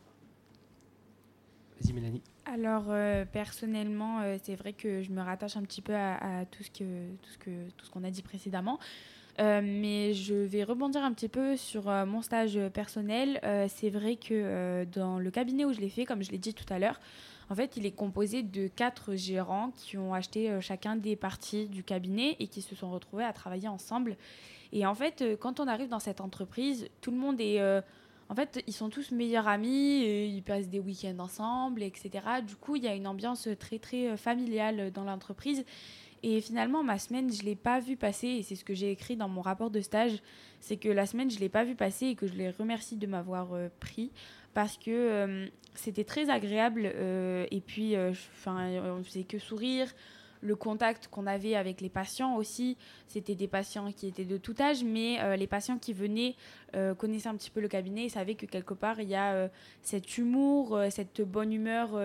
Vas-y, 1.81 1.92
Mélanie. 1.92 2.22
Alors 2.46 2.87
euh, 2.88 3.24
personnellement, 3.26 4.20
euh, 4.20 4.38
c'est 4.42 4.55
vrai 4.55 4.72
que 4.72 5.02
je 5.02 5.11
me 5.11 5.20
rattache 5.20 5.57
un 5.57 5.62
petit 5.62 5.83
peu 5.83 5.94
à, 5.94 6.38
à 6.40 6.44
tout 6.46 6.62
ce 6.62 6.70
que 6.70 7.11
tout 7.16 7.31
ce 7.31 7.38
que 7.38 7.70
tout 7.76 7.85
ce 7.85 7.90
qu'on 7.90 8.05
a 8.05 8.11
dit 8.11 8.22
précédemment. 8.22 8.79
Euh, 9.38 9.61
mais 9.62 10.14
je 10.14 10.35
vais 10.35 10.64
rebondir 10.64 11.05
un 11.05 11.12
petit 11.12 11.29
peu 11.29 11.57
sur 11.57 11.88
euh, 11.88 12.07
mon 12.07 12.22
stage 12.22 12.59
personnel. 12.72 13.38
Euh, 13.44 13.66
c'est 13.68 13.90
vrai 13.90 14.16
que 14.16 14.85
dans 14.85 15.18
le 15.18 15.31
cabinet 15.31 15.64
où 15.64 15.72
je 15.72 15.81
l'ai 15.81 15.90
fait, 15.90 16.05
comme 16.05 16.22
je 16.22 16.31
l'ai 16.31 16.38
dit 16.38 16.55
tout 16.55 16.70
à 16.72 16.79
l'heure, 16.79 16.99
en 17.51 17.55
fait, 17.55 17.77
il 17.77 17.87
est 17.87 17.92
composé 17.92 18.42
de 18.42 18.66
quatre 18.66 19.14
gérants 19.14 19.70
qui 19.77 19.96
ont 19.99 20.14
acheté 20.14 20.61
chacun 20.61 20.96
des 20.96 21.14
parties 21.14 21.68
du 21.68 21.85
cabinet 21.85 22.37
et 22.40 22.49
qui 22.49 22.61
se 22.61 22.75
sont 22.75 22.90
retrouvés 22.90 23.25
à 23.25 23.33
travailler 23.33 23.68
ensemble. 23.68 24.16
Et 24.72 24.85
en 24.85 24.94
fait, 24.94 25.22
quand 25.38 25.61
on 25.61 25.68
arrive 25.68 25.88
dans 25.88 26.01
cette 26.01 26.20
entreprise, 26.20 26.88
tout 27.01 27.12
le 27.12 27.18
monde 27.18 27.40
est 27.40 27.61
en 28.29 28.35
fait, 28.35 28.61
ils 28.66 28.72
sont 28.72 28.88
tous 28.88 29.12
meilleurs 29.12 29.46
amis, 29.46 30.03
ils 30.03 30.42
passent 30.42 30.68
des 30.68 30.81
week-ends 30.81 31.20
ensemble, 31.20 31.85
etc. 31.85 32.11
Du 32.44 32.57
coup, 32.57 32.75
il 32.75 32.83
y 32.83 32.88
a 32.88 32.94
une 32.96 33.07
ambiance 33.07 33.49
très 33.61 33.79
très 33.79 34.16
familiale 34.16 34.90
dans 34.90 35.05
l'entreprise. 35.05 35.64
Et 36.22 36.40
finalement, 36.40 36.83
ma 36.83 36.98
semaine, 36.98 37.33
je 37.33 37.42
ne 37.42 37.46
l'ai 37.46 37.57
pas 37.57 37.81
vu 37.81 37.96
passer, 37.96 38.29
et 38.29 38.42
c'est 38.42 38.57
ce 38.57 38.64
que 38.64 38.74
j'ai 38.74 38.90
écrit 38.90 39.16
dans 39.16 39.29
mon 39.29 39.40
rapport 39.40 39.70
de 39.70 39.81
stage, 39.81 40.22
c'est 40.61 40.76
que 40.76 40.88
la 40.88 41.07
semaine, 41.07 41.31
je 41.31 41.37
ne 41.37 41.40
l'ai 41.40 41.48
pas 41.48 41.64
vu 41.64 41.74
passer 41.74 42.07
et 42.07 42.14
que 42.14 42.26
je 42.26 42.35
les 42.35 42.50
remercie 42.50 42.96
de 42.96 43.07
m'avoir 43.07 43.52
euh, 43.52 43.68
pris, 43.81 44.11
parce 44.55 44.76
que 44.79 44.90
euh, 44.90 45.46
c'était 45.74 46.05
très 46.05 46.31
agréable, 46.31 46.90
euh, 46.94 47.46
et 47.50 47.61
puis, 47.61 47.94
on 48.46 48.98
ne 48.98 49.02
faisait 49.02 49.24
que 49.24 49.38
sourire. 49.38 49.92
Le 50.42 50.55
contact 50.55 51.09
qu'on 51.09 51.26
avait 51.26 51.55
avec 51.55 51.81
les 51.81 51.88
patients 51.88 52.37
aussi, 52.37 52.76
c'était 53.09 53.35
des 53.35 53.48
patients 53.48 53.90
qui 53.90 54.07
étaient 54.07 54.26
de 54.26 54.37
tout 54.37 54.55
âge, 54.61 54.85
mais 54.85 55.37
les 55.37 55.46
patients 55.46 55.79
qui 55.79 55.94
venaient 55.94 56.37
connaissaient 56.98 57.31
un 57.31 57.35
petit 57.37 57.50
peu 57.50 57.61
le 57.61 57.68
cabinet 57.68 58.05
et 58.05 58.09
savaient 58.11 58.35
que 58.35 58.44
quelque 58.44 58.74
part, 58.74 59.00
il 59.00 59.09
y 59.09 59.14
a 59.14 59.48
cet 59.83 60.18
humour, 60.18 60.79
cette 60.90 61.22
bonne 61.22 61.55
humeur 61.55 61.98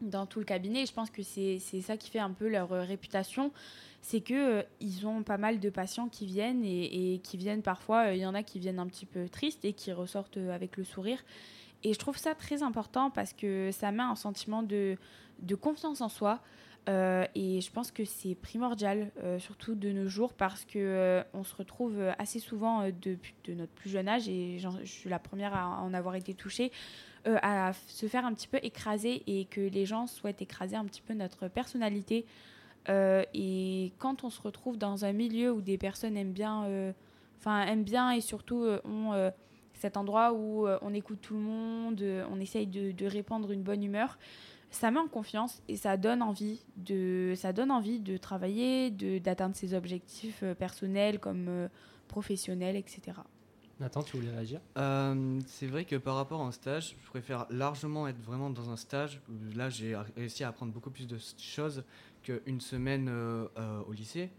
dans 0.00 0.26
tout 0.26 0.38
le 0.38 0.44
cabinet. 0.44 0.82
Et 0.82 0.86
je 0.86 0.92
pense 0.92 1.10
que 1.10 1.22
c'est 1.22 1.58
ça 1.58 1.96
qui 1.96 2.10
fait 2.10 2.18
un 2.18 2.32
peu 2.32 2.48
leur 2.48 2.72
euh, 2.72 2.82
réputation. 2.82 3.52
C'est 4.00 4.20
que 4.20 4.60
euh, 4.60 4.62
ils 4.80 5.06
ont 5.06 5.22
pas 5.22 5.38
mal 5.38 5.60
de 5.60 5.70
patients 5.70 6.08
qui 6.08 6.26
viennent 6.26 6.64
et, 6.64 7.20
qui 7.22 7.36
viennent 7.36 7.62
parfois, 7.62 8.08
euh, 8.08 8.14
il 8.14 8.20
y 8.20 8.26
en 8.26 8.34
a 8.34 8.42
qui 8.42 8.58
viennent 8.58 8.78
un 8.78 8.86
petit 8.86 9.06
peu 9.06 9.28
tristes 9.28 9.64
et 9.64 9.72
qui 9.72 9.92
ressortent 9.92 10.36
euh, 10.36 10.54
avec 10.54 10.76
le 10.76 10.84
sourire. 10.84 11.18
Et 11.84 11.92
je 11.92 11.98
trouve 11.98 12.16
ça 12.16 12.34
très 12.34 12.62
important 12.62 13.10
parce 13.10 13.32
que 13.32 13.70
ça 13.72 13.92
met 13.92 14.02
un 14.02 14.16
sentiment 14.16 14.62
de, 14.62 14.96
de 15.40 15.54
confiance 15.54 16.00
en 16.00 16.08
soi. 16.08 16.40
Et 17.34 17.60
je 17.60 17.70
pense 17.70 17.92
que 17.92 18.06
c'est 18.06 18.34
primordial, 18.34 19.12
surtout 19.40 19.74
de 19.74 19.92
nos 19.92 20.08
jours, 20.08 20.32
parce 20.32 20.64
que 20.64 21.22
on 21.34 21.44
se 21.44 21.54
retrouve 21.54 22.00
assez 22.18 22.38
souvent 22.38 22.88
depuis 23.02 23.34
de 23.44 23.52
notre 23.52 23.72
plus 23.72 23.90
jeune 23.90 24.08
âge, 24.08 24.26
et 24.26 24.58
je 24.58 24.68
suis 24.86 25.10
la 25.10 25.18
première 25.18 25.54
à 25.54 25.82
en 25.82 25.92
avoir 25.92 26.14
été 26.14 26.32
touchée, 26.32 26.72
euh, 27.28 27.36
à 27.42 27.72
se 27.88 28.06
faire 28.06 28.24
un 28.24 28.32
petit 28.32 28.48
peu 28.48 28.58
écraser 28.62 29.22
et 29.26 29.44
que 29.44 29.60
les 29.60 29.84
gens 29.84 30.06
souhaitent 30.06 30.40
écraser 30.40 30.76
un 30.76 30.86
petit 30.86 31.02
peu 31.02 31.12
notre 31.12 31.48
personnalité. 31.48 32.24
Euh, 32.88 33.22
et 33.34 33.92
quand 33.98 34.24
on 34.24 34.30
se 34.30 34.40
retrouve 34.40 34.78
dans 34.78 35.04
un 35.04 35.12
milieu 35.12 35.52
où 35.52 35.60
des 35.60 35.76
personnes 35.76 36.16
aiment 36.16 36.32
bien, 36.32 36.64
euh, 36.64 36.92
enfin 37.38 37.66
aiment 37.66 37.84
bien 37.84 38.12
et 38.12 38.22
surtout 38.22 38.66
ont 38.84 39.30
cet 39.74 39.98
endroit 39.98 40.32
où 40.32 40.66
on 40.80 40.94
écoute 40.94 41.18
tout 41.20 41.34
le 41.34 41.40
monde, 41.40 42.02
on 42.30 42.40
essaye 42.40 42.66
de, 42.66 43.06
répandre 43.06 43.50
une 43.50 43.62
bonne 43.62 43.84
humeur, 43.84 44.18
ça 44.70 44.90
met 44.90 44.98
en 44.98 45.06
confiance 45.06 45.62
et 45.68 45.76
ça 45.76 45.98
donne 45.98 46.22
envie 46.22 46.64
de, 46.76 47.34
ça 47.36 47.52
donne 47.52 47.70
envie 47.70 48.00
de 48.00 48.16
travailler, 48.16 48.90
d'atteindre 48.90 49.54
ses 49.54 49.74
objectifs 49.74 50.42
personnels 50.58 51.20
comme 51.20 51.68
professionnels, 52.08 52.76
etc. 52.76 53.18
Nathan, 53.80 54.02
tu 54.02 54.16
voulais 54.16 54.32
réagir? 54.32 54.60
Euh, 54.76 55.40
c'est 55.46 55.68
vrai 55.68 55.84
que 55.84 55.94
par 55.94 56.16
rapport 56.16 56.40
à 56.40 56.44
un 56.44 56.52
stage, 56.52 56.96
je 57.04 57.10
préfère 57.10 57.46
largement 57.48 58.08
être 58.08 58.20
vraiment 58.20 58.50
dans 58.50 58.70
un 58.70 58.76
stage 58.76 59.20
là 59.54 59.70
j'ai 59.70 59.96
réussi 60.16 60.42
à 60.42 60.48
apprendre 60.48 60.72
beaucoup 60.72 60.90
plus 60.90 61.06
de 61.06 61.16
choses 61.38 61.84
qu'une 62.24 62.60
semaine 62.60 63.08
euh, 63.08 63.46
euh, 63.56 63.80
au 63.88 63.92
lycée. 63.92 64.30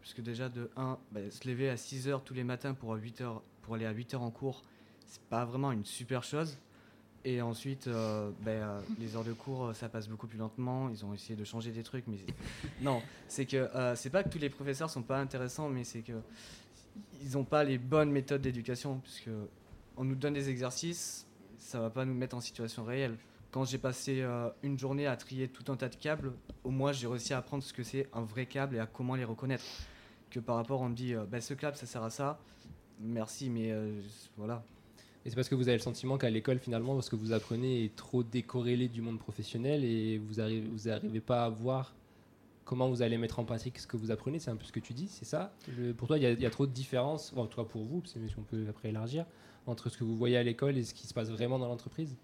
Puisque 0.00 0.22
déjà 0.22 0.48
de 0.48 0.70
1, 0.76 0.98
se 1.30 1.48
lever 1.48 1.68
à 1.68 1.76
6 1.76 2.08
heures 2.08 2.22
tous 2.22 2.32
les 2.32 2.44
matins 2.44 2.74
pour, 2.74 2.94
à 2.94 2.96
8 2.96 3.22
heures, 3.22 3.42
pour 3.62 3.74
aller 3.74 3.86
à 3.86 3.90
8 3.90 4.14
heures 4.14 4.22
en 4.22 4.30
cours, 4.30 4.62
c'est 5.04 5.20
pas 5.22 5.44
vraiment 5.44 5.72
une 5.72 5.84
super 5.84 6.22
chose. 6.22 6.56
Et 7.24 7.42
ensuite, 7.42 7.88
euh, 7.88 8.30
les 9.00 9.16
heures 9.16 9.24
de 9.24 9.32
cours, 9.32 9.74
ça 9.74 9.88
passe 9.88 10.08
beaucoup 10.08 10.28
plus 10.28 10.38
lentement. 10.38 10.88
Ils 10.90 11.04
ont 11.04 11.12
essayé 11.12 11.34
de 11.34 11.42
changer 11.42 11.72
des 11.72 11.82
trucs, 11.82 12.06
mais 12.06 12.18
non, 12.80 13.02
c'est 13.26 13.46
que 13.46 13.68
c'est 13.96 14.10
pas 14.10 14.22
que 14.22 14.28
tous 14.28 14.38
les 14.38 14.48
professeurs 14.48 14.88
sont 14.88 15.02
pas 15.02 15.18
intéressants, 15.18 15.68
mais 15.68 15.82
c'est 15.82 16.02
que 16.02 16.12
ils 17.22 17.32
n'ont 17.32 17.44
pas 17.44 17.64
les 17.64 17.78
bonnes 17.78 18.10
méthodes 18.10 18.42
d'éducation, 18.42 19.00
puisque 19.02 19.30
on 19.96 20.04
nous 20.04 20.14
donne 20.14 20.34
des 20.34 20.48
exercices, 20.48 21.26
ça 21.58 21.80
va 21.80 21.90
pas 21.90 22.04
nous 22.04 22.14
mettre 22.14 22.36
en 22.36 22.40
situation 22.40 22.84
réelle. 22.84 23.16
Quand 23.50 23.64
j'ai 23.64 23.78
passé 23.78 24.20
euh, 24.20 24.50
une 24.62 24.78
journée 24.78 25.06
à 25.06 25.16
trier 25.16 25.48
tout 25.48 25.70
un 25.72 25.76
tas 25.76 25.88
de 25.88 25.96
câbles, 25.96 26.32
au 26.64 26.70
moins 26.70 26.92
j'ai 26.92 27.06
réussi 27.06 27.32
à 27.32 27.38
apprendre 27.38 27.62
ce 27.62 27.72
que 27.72 27.82
c'est 27.82 28.08
un 28.12 28.22
vrai 28.22 28.46
câble 28.46 28.76
et 28.76 28.78
à 28.78 28.86
comment 28.86 29.14
les 29.14 29.24
reconnaître. 29.24 29.64
Que 30.30 30.40
par 30.40 30.56
rapport, 30.56 30.80
on 30.80 30.88
me 30.88 30.94
dit, 30.94 31.14
euh, 31.14 31.24
bah, 31.24 31.40
ce 31.40 31.54
câble, 31.54 31.76
ça 31.76 31.86
sert 31.86 32.02
à 32.02 32.10
ça. 32.10 32.38
Merci, 33.00 33.48
mais 33.48 33.70
euh, 33.70 34.00
voilà. 34.36 34.62
Et 35.24 35.30
c'est 35.30 35.36
parce 35.36 35.48
que 35.48 35.54
vous 35.54 35.68
avez 35.68 35.76
le 35.76 35.82
sentiment 35.82 36.18
qu'à 36.18 36.30
l'école, 36.30 36.58
finalement, 36.58 37.00
ce 37.00 37.10
que 37.10 37.16
vous 37.16 37.32
apprenez 37.32 37.84
est 37.84 37.96
trop 37.96 38.22
décorrélé 38.22 38.88
du 38.88 39.00
monde 39.00 39.18
professionnel 39.18 39.84
et 39.84 40.18
vous 40.18 40.34
n'arrivez 40.34 40.68
vous 40.68 40.88
arrivez 40.88 41.20
pas 41.20 41.44
à 41.44 41.48
voir 41.48 41.94
comment 42.66 42.90
vous 42.90 43.00
allez 43.00 43.16
mettre 43.16 43.38
en 43.38 43.44
pratique 43.44 43.78
ce 43.78 43.86
que 43.86 43.96
vous 43.96 44.10
apprenez. 44.10 44.38
C'est 44.38 44.50
un 44.50 44.56
peu 44.56 44.66
ce 44.66 44.72
que 44.72 44.80
tu 44.80 44.92
dis, 44.92 45.08
c'est 45.08 45.24
ça 45.24 45.54
Pour 45.96 46.08
toi, 46.08 46.18
il 46.18 46.24
y, 46.24 46.46
a- 46.46 46.50
trop 46.50 46.66
de 46.66 46.72
différences, 46.72 47.32
en 47.34 47.46
tout 47.46 47.56
cas 47.62 47.66
pour 47.66 47.84
vous, 47.84 48.02
si 48.04 48.18
on 48.36 48.42
peut 48.42 48.66
après 48.68 48.90
élargir, 48.90 49.24
entre 49.66 49.88
ce 49.88 49.96
que 49.96 50.04
vous 50.04 50.16
voyez 50.16 50.36
à 50.36 50.42
l'école 50.42 50.76
et 50.76 50.84
ce 50.84 50.92
qui 50.92 51.06
se 51.06 51.14
passe 51.14 51.30
vraiment 51.30 51.58
dans 51.58 51.68
l'entreprise? 51.68 52.16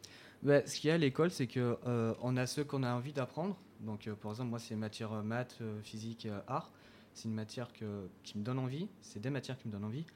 Bah, 0.42 0.66
ce 0.66 0.78
qu'il 0.78 0.88
y 0.88 0.90
a 0.90 0.94
à 0.94 0.98
l'école, 0.98 1.31
c'est 1.31 1.46
que 1.46 1.78
euh, 1.87 2.14
a 2.37 2.46
ceux 2.46 2.64
qu'on 2.64 2.83
a 2.83 2.92
envie 2.92 3.12
d'apprendre. 3.12 3.57
Donc, 3.81 4.07
euh, 4.07 4.14
par 4.14 4.33
exemple, 4.33 4.50
moi, 4.50 4.59
c'est 4.59 4.74
matière 4.74 5.12
euh, 5.12 5.22
maths, 5.22 5.59
physique, 5.83 6.28
art. 6.46 6.70
C'est 7.14 7.28
une 7.28 7.35
matière 7.35 7.68
qui 7.72 8.38
me 8.38 8.42
donne 8.42 8.59
envie. 8.59 8.88
C'est 9.02 9.20
des 9.20 9.31
matières 9.31 9.59
qui 9.59 9.68
me 9.68 9.72
donnent 9.72 9.85
envie. 9.85 10.07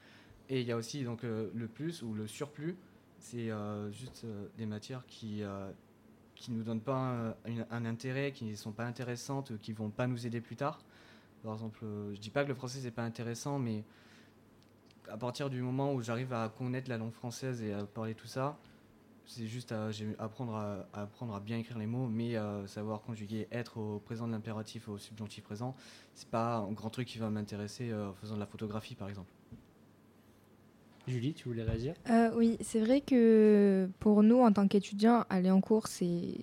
Et 0.49 0.61
il 0.61 0.67
y 0.67 0.71
a 0.71 0.77
aussi 0.77 1.03
donc 1.03 1.21
le 1.21 1.67
plus 1.67 2.01
ou 2.01 2.13
le 2.13 2.25
surplus. 2.25 2.75
C'est 3.19 3.51
juste 3.91 4.25
des 4.57 4.65
matières 4.65 5.05
qui 5.05 5.43
qui 6.39 6.51
nous 6.51 6.63
donnent 6.63 6.81
pas 6.81 7.35
un, 7.71 7.85
intérêt, 7.85 8.31
qui 8.31 8.45
ne 8.45 8.55
sont 8.55 8.71
pas 8.71 8.85
intéressantes, 8.85 9.57
qui 9.59 9.73
vont 9.73 9.89
pas 9.89 10.07
nous 10.07 10.25
aider 10.25 10.41
plus 10.41 10.55
tard. 10.55 10.79
Par 11.43 11.53
exemple, 11.53 11.79
euh, 11.83 12.13
je 12.13 12.19
dis 12.19 12.29
pas 12.29 12.43
que 12.43 12.49
le 12.49 12.55
français 12.55 12.79
c'est 12.81 12.91
pas 12.91 13.03
intéressant, 13.03 13.59
mais 13.59 13.83
à 15.09 15.17
partir 15.17 15.49
du 15.49 15.61
moment 15.61 15.93
où 15.93 16.01
j'arrive 16.01 16.33
à 16.33 16.49
connaître 16.49 16.89
la 16.89 16.97
langue 16.97 17.13
française 17.13 17.61
et 17.61 17.73
à 17.73 17.85
parler 17.85 18.15
tout 18.15 18.27
ça, 18.27 18.57
c'est 19.25 19.45
juste 19.45 19.71
à, 19.71 19.89
apprendre, 20.19 20.55
à, 20.55 20.87
à 20.93 21.01
apprendre 21.03 21.35
à 21.35 21.39
bien 21.39 21.57
écrire 21.57 21.77
les 21.77 21.85
mots, 21.85 22.07
mais 22.07 22.37
euh, 22.37 22.65
savoir 22.67 23.01
conjuguer 23.01 23.47
être 23.51 23.77
au 23.77 23.99
présent 23.99 24.27
de 24.27 24.31
l'impératif 24.31 24.87
au 24.87 24.97
subjonctif 24.97 25.43
présent, 25.43 25.75
c'est 26.13 26.29
pas 26.29 26.57
un 26.57 26.71
grand 26.71 26.89
truc 26.89 27.07
qui 27.07 27.17
va 27.17 27.29
m'intéresser 27.29 27.91
euh, 27.91 28.09
en 28.09 28.13
faisant 28.13 28.35
de 28.35 28.39
la 28.39 28.45
photographie 28.45 28.95
par 28.95 29.09
exemple. 29.09 29.31
Julie, 31.07 31.33
tu 31.33 31.47
voulais 31.47 31.63
réagir? 31.63 31.93
Euh, 32.09 32.31
oui, 32.35 32.57
c'est 32.61 32.79
vrai 32.79 33.01
que 33.01 33.89
pour 33.99 34.23
nous, 34.23 34.39
en 34.39 34.51
tant 34.51 34.67
qu'étudiants, 34.67 35.23
aller 35.29 35.51
en 35.51 35.61
cours, 35.61 35.87
c'est 35.87 36.35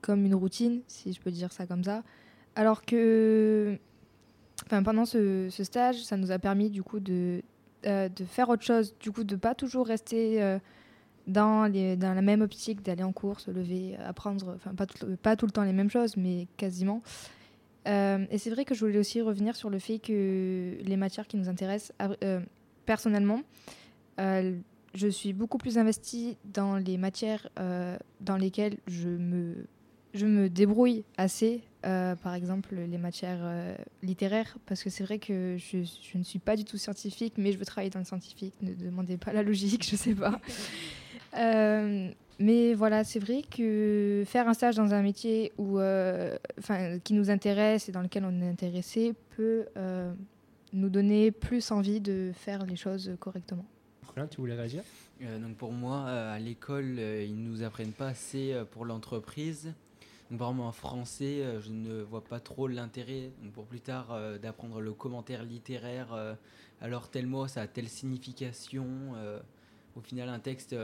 comme 0.00 0.24
une 0.24 0.34
routine, 0.34 0.80
si 0.88 1.12
je 1.12 1.20
peux 1.20 1.30
dire 1.30 1.52
ça 1.52 1.66
comme 1.66 1.84
ça. 1.84 2.02
Alors 2.56 2.84
que 2.84 3.78
pendant 4.68 5.04
ce, 5.04 5.48
stage, 5.50 6.02
ça 6.04 6.16
nous 6.16 6.30
a 6.30 6.38
permis 6.38 6.70
du 6.70 6.82
coup 6.82 7.00
de, 7.00 7.42
euh, 7.86 8.08
de 8.08 8.24
faire 8.24 8.48
autre 8.48 8.62
chose, 8.62 8.94
du 9.00 9.10
coup 9.10 9.24
de 9.24 9.36
pas 9.36 9.54
toujours 9.54 9.86
rester 9.86 10.42
euh, 10.42 10.58
dans, 11.26 11.70
la 11.72 12.22
même 12.22 12.40
optique 12.40 12.82
d'aller 12.82 13.02
en 13.02 13.12
cours, 13.12 13.40
se 13.40 13.50
lever, 13.50 13.96
apprendre, 14.04 14.54
enfin 14.56 14.74
pas 14.74 14.86
tout, 14.86 15.46
le 15.46 15.52
temps 15.52 15.62
les 15.62 15.72
mêmes 15.72 15.90
choses, 15.90 16.16
mais 16.16 16.46
quasiment. 16.56 17.02
Euh, 17.88 18.26
et 18.30 18.38
c'est 18.38 18.50
vrai 18.50 18.64
que 18.64 18.74
je 18.74 18.80
voulais 18.84 18.98
aussi 18.98 19.22
revenir 19.22 19.56
sur 19.56 19.70
le 19.70 19.78
fait 19.78 19.98
que 19.98 20.76
les 20.82 20.96
matières 20.96 21.26
qui 21.26 21.36
nous 21.36 21.48
intéressent, 21.48 21.92
personnellement, 22.84 23.42
je 24.18 25.08
suis 25.08 25.32
beaucoup 25.32 25.58
plus 25.58 25.78
investie 25.78 26.36
dans 26.44 26.76
les 26.76 26.98
matières 26.98 27.48
euh, 27.58 27.96
dans 28.20 28.36
lesquelles 28.36 28.76
je 28.86 29.08
me, 29.08 29.66
je 30.14 30.26
me 30.26 30.48
débrouille 30.48 31.04
assez. 31.16 31.62
Euh, 31.86 32.14
par 32.16 32.34
exemple, 32.34 32.74
les 32.74 32.98
matières 32.98 33.40
euh, 33.40 33.74
littéraires, 34.02 34.58
parce 34.66 34.82
que 34.82 34.90
c'est 34.90 35.04
vrai 35.04 35.18
que 35.18 35.56
je, 35.56 35.78
je 35.82 36.18
ne 36.18 36.22
suis 36.22 36.38
pas 36.38 36.56
du 36.56 36.64
tout 36.64 36.76
scientifique, 36.76 37.34
mais 37.38 37.52
je 37.52 37.58
veux 37.58 37.64
travailler 37.64 37.90
dans 37.90 38.00
le 38.00 38.04
scientifique. 38.04 38.54
Ne 38.60 38.74
demandez 38.74 39.16
pas 39.16 39.32
la 39.32 39.42
logique, 39.42 39.88
je 39.88 39.96
sais 39.96 40.14
pas. 40.14 40.40
Euh, 41.36 42.10
mais 42.38 42.74
voilà, 42.74 43.04
c'est 43.04 43.18
vrai 43.18 43.42
que 43.42 44.24
faire 44.26 44.48
un 44.48 44.54
stage 44.54 44.76
dans 44.76 44.94
un 44.94 45.02
métier 45.02 45.52
où, 45.58 45.78
euh, 45.78 46.36
qui 47.04 47.12
nous 47.12 47.30
intéresse 47.30 47.88
et 47.88 47.92
dans 47.92 48.00
lequel 48.00 48.24
on 48.24 48.40
est 48.40 48.48
intéressé 48.48 49.14
peut 49.36 49.66
euh, 49.76 50.12
nous 50.72 50.88
donner 50.88 51.30
plus 51.30 51.70
envie 51.70 52.00
de 52.00 52.32
faire 52.34 52.64
les 52.64 52.76
choses 52.76 53.12
correctement. 53.20 53.64
Tu 54.30 54.40
voulais 54.40 54.54
réagir? 54.54 54.82
Euh, 55.22 55.38
donc 55.38 55.56
pour 55.56 55.72
moi, 55.72 56.06
euh, 56.06 56.34
à 56.34 56.38
l'école, 56.38 56.96
euh, 56.98 57.24
ils 57.24 57.42
nous 57.42 57.62
apprennent 57.62 57.92
pas 57.92 58.08
assez 58.08 58.54
pour 58.70 58.84
l'entreprise. 58.84 59.72
Vraiment 60.30 60.68
en 60.68 60.72
français, 60.72 61.42
je 61.60 61.70
ne 61.70 62.02
vois 62.02 62.22
pas 62.22 62.38
trop 62.38 62.68
l'intérêt 62.68 63.30
pour 63.52 63.64
plus 63.64 63.80
tard 63.80 64.16
d'apprendre 64.40 64.80
le 64.80 64.92
commentaire 64.92 65.42
littéraire. 65.42 66.36
alors 66.80 67.08
tel 67.08 67.26
mot, 67.26 67.48
ça 67.48 67.62
a 67.62 67.66
telle 67.66 67.88
signification. 67.88 68.86
au 69.96 70.00
final, 70.00 70.28
un 70.28 70.38
texte, 70.38 70.76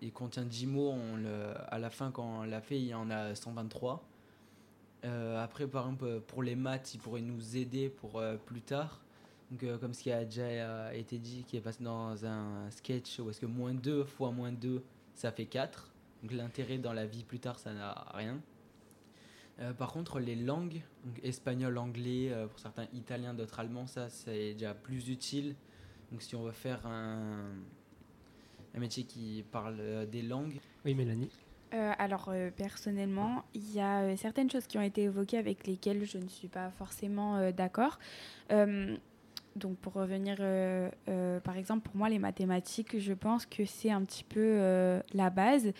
il 0.00 0.10
contient 0.10 0.46
10 0.46 0.66
mots. 0.68 0.90
On 0.90 1.22
à 1.68 1.78
la 1.78 1.90
fin, 1.90 2.12
quand 2.12 2.40
on 2.40 2.42
l'a 2.44 2.62
fait, 2.62 2.78
il 2.78 2.86
y 2.86 2.94
en 2.94 3.10
a 3.10 3.34
123. 3.34 4.02
Euh, 5.04 5.44
après, 5.44 5.66
par 5.66 5.84
exemple, 5.84 6.20
pour 6.26 6.42
les 6.42 6.56
maths, 6.56 6.94
ils 6.94 6.98
pourraient 6.98 7.20
nous 7.20 7.58
aider 7.58 7.90
pour 7.90 8.22
plus 8.46 8.62
tard. 8.62 9.03
Donc, 9.50 9.62
euh, 9.62 9.78
comme 9.78 9.94
ce 9.94 10.02
qui 10.02 10.10
a 10.10 10.24
déjà 10.24 10.42
euh, 10.42 10.90
été 10.92 11.18
dit, 11.18 11.44
qui 11.46 11.56
est 11.56 11.60
passé 11.60 11.84
dans 11.84 12.24
un 12.24 12.70
sketch, 12.70 13.18
où 13.20 13.30
est-ce 13.30 13.40
que 13.40 13.46
moins 13.46 13.74
2 13.74 14.04
fois 14.04 14.30
moins 14.30 14.52
2, 14.52 14.82
ça 15.14 15.30
fait 15.32 15.46
4. 15.46 15.92
Donc, 16.22 16.32
l'intérêt 16.32 16.78
dans 16.78 16.92
la 16.92 17.06
vie 17.06 17.24
plus 17.24 17.38
tard, 17.38 17.58
ça 17.58 17.72
n'a 17.72 18.06
rien. 18.14 18.40
Euh, 19.60 19.72
par 19.72 19.92
contre, 19.92 20.18
les 20.18 20.34
langues, 20.34 20.80
donc 21.04 21.20
espagnol, 21.22 21.78
anglais, 21.78 22.30
euh, 22.32 22.46
pour 22.48 22.58
certains 22.58 22.86
italien, 22.92 23.34
d'autres 23.34 23.60
allemand, 23.60 23.86
ça 23.86 24.08
c'est 24.08 24.54
déjà 24.54 24.74
plus 24.74 25.08
utile. 25.08 25.54
Donc, 26.10 26.22
si 26.22 26.34
on 26.34 26.42
veut 26.42 26.52
faire 26.52 26.84
un, 26.86 27.52
un 28.74 28.78
métier 28.80 29.04
qui 29.04 29.44
parle 29.52 29.76
euh, 29.78 30.06
des 30.06 30.22
langues, 30.22 30.58
Oui, 30.84 30.94
Mélanie. 30.94 31.30
Euh, 31.72 31.92
alors 31.98 32.28
euh, 32.28 32.50
personnellement, 32.50 33.44
il 33.52 33.72
y 33.72 33.80
a 33.80 34.02
euh, 34.02 34.16
certaines 34.16 34.48
choses 34.48 34.66
qui 34.66 34.78
ont 34.78 34.82
été 34.82 35.04
évoquées 35.04 35.38
avec 35.38 35.66
lesquelles 35.66 36.04
je 36.04 36.18
ne 36.18 36.28
suis 36.28 36.46
pas 36.46 36.70
forcément 36.70 37.36
euh, 37.36 37.50
d'accord. 37.50 37.98
Donc 39.56 39.76
pour 39.78 39.92
revenir, 39.92 40.38
euh, 40.40 40.90
euh, 41.08 41.38
par 41.38 41.56
exemple, 41.56 41.88
pour 41.88 41.96
moi, 41.96 42.08
les 42.08 42.18
mathématiques, 42.18 42.98
je 42.98 43.12
pense 43.12 43.46
que 43.46 43.64
c'est 43.64 43.90
un 43.90 44.02
petit 44.02 44.24
peu 44.24 44.40
euh, 44.40 45.00
la 45.12 45.30
base, 45.30 45.72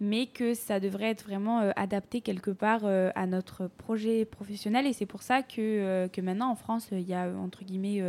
mais 0.00 0.26
que 0.26 0.52
ça 0.52 0.80
devrait 0.80 1.10
être 1.10 1.24
vraiment 1.24 1.60
adapté 1.76 2.20
quelque 2.20 2.50
part 2.50 2.84
à 2.84 3.26
notre 3.26 3.68
projet 3.68 4.24
professionnel. 4.26 4.86
Et 4.86 4.92
c'est 4.92 5.06
pour 5.06 5.22
ça 5.22 5.42
que, 5.42 6.08
que 6.08 6.20
maintenant, 6.20 6.50
en 6.50 6.56
France, 6.56 6.88
il 6.92 7.08
y 7.08 7.14
a, 7.14 7.30
entre 7.30 7.64
guillemets, 7.64 8.02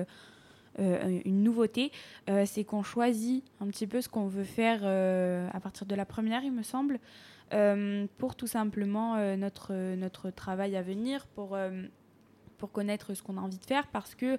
une 0.78 1.44
nouveauté, 1.44 1.92
c'est 2.46 2.64
qu'on 2.64 2.84
choisit 2.84 3.44
un 3.62 3.68
petit 3.68 3.88
peu 3.88 4.02
ce 4.02 4.10
qu'on 4.10 4.28
veut 4.28 4.44
faire 4.44 4.84
à 5.54 5.60
partir 5.60 5.86
de 5.86 5.96
la 5.96 6.06
première, 6.06 6.44
il 6.44 6.52
me 6.52 6.64
semble, 6.64 7.00
pour 8.18 8.36
tout 8.36 8.48
simplement 8.48 9.16
notre, 9.38 9.96
notre 9.96 10.32
travail 10.32 10.76
à 10.76 10.82
venir, 10.82 11.28
pour, 11.28 11.58
pour 12.58 12.72
connaître 12.72 13.14
ce 13.14 13.22
qu'on 13.24 13.38
a 13.38 13.42
envie 13.42 13.60
de 13.60 13.66
faire, 13.66 13.88
parce 13.88 14.16
que 14.16 14.38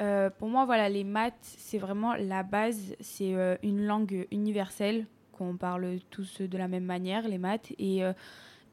euh, 0.00 0.30
pour 0.30 0.48
moi, 0.48 0.64
voilà, 0.64 0.88
les 0.88 1.04
maths, 1.04 1.34
c'est 1.40 1.78
vraiment 1.78 2.14
la 2.14 2.42
base, 2.42 2.94
c'est 3.00 3.34
euh, 3.34 3.56
une 3.62 3.84
langue 3.84 4.26
universelle, 4.30 5.06
qu'on 5.32 5.56
parle 5.56 5.98
tous 6.10 6.40
de 6.40 6.58
la 6.58 6.68
même 6.68 6.84
manière, 6.84 7.28
les 7.28 7.38
maths, 7.38 7.72
et... 7.78 8.04
euh, 8.04 8.12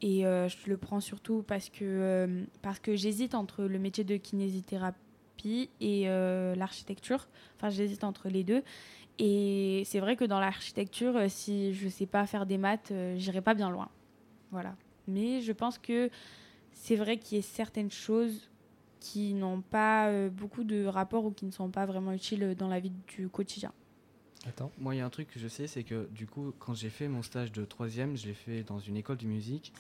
et 0.04 0.22
je 0.24 0.68
le 0.68 0.78
prends 0.78 1.00
surtout 1.00 1.44
parce 1.48 1.70
que, 1.70 2.44
parce 2.64 2.80
que 2.80 2.96
j'hésite 2.96 3.36
entre 3.36 3.66
le 3.66 3.78
métier 3.78 4.04
de 4.04 4.18
kinésithérapie 4.18 5.70
et 5.80 6.06
l'architecture. 6.58 7.28
Enfin, 7.56 7.70
j'hésite 7.70 8.04
entre 8.04 8.28
les 8.28 8.44
deux. 8.44 8.64
Et 9.20 9.84
c'est 9.86 10.00
vrai 10.00 10.16
que 10.16 10.26
dans 10.26 10.40
l'architecture, 10.40 11.30
si 11.30 11.76
je 11.76 11.86
ne 11.86 11.92
sais 11.92 12.08
pas 12.08 12.26
faire 12.26 12.48
des 12.48 12.58
maths, 12.58 12.92
j'irai 13.18 13.42
pas 13.42 13.54
bien 13.54 13.70
loin. 13.70 13.90
Voilà. 14.50 14.76
Mais 15.08 15.42
je 15.42 15.52
pense 15.52 15.78
que 15.78 16.10
c'est 16.74 16.96
vrai 16.96 17.18
qu'il 17.18 17.38
y 17.38 17.40
a 17.42 17.44
certaines 17.44 17.92
choses 17.92 18.50
qui 19.02 19.34
n'ont 19.34 19.62
pas 19.62 20.08
euh, 20.08 20.30
beaucoup 20.30 20.64
de 20.64 20.86
rapport 20.86 21.26
ou 21.26 21.32
qui 21.32 21.46
ne 21.46 21.52
sont 21.52 21.70
pas 21.70 21.86
vraiment 21.86 22.14
utiles 22.14 22.56
dans 22.58 22.70
la 22.70 22.80
vie 22.80 22.94
du 23.08 23.28
quotidien. 23.28 23.74
Attends. 24.48 24.72
Moi, 24.78 24.96
il 24.96 25.00
y 25.00 25.02
a 25.02 25.06
un 25.06 25.10
truc 25.10 25.28
que 25.28 25.40
je 25.40 25.48
sais, 25.48 25.68
c'est 25.68 25.84
que 25.84 26.08
du 26.12 26.28
coup, 26.28 26.54
quand 26.60 26.74
j'ai 26.74 26.90
fait 26.90 27.08
mon 27.08 27.22
stage 27.22 27.52
de 27.52 27.66
troisième, 27.66 28.16
je 28.16 28.28
l'ai 28.28 28.34
fait 28.34 28.64
dans 28.64 28.80
une 28.80 28.96
école 28.96 29.18
de 29.18 29.26
musique. 29.26 29.74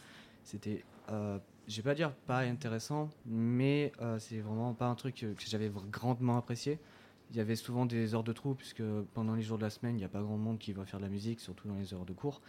C'était, 0.44 0.84
euh, 1.10 1.38
je 1.68 1.78
vais 1.78 1.84
pas 1.84 1.96
dire 1.96 2.12
pas 2.28 2.40
intéressant, 2.40 3.10
mais 3.26 3.92
euh, 4.02 4.20
c'est 4.20 4.40
vraiment 4.40 4.74
pas 4.74 4.88
un 4.88 4.96
truc 4.96 5.16
que, 5.16 5.28
que 5.28 5.44
j'avais 5.48 5.72
grandement 5.92 6.38
apprécié. 6.38 6.80
Il 7.30 7.38
y 7.38 7.40
avait 7.40 7.56
souvent 7.56 7.86
des 7.86 8.14
heures 8.14 8.24
de 8.24 8.34
trou, 8.34 8.56
puisque 8.56 8.84
pendant 9.14 9.36
les 9.36 9.42
jours 9.42 9.58
de 9.58 9.64
la 9.64 9.70
semaine, 9.70 9.96
il 9.96 10.00
n'y 10.00 10.04
a 10.04 10.10
pas 10.10 10.22
grand 10.22 10.38
monde 10.38 10.60
qui 10.60 10.74
va 10.74 10.86
faire 10.86 11.00
de 11.00 11.06
la 11.06 11.12
musique, 11.12 11.40
surtout 11.40 11.68
dans 11.68 11.78
les 11.78 11.94
heures 11.94 12.06
de 12.06 12.14
cours. 12.14 12.42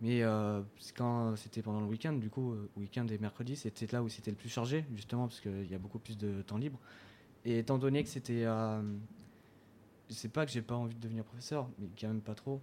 Mais 0.00 0.22
euh, 0.22 0.62
quand 0.96 1.34
c'était 1.36 1.62
pendant 1.62 1.80
le 1.80 1.86
week-end, 1.86 2.12
du 2.12 2.30
coup, 2.30 2.52
euh, 2.52 2.70
week-end 2.76 3.06
et 3.08 3.18
mercredi, 3.18 3.56
c'était 3.56 3.86
là 3.90 4.02
où 4.02 4.08
c'était 4.08 4.30
le 4.30 4.36
plus 4.36 4.48
chargé, 4.48 4.84
justement, 4.94 5.26
parce 5.26 5.40
qu'il 5.40 5.68
y 5.68 5.74
a 5.74 5.78
beaucoup 5.78 5.98
plus 5.98 6.16
de 6.16 6.42
temps 6.42 6.56
libre. 6.56 6.78
Et 7.44 7.58
étant 7.58 7.78
donné 7.78 8.02
que 8.04 8.08
c'était. 8.08 8.44
euh, 8.44 8.80
je 10.08 10.14
sais 10.14 10.28
pas 10.28 10.46
que 10.46 10.52
j'ai 10.52 10.62
pas 10.62 10.76
envie 10.76 10.94
de 10.94 11.00
devenir 11.00 11.24
professeur, 11.24 11.68
mais 11.78 11.88
quand 12.00 12.08
même 12.08 12.20
pas 12.20 12.34
trop. 12.34 12.60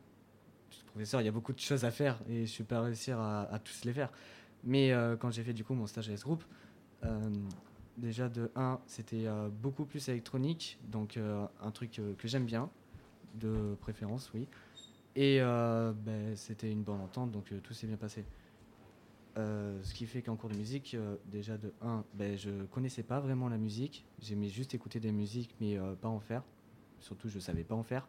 Professeur, 0.87 1.21
il 1.21 1.25
y 1.25 1.27
a 1.27 1.31
beaucoup 1.31 1.53
de 1.53 1.59
choses 1.59 1.85
à 1.85 1.91
faire 1.91 2.19
et 2.27 2.45
je 2.45 2.57
vais 2.57 2.63
pas 2.63 2.81
réussir 2.81 3.19
à, 3.19 3.59
tous 3.63 3.85
les 3.85 3.93
faire. 3.93 4.11
Mais 4.63 4.91
euh, 4.91 5.15
quand 5.15 5.29
j'ai 5.29 5.43
fait 5.43 5.53
du 5.53 5.63
coup 5.63 5.73
mon 5.73 5.85
stage 5.87 6.09
à 6.09 6.13
S-Group, 6.13 6.43
déjà 7.97 8.29
de 8.29 8.49
1, 8.55 8.79
c'était 8.87 9.25
beaucoup 9.61 9.85
plus 9.85 10.09
électronique, 10.09 10.79
donc 10.89 11.19
un 11.61 11.71
truc 11.71 12.01
que 12.17 12.27
j'aime 12.27 12.45
bien, 12.45 12.69
de 13.35 13.75
préférence, 13.79 14.31
oui. 14.33 14.47
Et 15.15 15.37
euh, 15.39 15.93
ben, 15.93 16.35
c'était 16.35 16.69
une 16.69 16.83
bonne 16.83 16.99
entente, 16.99 17.31
donc 17.31 17.51
euh, 17.51 17.59
tout 17.63 17.73
s'est 17.73 17.87
bien 17.87 17.95
passé. 17.95 18.25
Euh, 19.37 19.79
ce 19.83 19.93
qui 19.93 20.05
fait 20.05 20.21
qu'en 20.21 20.35
cours 20.35 20.49
de 20.49 20.55
musique, 20.55 20.95
déjà 21.25 21.57
de 21.57 21.73
1, 21.81 22.03
ben, 22.13 22.37
je 22.37 22.65
connaissais 22.65 23.03
pas 23.03 23.19
vraiment 23.19 23.47
la 23.47 23.57
musique. 23.57 24.05
J'aimais 24.21 24.49
juste 24.49 24.73
écouter 24.73 24.99
des 24.99 25.11
musiques, 25.11 25.55
mais 25.61 25.77
pas 26.01 26.07
en 26.09 26.19
faire. 26.19 26.43
Surtout, 26.99 27.29
je 27.29 27.39
savais 27.39 27.63
pas 27.63 27.75
en 27.75 27.83
faire. 27.83 28.07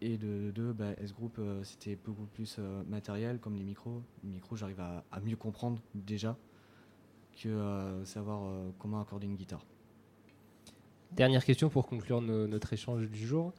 Et 0.00 0.16
de 0.16 0.50
2, 0.50 0.72
bah, 0.72 0.92
S-Group, 0.98 1.40
c'était 1.62 1.94
beaucoup 1.96 2.26
plus 2.26 2.58
matériel, 2.88 3.38
comme 3.38 3.54
les 3.54 3.62
micros. 3.62 4.02
Les 4.24 4.30
micros, 4.30 4.56
j'arrive 4.56 4.80
à, 4.80 5.04
mieux 5.24 5.36
comprendre 5.36 5.80
déjà 5.94 6.36
que 7.40 8.02
savoir 8.04 8.52
comment 8.80 9.00
accorder 9.00 9.28
une 9.28 9.36
guitare. 9.36 9.64
Dernière 11.12 11.44
question 11.44 11.68
pour 11.68 11.86
conclure 11.86 12.20
no- 12.20 12.48
notre 12.48 12.72
échange 12.72 13.08
du 13.08 13.24
jour. 13.24 13.52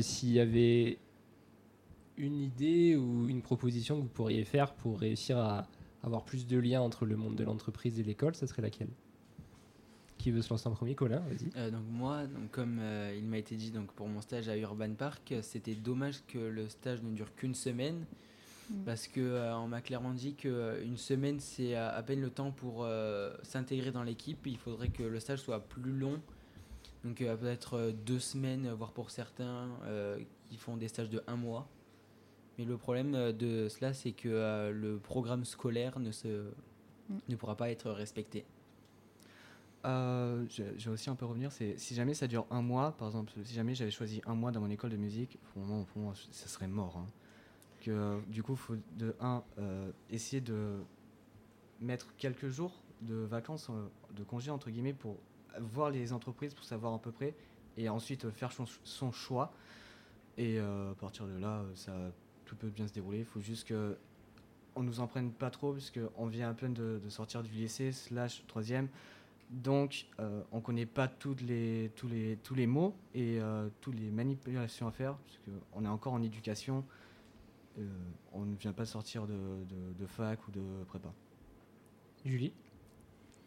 S'il 0.00 0.32
y 0.32 0.40
avait 0.40 0.98
une 2.18 2.36
idée 2.36 2.96
ou 2.96 3.28
une 3.28 3.42
proposition 3.42 3.96
que 3.96 4.02
vous 4.02 4.08
pourriez 4.08 4.44
faire 4.44 4.74
pour 4.74 5.00
réussir 5.00 5.38
à 5.38 5.66
avoir 6.02 6.24
plus 6.24 6.46
de 6.46 6.58
liens 6.58 6.80
entre 6.80 7.06
le 7.06 7.16
monde 7.16 7.36
de 7.36 7.44
l'entreprise 7.44 7.98
et 7.98 8.02
l'école, 8.02 8.34
ça 8.34 8.46
serait 8.46 8.62
laquelle? 8.62 8.90
Qui 10.18 10.30
veut 10.30 10.42
se 10.42 10.50
lancer 10.50 10.68
en 10.68 10.72
premier? 10.72 10.94
Colin, 10.94 11.20
vas-y. 11.20 11.48
Euh, 11.56 11.70
donc 11.70 11.84
moi, 11.90 12.26
donc 12.26 12.50
comme 12.50 12.78
euh, 12.80 13.14
il 13.16 13.24
m'a 13.24 13.38
été 13.38 13.56
dit 13.56 13.70
donc 13.70 13.92
pour 13.92 14.08
mon 14.08 14.20
stage 14.20 14.48
à 14.48 14.56
Urban 14.56 14.92
Park, 14.94 15.34
c'était 15.42 15.74
dommage 15.74 16.24
que 16.26 16.38
le 16.38 16.68
stage 16.68 17.02
ne 17.02 17.12
dure 17.12 17.34
qu'une 17.34 17.54
semaine 17.54 18.04
Mm. 18.70 18.84
parce 18.84 19.08
que 19.08 19.20
euh, 19.20 19.56
on 19.56 19.68
m'a 19.68 19.80
clairement 19.80 20.12
dit 20.12 20.34
que 20.34 20.82
une 20.84 20.96
semaine 20.96 21.40
c'est 21.40 21.74
à, 21.74 21.88
à 21.88 22.02
peine 22.02 22.20
le 22.20 22.30
temps 22.30 22.50
pour 22.50 22.84
euh, 22.84 23.34
s'intégrer 23.42 23.90
dans 23.92 24.02
l'équipe. 24.02 24.46
Il 24.46 24.58
faudrait 24.58 24.88
que 24.88 25.02
le 25.02 25.20
stage 25.20 25.40
soit 25.40 25.60
plus 25.60 25.92
long, 25.92 26.20
donc 27.04 27.20
euh, 27.20 27.36
peut-être 27.36 27.92
deux 28.04 28.18
semaines, 28.18 28.70
voire 28.72 28.92
pour 28.92 29.10
certains 29.10 29.68
euh, 29.84 30.18
qui 30.50 30.56
font 30.56 30.76
des 30.76 30.88
stages 30.88 31.10
de 31.10 31.22
un 31.26 31.36
mois. 31.36 31.68
Mais 32.58 32.64
le 32.64 32.76
problème 32.76 33.14
euh, 33.14 33.32
de 33.32 33.68
cela, 33.68 33.94
c'est 33.94 34.12
que 34.12 34.28
euh, 34.28 34.72
le 34.72 34.98
programme 34.98 35.44
scolaire 35.44 35.98
ne 36.00 36.10
se 36.10 36.50
Mm. 37.08 37.16
ne 37.30 37.36
pourra 37.36 37.56
pas 37.56 37.70
être 37.70 37.90
respecté. 37.90 38.44
Euh, 39.84 40.44
je 40.50 40.64
je 40.76 40.88
vais 40.88 40.92
aussi 40.92 41.08
un 41.08 41.14
peu 41.14 41.24
revenir, 41.24 41.52
c'est 41.52 41.78
si 41.78 41.94
jamais 41.94 42.12
ça 42.12 42.26
dure 42.26 42.46
un 42.50 42.62
mois, 42.62 42.92
par 42.92 43.08
exemple, 43.08 43.32
si 43.44 43.54
jamais 43.54 43.74
j'avais 43.74 43.90
choisi 43.90 44.20
un 44.26 44.34
mois 44.34 44.50
dans 44.50 44.60
mon 44.60 44.70
école 44.70 44.90
de 44.90 44.96
musique, 44.96 45.38
pour 45.52 45.62
moi, 45.62 45.86
pour 45.92 46.02
moi 46.02 46.14
ça 46.32 46.48
serait 46.48 46.66
mort. 46.68 46.96
hein. 46.98 47.06
Que 47.80 47.90
euh, 47.92 48.20
du 48.26 48.42
coup, 48.42 48.56
faut 48.56 48.74
de 48.96 49.14
un 49.20 49.42
euh, 49.58 49.90
essayer 50.10 50.40
de 50.40 50.78
mettre 51.80 52.08
quelques 52.18 52.48
jours 52.48 52.82
de 53.02 53.14
vacances, 53.14 53.70
de 54.16 54.24
congés 54.24 54.50
entre 54.50 54.68
guillemets, 54.70 54.92
pour 54.92 55.16
voir 55.60 55.90
les 55.90 56.12
entreprises, 56.12 56.54
pour 56.54 56.64
savoir 56.64 56.92
à 56.92 56.98
peu 56.98 57.12
près, 57.12 57.34
et 57.76 57.88
ensuite 57.88 58.28
faire 58.30 58.50
son, 58.52 58.64
son 58.82 59.12
choix. 59.12 59.52
Et 60.36 60.58
euh, 60.58 60.90
à 60.90 60.94
partir 60.96 61.26
de 61.26 61.38
là, 61.38 61.62
ça 61.74 61.94
tout 62.48 62.56
peut 62.56 62.70
bien 62.70 62.88
se 62.88 62.92
dérouler. 62.92 63.18
Il 63.18 63.24
faut 63.24 63.40
juste 63.40 63.68
que 63.68 63.96
on 64.74 64.82
nous 64.82 65.00
en 65.00 65.06
prenne 65.06 65.32
pas 65.32 65.50
trop, 65.50 65.72
puisque 65.72 66.00
on 66.16 66.26
vient 66.26 66.48
à 66.50 66.54
peine 66.54 66.72
de, 66.72 67.00
de 67.02 67.08
sortir 67.08 67.42
du 67.42 67.50
lycée 67.50 67.92
slash 67.92 68.44
troisième. 68.46 68.88
Donc, 69.50 70.06
euh, 70.20 70.42
on 70.52 70.58
ne 70.58 70.62
connaît 70.62 70.86
pas 70.86 71.08
toutes 71.08 71.40
les, 71.40 71.90
tous, 71.96 72.06
les, 72.06 72.36
tous 72.44 72.54
les 72.54 72.66
mots 72.66 72.94
et 73.14 73.40
euh, 73.40 73.68
toutes 73.80 73.98
les 73.98 74.10
manipulations 74.10 74.86
à 74.86 74.92
faire, 74.92 75.14
parce 75.16 75.40
qu'on 75.44 75.84
est 75.84 75.88
encore 75.88 76.12
en 76.12 76.22
éducation. 76.22 76.84
Euh, 77.78 77.86
on 78.32 78.44
ne 78.44 78.54
vient 78.56 78.72
pas 78.72 78.84
sortir 78.84 79.26
de, 79.26 79.34
de, 79.34 79.92
de 79.98 80.06
fac 80.06 80.46
ou 80.46 80.50
de 80.50 80.62
prépa. 80.86 81.12
Julie? 82.24 82.52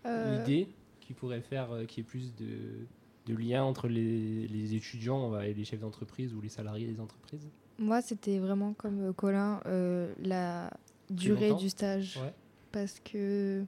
Euh, 0.05 0.35
Une 0.35 0.41
idée 0.43 0.67
qui 0.99 1.13
pourrait 1.13 1.41
faire 1.41 1.71
euh, 1.71 1.85
qu'il 1.85 2.03
y 2.03 2.05
ait 2.05 2.09
plus 2.09 2.35
de, 2.35 2.87
de 3.27 3.35
liens 3.35 3.63
entre 3.63 3.87
les, 3.87 4.47
les 4.47 4.75
étudiants 4.75 5.39
et 5.39 5.53
les 5.53 5.63
chefs 5.63 5.81
d'entreprise 5.81 6.33
ou 6.33 6.41
les 6.41 6.49
salariés 6.49 6.87
des 6.87 6.99
entreprises? 6.99 7.47
Moi, 7.81 8.01
c'était 8.01 8.39
vraiment 8.39 8.73
comme 8.73 9.09
euh, 9.09 9.13
Colin, 9.13 9.59
euh, 9.65 10.13
la 10.23 10.71
durée 11.09 11.53
du 11.55 11.69
stage. 11.69 12.17
Ouais. 12.17 12.33
Parce 12.71 13.01
que 13.01 13.65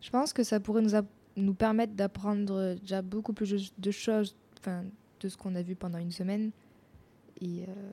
je 0.00 0.10
pense 0.10 0.32
que 0.32 0.42
ça 0.42 0.60
pourrait 0.60 0.80
nous, 0.80 0.92
nous 1.36 1.54
permettre 1.54 1.92
d'apprendre 1.92 2.76
déjà 2.80 3.02
beaucoup 3.02 3.34
plus 3.34 3.74
de 3.76 3.90
choses 3.90 4.34
enfin, 4.58 4.84
de 5.20 5.28
ce 5.28 5.36
qu'on 5.36 5.54
a 5.54 5.62
vu 5.62 5.74
pendant 5.74 5.98
une 5.98 6.12
semaine 6.12 6.50
et 7.40 7.64
euh, 7.68 7.90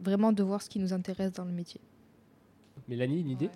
vraiment 0.00 0.32
de 0.32 0.42
voir 0.42 0.62
ce 0.62 0.68
qui 0.68 0.78
nous 0.78 0.92
intéresse 0.92 1.32
dans 1.32 1.44
le 1.44 1.52
métier. 1.52 1.80
Mélanie, 2.88 3.20
une 3.20 3.30
idée? 3.30 3.50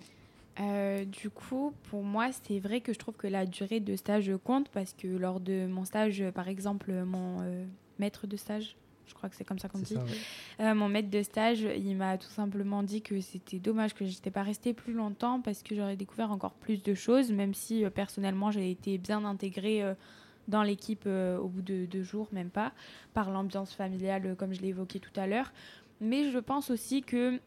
Euh, 0.59 1.05
du 1.05 1.29
coup, 1.29 1.73
pour 1.89 2.03
moi, 2.03 2.29
c'est 2.31 2.59
vrai 2.59 2.81
que 2.81 2.93
je 2.93 2.97
trouve 2.97 3.15
que 3.15 3.27
la 3.27 3.45
durée 3.45 3.79
de 3.79 3.95
stage 3.95 4.31
compte 4.43 4.69
parce 4.69 4.93
que 4.93 5.07
lors 5.07 5.39
de 5.39 5.67
mon 5.67 5.85
stage, 5.85 6.23
par 6.33 6.47
exemple, 6.47 6.91
mon 7.03 7.41
euh, 7.41 7.65
maître 7.99 8.25
de 8.27 8.37
stage, 8.37 8.75
je 9.07 9.13
crois 9.13 9.29
que 9.29 9.35
c'est 9.35 9.45
comme 9.45 9.59
ça 9.59 9.69
qu'on 9.69 9.79
dit, 9.79 9.93
ça, 9.93 10.03
ouais. 10.03 10.65
euh, 10.65 10.75
mon 10.75 10.89
maître 10.89 11.09
de 11.09 11.23
stage, 11.23 11.61
il 11.61 11.95
m'a 11.95 12.17
tout 12.17 12.29
simplement 12.29 12.83
dit 12.83 13.01
que 13.01 13.19
c'était 13.21 13.59
dommage 13.59 13.93
que 13.93 14.05
j'étais 14.05 14.31
pas 14.31 14.43
restée 14.43 14.73
plus 14.73 14.93
longtemps 14.93 15.41
parce 15.41 15.63
que 15.63 15.75
j'aurais 15.75 15.95
découvert 15.95 16.31
encore 16.31 16.53
plus 16.53 16.83
de 16.83 16.93
choses, 16.93 17.31
même 17.31 17.53
si 17.53 17.85
euh, 17.85 17.89
personnellement 17.89 18.51
j'ai 18.51 18.69
été 18.69 18.97
bien 18.97 19.23
intégrée 19.23 19.81
euh, 19.81 19.93
dans 20.47 20.63
l'équipe 20.63 21.05
au 21.05 21.47
bout 21.49 21.61
de 21.61 21.85
deux 21.85 22.03
jours, 22.03 22.29
même 22.31 22.49
pas, 22.49 22.71
par 23.13 23.31
l'ambiance 23.31 23.73
familiale 23.73 24.33
comme 24.37 24.53
je 24.53 24.61
l'ai 24.61 24.69
évoqué 24.69 24.99
tout 24.99 25.11
à 25.17 25.27
l'heure. 25.27 25.51
Mais 25.99 26.31
je 26.31 26.39
pense 26.39 26.69
aussi 26.69 27.01
que 27.01 27.37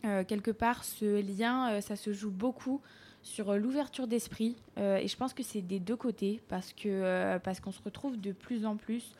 quelque 0.00 0.50
part, 0.50 0.82
ce 0.82 1.20
lien, 1.20 1.78
ça 1.82 1.94
se 1.94 2.14
joue 2.14 2.30
beaucoup 2.30 2.80
sur 3.20 3.54
l'ouverture 3.54 4.06
d'esprit. 4.06 4.56
Et 4.78 5.06
je 5.08 5.16
pense 5.18 5.34
que 5.34 5.42
c'est 5.42 5.60
des 5.60 5.78
deux 5.78 5.96
côtés, 5.96 6.40
parce 6.48 6.72
que 6.72 7.36
parce 7.44 7.60
qu'on 7.60 7.72
se 7.72 7.82
retrouve 7.82 8.18
de 8.18 8.32
plus 8.32 8.64
en 8.64 8.76
plus, 8.76 9.12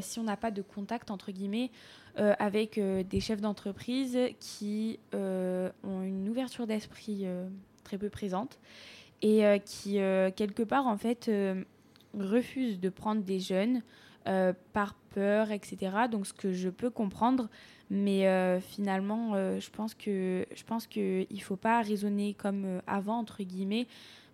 si 0.00 0.18
on 0.18 0.24
n'a 0.24 0.36
pas 0.36 0.50
de 0.50 0.62
contact, 0.62 1.10
entre 1.10 1.32
guillemets, 1.32 1.70
euh, 2.18 2.34
avec 2.38 2.76
euh, 2.76 3.04
des 3.04 3.20
chefs 3.20 3.40
d'entreprise 3.40 4.18
qui 4.40 4.98
euh, 5.14 5.70
ont 5.84 6.02
une 6.02 6.28
ouverture 6.28 6.66
d'esprit 6.66 7.20
euh, 7.22 7.48
très 7.84 7.98
peu 7.98 8.08
présente 8.08 8.58
et 9.22 9.46
euh, 9.46 9.58
qui, 9.58 10.00
euh, 10.00 10.30
quelque 10.34 10.64
part, 10.64 10.88
en 10.88 10.96
fait, 10.96 11.28
euh, 11.28 11.62
refusent 12.18 12.80
de 12.80 12.88
prendre 12.88 13.22
des 13.22 13.38
jeunes 13.38 13.82
euh, 14.26 14.52
par 14.72 14.94
peur, 15.14 15.52
etc. 15.52 15.92
Donc, 16.10 16.26
ce 16.26 16.32
que 16.32 16.52
je 16.52 16.68
peux 16.68 16.90
comprendre, 16.90 17.48
mais 17.90 18.26
euh, 18.26 18.60
finalement, 18.60 19.34
euh, 19.34 19.60
je 19.60 19.70
pense 19.70 19.94
que 19.94 20.46
je 20.54 20.64
pense 20.64 20.86
que 20.86 21.26
il 21.30 21.42
faut 21.42 21.56
pas 21.56 21.80
raisonner 21.80 22.34
comme 22.34 22.64
euh, 22.64 22.80
avant 22.86 23.18
entre 23.18 23.42
guillemets, 23.44 23.86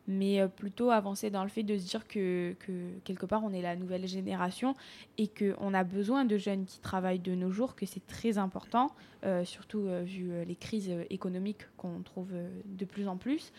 mais 0.07 0.41
euh, 0.41 0.49
plutôt 0.49 0.91
avancer 0.91 1.31
dans 1.31 1.43
le 1.43 1.49
fait 1.49 1.63
de 1.63 1.77
se 1.77 1.87
dire 1.87 2.07
que, 2.07 2.55
que 2.61 2.73
quelque 3.05 3.27
part 3.27 3.43
on 3.45 3.53
est 3.53 3.63
la 3.63 3.77
nouvelle 3.77 4.07
génération 4.07 4.75
et 5.19 5.29
que 5.29 5.55
on 5.59 5.75
a 5.75 5.85
besoin 5.85 6.25
de 6.25 6.37
jeunes 6.37 6.65
qui 6.65 6.81
travaillent 6.81 7.19
de 7.19 7.35
nos 7.35 7.51
jours, 7.51 7.75
que 7.75 7.87
c'est 7.87 8.07
très 8.07 8.39
important, 8.39 8.91
euh, 9.25 9.45
surtout 9.45 9.87
euh, 9.87 10.03
vu 10.05 10.31
les 10.47 10.57
crises 10.57 10.93
économiques 11.11 11.63
qu'on 11.77 12.03
trouve 12.03 12.33
de 12.65 12.85
plus 12.85 13.09
en 13.09 13.17
plus. 13.17 13.53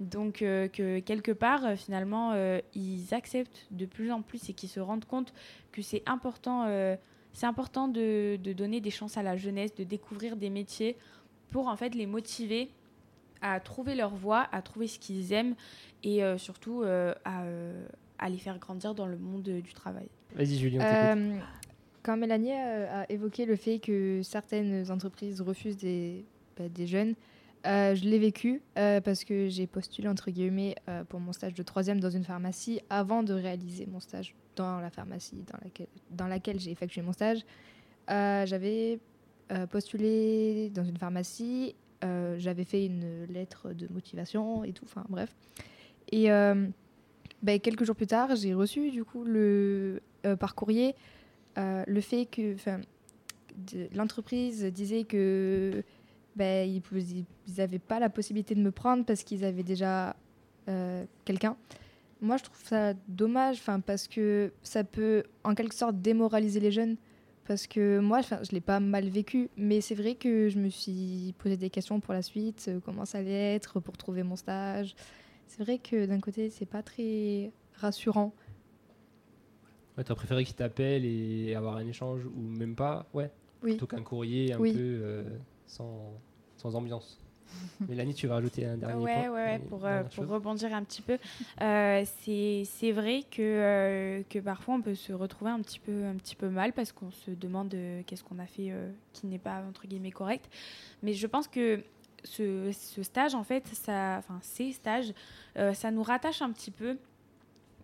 Donc 0.00 0.34
que 0.34 1.00
quelque 1.00 1.32
part, 1.32 1.76
finalement, 1.76 2.32
ils 2.76 3.12
acceptent 3.12 3.66
de 3.72 3.84
plus 3.84 4.12
en 4.12 4.22
plus 4.22 4.48
et 4.48 4.52
qu'ils 4.52 4.68
se 4.68 4.78
rendent 4.78 5.06
compte 5.06 5.32
que 5.72 5.82
c'est 5.82 6.04
important, 6.06 6.68
important 7.42 7.88
de 7.88 8.36
donner 8.52 8.80
des 8.80 8.92
chances 8.92 9.16
à 9.16 9.24
la 9.24 9.36
jeunesse, 9.36 9.74
de 9.74 9.82
découvrir 9.82 10.36
des 10.36 10.50
métiers 10.50 10.96
pour 11.50 11.66
en 11.66 11.76
fait 11.76 11.96
les 11.96 12.06
motiver 12.06 12.70
à 13.42 13.60
trouver 13.60 13.94
leur 13.94 14.14
voie, 14.14 14.46
à 14.52 14.62
trouver 14.62 14.86
ce 14.86 14.98
qu'ils 14.98 15.32
aiment 15.32 15.54
et 16.02 16.22
euh, 16.22 16.38
surtout 16.38 16.82
euh, 16.82 17.14
à, 17.24 17.42
euh, 17.42 17.86
à 18.18 18.28
les 18.28 18.38
faire 18.38 18.58
grandir 18.58 18.94
dans 18.94 19.06
le 19.06 19.16
monde 19.16 19.42
du 19.42 19.72
travail. 19.74 20.08
Vas-y, 20.34 20.56
Julie, 20.58 20.76
on 20.76 20.80
t'écoute. 20.80 20.94
Euh, 20.94 21.38
quand 22.02 22.16
Mélanie 22.16 22.52
a 22.52 23.10
évoqué 23.10 23.44
le 23.44 23.56
fait 23.56 23.78
que 23.80 24.20
certaines 24.22 24.90
entreprises 24.90 25.40
refusent 25.40 25.76
des, 25.76 26.24
bah, 26.56 26.68
des 26.68 26.86
jeunes, 26.86 27.14
euh, 27.66 27.94
je 27.94 28.04
l'ai 28.04 28.18
vécu 28.18 28.62
euh, 28.78 29.00
parce 29.00 29.24
que 29.24 29.48
j'ai 29.48 29.66
postulé 29.66 30.08
entre 30.08 30.30
guillemets 30.30 30.76
euh, 30.88 31.02
pour 31.04 31.18
mon 31.20 31.32
stage 31.32 31.54
de 31.54 31.62
troisième 31.62 31.98
dans 31.98 32.08
une 32.08 32.24
pharmacie 32.24 32.80
avant 32.88 33.24
de 33.24 33.34
réaliser 33.34 33.86
mon 33.86 34.00
stage 34.00 34.34
dans 34.54 34.78
la 34.80 34.90
pharmacie 34.90 35.44
dans 35.52 35.58
laquelle, 35.62 35.88
dans 36.10 36.28
laquelle 36.28 36.60
j'ai 36.60 36.70
effectué 36.70 37.02
mon 37.02 37.12
stage. 37.12 37.40
Euh, 38.10 38.46
j'avais 38.46 39.00
euh, 39.50 39.66
postulé 39.66 40.70
dans 40.70 40.84
une 40.84 40.96
pharmacie, 40.96 41.74
j'avais 42.02 42.64
fait 42.64 42.86
une 42.86 43.24
lettre 43.24 43.72
de 43.72 43.88
motivation 43.92 44.64
et 44.64 44.72
tout, 44.72 44.84
enfin 44.84 45.04
bref. 45.08 45.34
Et 46.10 46.30
euh, 46.30 46.66
ben, 47.42 47.60
quelques 47.60 47.84
jours 47.84 47.96
plus 47.96 48.06
tard, 48.06 48.34
j'ai 48.36 48.54
reçu 48.54 48.90
du 48.90 49.04
coup 49.04 49.24
le, 49.24 50.00
euh, 50.26 50.36
par 50.36 50.54
courrier 50.54 50.94
euh, 51.58 51.84
le 51.86 52.00
fait 52.00 52.26
que 52.26 52.56
l'entreprise 53.94 54.64
disait 54.64 55.04
que 55.04 55.82
ben, 56.36 56.68
ils 56.68 57.24
n'avaient 57.56 57.78
pas 57.78 57.98
la 57.98 58.08
possibilité 58.08 58.54
de 58.54 58.60
me 58.60 58.70
prendre 58.70 59.04
parce 59.04 59.22
qu'ils 59.22 59.44
avaient 59.44 59.62
déjà 59.62 60.14
euh, 60.68 61.04
quelqu'un. 61.24 61.56
Moi, 62.20 62.36
je 62.36 62.44
trouve 62.44 62.60
ça 62.64 62.94
dommage 63.06 63.62
parce 63.86 64.08
que 64.08 64.52
ça 64.62 64.82
peut 64.82 65.22
en 65.44 65.54
quelque 65.54 65.74
sorte 65.74 66.00
démoraliser 66.00 66.60
les 66.60 66.72
jeunes. 66.72 66.96
Parce 67.48 67.66
que 67.66 67.98
moi, 67.98 68.20
je 68.20 68.34
ne 68.34 68.52
l'ai 68.52 68.60
pas 68.60 68.78
mal 68.78 69.08
vécu, 69.08 69.48
mais 69.56 69.80
c'est 69.80 69.94
vrai 69.94 70.16
que 70.16 70.50
je 70.50 70.58
me 70.58 70.68
suis 70.68 71.34
posé 71.38 71.56
des 71.56 71.70
questions 71.70 71.98
pour 71.98 72.12
la 72.12 72.20
suite, 72.20 72.66
euh, 72.68 72.78
comment 72.84 73.06
ça 73.06 73.18
allait 73.18 73.54
être 73.54 73.80
pour 73.80 73.96
trouver 73.96 74.22
mon 74.22 74.36
stage. 74.36 74.94
C'est 75.46 75.62
vrai 75.62 75.78
que 75.78 76.04
d'un 76.04 76.20
côté, 76.20 76.50
c'est 76.50 76.66
pas 76.66 76.82
très 76.82 77.50
rassurant. 77.72 78.34
Ouais, 79.96 80.04
T'as 80.04 80.14
préféré 80.14 80.44
qu'ils 80.44 80.56
t'appellent 80.56 81.06
et 81.06 81.54
avoir 81.54 81.76
un 81.78 81.86
échange 81.86 82.26
ou 82.26 82.38
même 82.38 82.76
pas? 82.76 83.08
Ouais. 83.14 83.30
Oui. 83.62 83.70
Plutôt 83.70 83.86
qu'un 83.86 84.02
courrier 84.02 84.52
un 84.52 84.60
Oui. 84.60 84.74
peu 84.74 84.78
euh, 85.02 85.24
sans, 85.66 86.20
sans 86.58 86.76
ambiance. 86.76 87.18
Mélanie, 87.88 88.14
tu 88.14 88.26
vas 88.26 88.34
rajouter 88.34 88.66
un 88.66 88.76
dernier 88.76 89.02
Ouais, 89.04 89.14
point 89.14 89.30
ouais, 89.30 89.44
ouais, 89.44 89.58
pour, 89.68 89.84
euh, 89.84 90.02
pour 90.04 90.26
rebondir 90.26 90.74
un 90.74 90.82
petit 90.82 91.02
peu. 91.02 91.18
Euh, 91.60 92.04
c'est 92.24 92.92
vrai 92.92 93.24
que, 93.30 93.40
euh, 93.42 94.22
que 94.28 94.38
parfois 94.38 94.74
on 94.74 94.82
peut 94.82 94.94
se 94.94 95.12
retrouver 95.12 95.50
un 95.50 95.60
petit 95.60 95.78
peu, 95.78 96.04
un 96.04 96.14
petit 96.14 96.36
peu 96.36 96.48
mal 96.48 96.72
parce 96.72 96.92
qu'on 96.92 97.10
se 97.10 97.30
demande 97.30 97.72
euh, 97.74 98.02
qu'est-ce 98.06 98.24
qu'on 98.24 98.38
a 98.38 98.46
fait 98.46 98.72
qui 99.12 99.26
n'est 99.26 99.38
pas 99.38 99.62
entre 99.68 99.86
guillemets 99.86 100.10
correct. 100.10 100.48
Mais 101.02 101.12
je 101.12 101.26
pense 101.26 101.48
que 101.48 101.82
ce, 102.24 102.72
ce 102.72 103.02
stage, 103.02 103.34
en 103.34 103.44
fait, 103.44 103.66
ça, 103.68 104.16
enfin 104.18 104.38
ces 104.42 104.72
stages, 104.72 105.12
ça 105.74 105.90
nous 105.90 106.02
rattache 106.02 106.42
un 106.42 106.50
petit 106.52 106.70
peu 106.70 106.96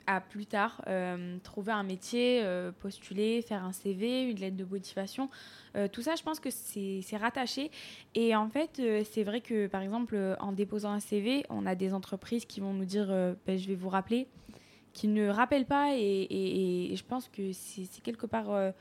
à 0.07 0.21
plus 0.21 0.47
tard 0.47 0.83
euh, 0.87 1.39
trouver 1.43 1.73
un 1.73 1.83
métier, 1.83 2.41
euh, 2.43 2.73
postuler, 2.73 3.43
faire 3.43 3.65
un 3.65 3.73
CV, 3.73 4.23
une 4.23 4.39
lettre 4.39 4.57
de 4.57 4.65
motivation. 4.65 5.31
Euh, 5.77 5.89
tout 5.89 6.03
ça, 6.03 6.15
je 6.17 6.23
pense 6.23 6.41
que 6.41 6.51
c'est 6.51 7.17
rattaché. 7.17 7.71
Et 8.15 8.35
en 8.37 8.49
fait, 8.49 8.81
c'est 9.11 9.25
vrai 9.25 9.41
que, 9.41 9.67
par 9.67 9.83
exemple, 9.83 10.17
en 10.41 10.53
déposant 10.53 10.93
un 10.93 11.01
CV, 11.01 11.45
on 11.49 11.67
a 11.67 11.75
des 11.75 11.95
entreprises 11.95 12.45
qui 12.45 12.61
vont 12.61 12.73
nous 12.73 12.85
dire 12.85 13.07
Ben, 13.47 13.59
je 13.59 13.69
vais 13.69 13.75
vous 13.75 13.89
rappeler, 13.89 14.29
qui 14.93 15.09
ne 15.09 15.29
rappellent 15.29 15.67
pas. 15.67 15.97
Et, 15.97 16.95
je 16.95 17.03
pense 17.05 17.29
que 17.29 17.53
c'est 17.53 18.03
quelque 18.03 18.27
part 18.27 18.73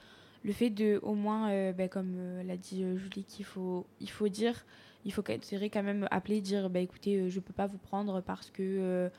le 0.43 0.51
fait 0.51 0.69
de, 0.69 0.99
au 1.03 1.13
moins, 1.13 1.71
ben, 1.71 1.89
comme 1.89 2.41
l'a 2.45 2.57
dit 2.57 2.85
Julie, 2.97 3.23
qu'il 3.23 3.45
faut, 3.45 3.87
il 3.99 4.09
faut 4.09 4.27
dire, 4.27 4.65
il 5.05 5.13
faut 5.13 5.23
quand 5.23 5.83
même 5.83 6.07
appeler, 6.11 6.41
dire 6.41 6.69
ben, 6.69 6.83
écoutez, 6.83 7.29
je 7.29 7.35
ne 7.35 7.41
peux 7.41 7.53
pas 7.53 7.67
vous 7.67 7.79
prendre 7.79 8.21
parce 8.21 8.51
que. 8.51 9.09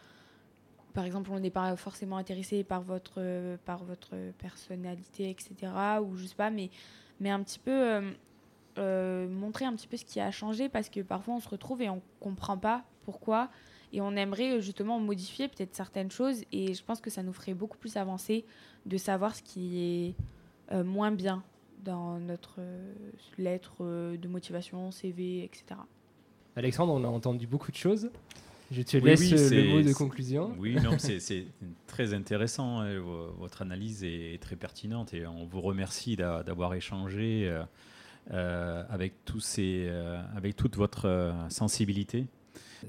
Par 0.95 1.05
exemple, 1.05 1.31
on 1.33 1.41
n'est 1.41 1.51
pas 1.51 1.75
forcément 1.77 2.17
intéressé 2.17 2.63
par 2.63 2.83
votre, 2.83 3.57
par 3.65 3.83
votre 3.85 4.15
personnalité, 4.39 5.29
etc. 5.29 5.73
Ou 6.01 6.17
je 6.17 6.33
pas, 6.35 6.51
mais, 6.51 6.71
mais 7.21 7.31
un 7.31 7.43
petit 7.43 7.59
peu 7.59 7.71
euh, 7.71 8.13
euh, 8.79 9.29
montrer 9.29 9.65
un 9.65 9.75
petit 9.75 9.89
peu 9.89 9.97
ce 9.97 10.05
qui 10.05 10.21
a 10.21 10.31
changé 10.31 10.69
parce 10.69 10.89
que 10.89 11.01
parfois 11.01 11.35
on 11.35 11.41
se 11.41 11.49
retrouve 11.49 11.83
et 11.83 11.91
on 11.91 12.01
comprend 12.21 12.57
pas 12.57 12.85
pourquoi 13.05 13.51
et 13.93 14.01
on 14.01 14.13
aimerait 14.17 14.53
euh, 14.53 14.61
justement 14.61 14.99
modifier 15.01 15.49
peut-être 15.49 15.75
certaines 15.75 16.11
choses 16.11 16.43
et 16.53 16.75
je 16.75 16.85
pense 16.85 17.01
que 17.01 17.11
ça 17.11 17.23
nous 17.23 17.33
ferait 17.33 17.55
beaucoup 17.55 17.79
plus 17.79 17.97
avancer 17.97 18.45
de 18.87 18.97
savoir 18.97 19.35
ce 19.35 19.43
qui 19.43 20.15
est 20.71 20.83
moins 20.83 21.11
bien 21.11 21.43
dans 21.85 22.19
notre 22.19 22.61
lettre 23.37 23.85
de 23.85 24.29
motivation, 24.29 24.91
CV, 24.91 25.45
etc. 25.45 25.79
Alexandre, 26.57 26.95
on 26.95 27.05
a 27.05 27.09
entendu 27.09 27.47
beaucoup 27.47 27.71
de 27.71 27.77
choses. 27.77 28.11
Je 28.71 28.83
te 28.83 28.97
Oui, 28.97 29.03
laisse 29.03 29.21
oui, 29.21 29.35
euh, 29.35 29.51
le 29.51 29.65
mot 29.69 29.83
de 29.83 29.93
conclusion. 29.93 30.55
Oui, 30.59 30.75
non, 30.83 30.97
c'est 30.99 31.47
très 31.87 32.15
intéressant. 32.15 32.81
hein, 32.81 32.99
vo- 32.99 33.33
Votre 33.39 33.63
analyse 33.63 34.03
est, 34.05 34.41
très 34.41 34.57
pertinente 34.57 35.15
et 35.15 35.27
on 35.27 35.45
vous 35.45 35.61
remercie 35.61 36.17
d'a- 36.17 36.43
d'avoir 36.43 36.75
échangé 36.75 37.47
euh, 37.49 37.63
euh, 38.33 38.83
avec, 38.89 39.25
tous 39.25 39.41
ces, 39.41 39.87
euh, 39.89 40.21
avec 40.37 40.57
toute 40.57 40.77
votre 40.77 41.33
sensibilité. 41.51 42.27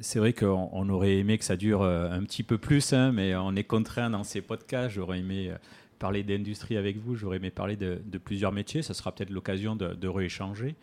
C'est 0.01 0.19
vrai 0.19 0.33
qu'on 0.33 0.69
on 0.73 0.89
aurait 0.89 1.17
aimé 1.17 1.37
que 1.37 1.45
ça 1.45 1.55
dure 1.55 1.83
un 1.83 2.21
petit 2.23 2.43
peu 2.43 2.57
plus, 2.57 2.91
hein, 2.93 3.11
mais 3.13 3.35
on 3.35 3.55
est 3.55 3.63
contraint 3.63 4.09
dans 4.09 4.23
ces 4.23 4.41
podcasts. 4.41 4.95
J'aurais 4.95 5.19
aimé 5.19 5.53
parler 5.99 6.23
d'industrie 6.23 6.75
avec 6.75 6.97
vous, 6.97 7.15
j'aurais 7.15 7.37
aimé 7.37 7.49
parler 7.49 7.77
de, 7.77 8.01
de 8.05 8.17
plusieurs 8.17 8.51
métiers. 8.51 8.81
Ça 8.81 8.93
sera 8.93 9.13
peut-être 9.13 9.29
l'occasion 9.29 9.75
de, 9.77 9.93
de 9.93 10.07
rééchanger. 10.09 10.75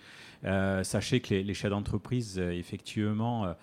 Euh, 0.45 0.83
sachez 0.83 1.21
que 1.21 1.35
les, 1.35 1.43
les 1.43 1.53
chefs 1.55 1.71
d'entreprise, 1.71 2.39
effectivement, 2.39 3.55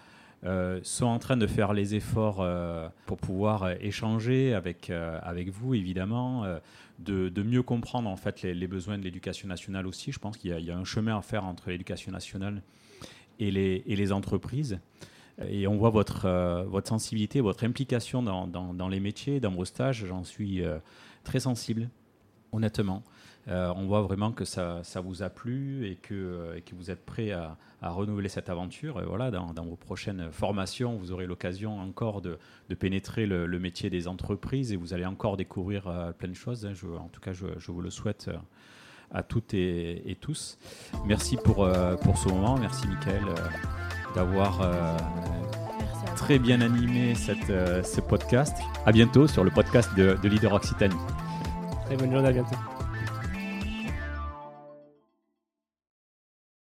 euh, 0.46 0.80
sont 0.84 1.06
en 1.06 1.20
train 1.20 1.36
de 1.36 1.48
faire 1.48 1.74
les 1.74 1.96
efforts 1.96 2.38
euh, 2.40 2.88
pour 3.06 3.18
pouvoir 3.18 3.64
euh, 3.64 3.74
échanger 3.82 4.54
avec, 4.54 4.90
avec 4.90 5.50
vous, 5.50 5.74
évidemment, 5.74 6.46
de, 7.00 7.30
de, 7.30 7.44
mieux 7.44 7.62
comprendre 7.64 8.10
en 8.10 8.16
fait 8.16 8.44
les, 8.44 8.68
besoins 8.68 8.98
de 8.98 9.04
l'éducation 9.04 9.48
nationale 9.48 9.86
aussi. 9.86 10.12
Je 10.12 10.20
pense 10.20 10.38
qu'il 10.38 10.58
y, 10.58 10.72
a 10.72 10.78
un 10.78 10.86
chemin 10.86 11.18
à 11.18 11.22
faire 11.22 11.46
entre 11.46 11.70
l'éducation 11.70 12.12
nationale 12.12 12.62
et 13.40 13.52
les, 13.52 13.84
et 13.86 13.96
les 13.96 14.12
entreprises. 14.12 14.80
Et 15.48 15.68
on 15.68 15.78
voit 15.78 15.90
votre, 15.90 16.28
votre 16.68 16.90
sensibilité, 16.90 17.40
votre 17.40 17.64
implication 17.64 18.22
dans, 18.22 18.48
dans, 18.48 18.88
les 18.90 19.00
métiers, 19.00 19.40
dans 19.40 19.52
vos 19.52 19.64
stages. 19.64 20.06
J'en 20.06 20.26
suis 20.26 20.62
très 21.24 21.40
sensible, 21.40 21.90
honnêtement. 22.52 23.04
Euh, 23.50 23.74
on 23.76 23.86
voit 23.88 24.02
vraiment 24.02 24.32
que 24.32 24.46
ça, 24.46 24.80
ça, 24.84 25.02
vous 25.02 25.24
a 25.24 25.30
plu 25.30 25.88
et 25.88 25.96
que, 25.96 26.54
et 26.56 26.62
que 26.62 26.76
vous 26.76 26.92
êtes 26.92 27.04
prêt 27.04 27.32
à, 27.32 27.58
à, 27.82 27.90
renouveler 27.90 28.30
cette 28.30 28.50
aventure. 28.50 29.02
Et 29.02 29.06
voilà, 29.06 29.32
dans, 29.32 29.54
dans, 29.54 29.66
vos 29.66 29.76
prochaines 29.76 30.32
formations, 30.32 30.96
vous 30.98 31.12
aurez 31.12 31.26
l'occasion 31.26 31.80
encore 31.80 32.22
de, 32.22 32.38
de 32.70 32.76
pénétrer 32.76 33.26
le, 33.26 33.48
le, 33.48 33.60
métier 33.60 33.90
des 33.90 34.08
entreprises 34.08 34.72
et 34.72 34.76
vous 34.76 34.94
allez 34.94 35.06
encore 35.06 35.36
découvrir 35.36 35.88
euh, 35.88 36.12
plein 36.12 36.30
de 36.30 36.36
choses. 36.36 36.70
Je, 36.74 36.86
en 36.86 37.10
tout 37.12 37.22
cas, 37.22 37.34
je, 37.34 37.48
je, 37.58 37.72
vous 37.72 37.82
le 37.82 37.90
souhaite 37.90 38.28
euh, 38.28 38.38
à 39.12 39.24
toutes 39.24 39.54
et, 39.54 40.10
et 40.10 40.16
tous. 40.16 40.58
Merci 41.06 41.38
pour, 41.38 41.64
euh, 41.64 41.96
pour 41.96 42.18
ce 42.18 42.30
moment. 42.30 42.58
Merci, 42.58 42.88
Michael, 42.88 43.24
euh, 43.28 44.16
d'avoir 44.16 44.62
euh, 44.62 44.98
très 46.16 46.40
bien 46.40 46.62
animé 46.62 47.16
cette, 47.16 47.48
ce 47.48 48.02
podcast. 48.02 48.58
À 48.86 48.92
bientôt 48.92 49.28
sur 49.28 49.44
le 49.44 49.52
podcast 49.52 49.90
de, 49.96 50.18
de 50.22 50.30
Leader 50.30 50.54
Occitanie. 50.54 50.96
Très 51.86 51.98
bonne 51.98 52.12
journée, 52.12 52.28
à 52.28 52.32
bientôt. 52.32 52.79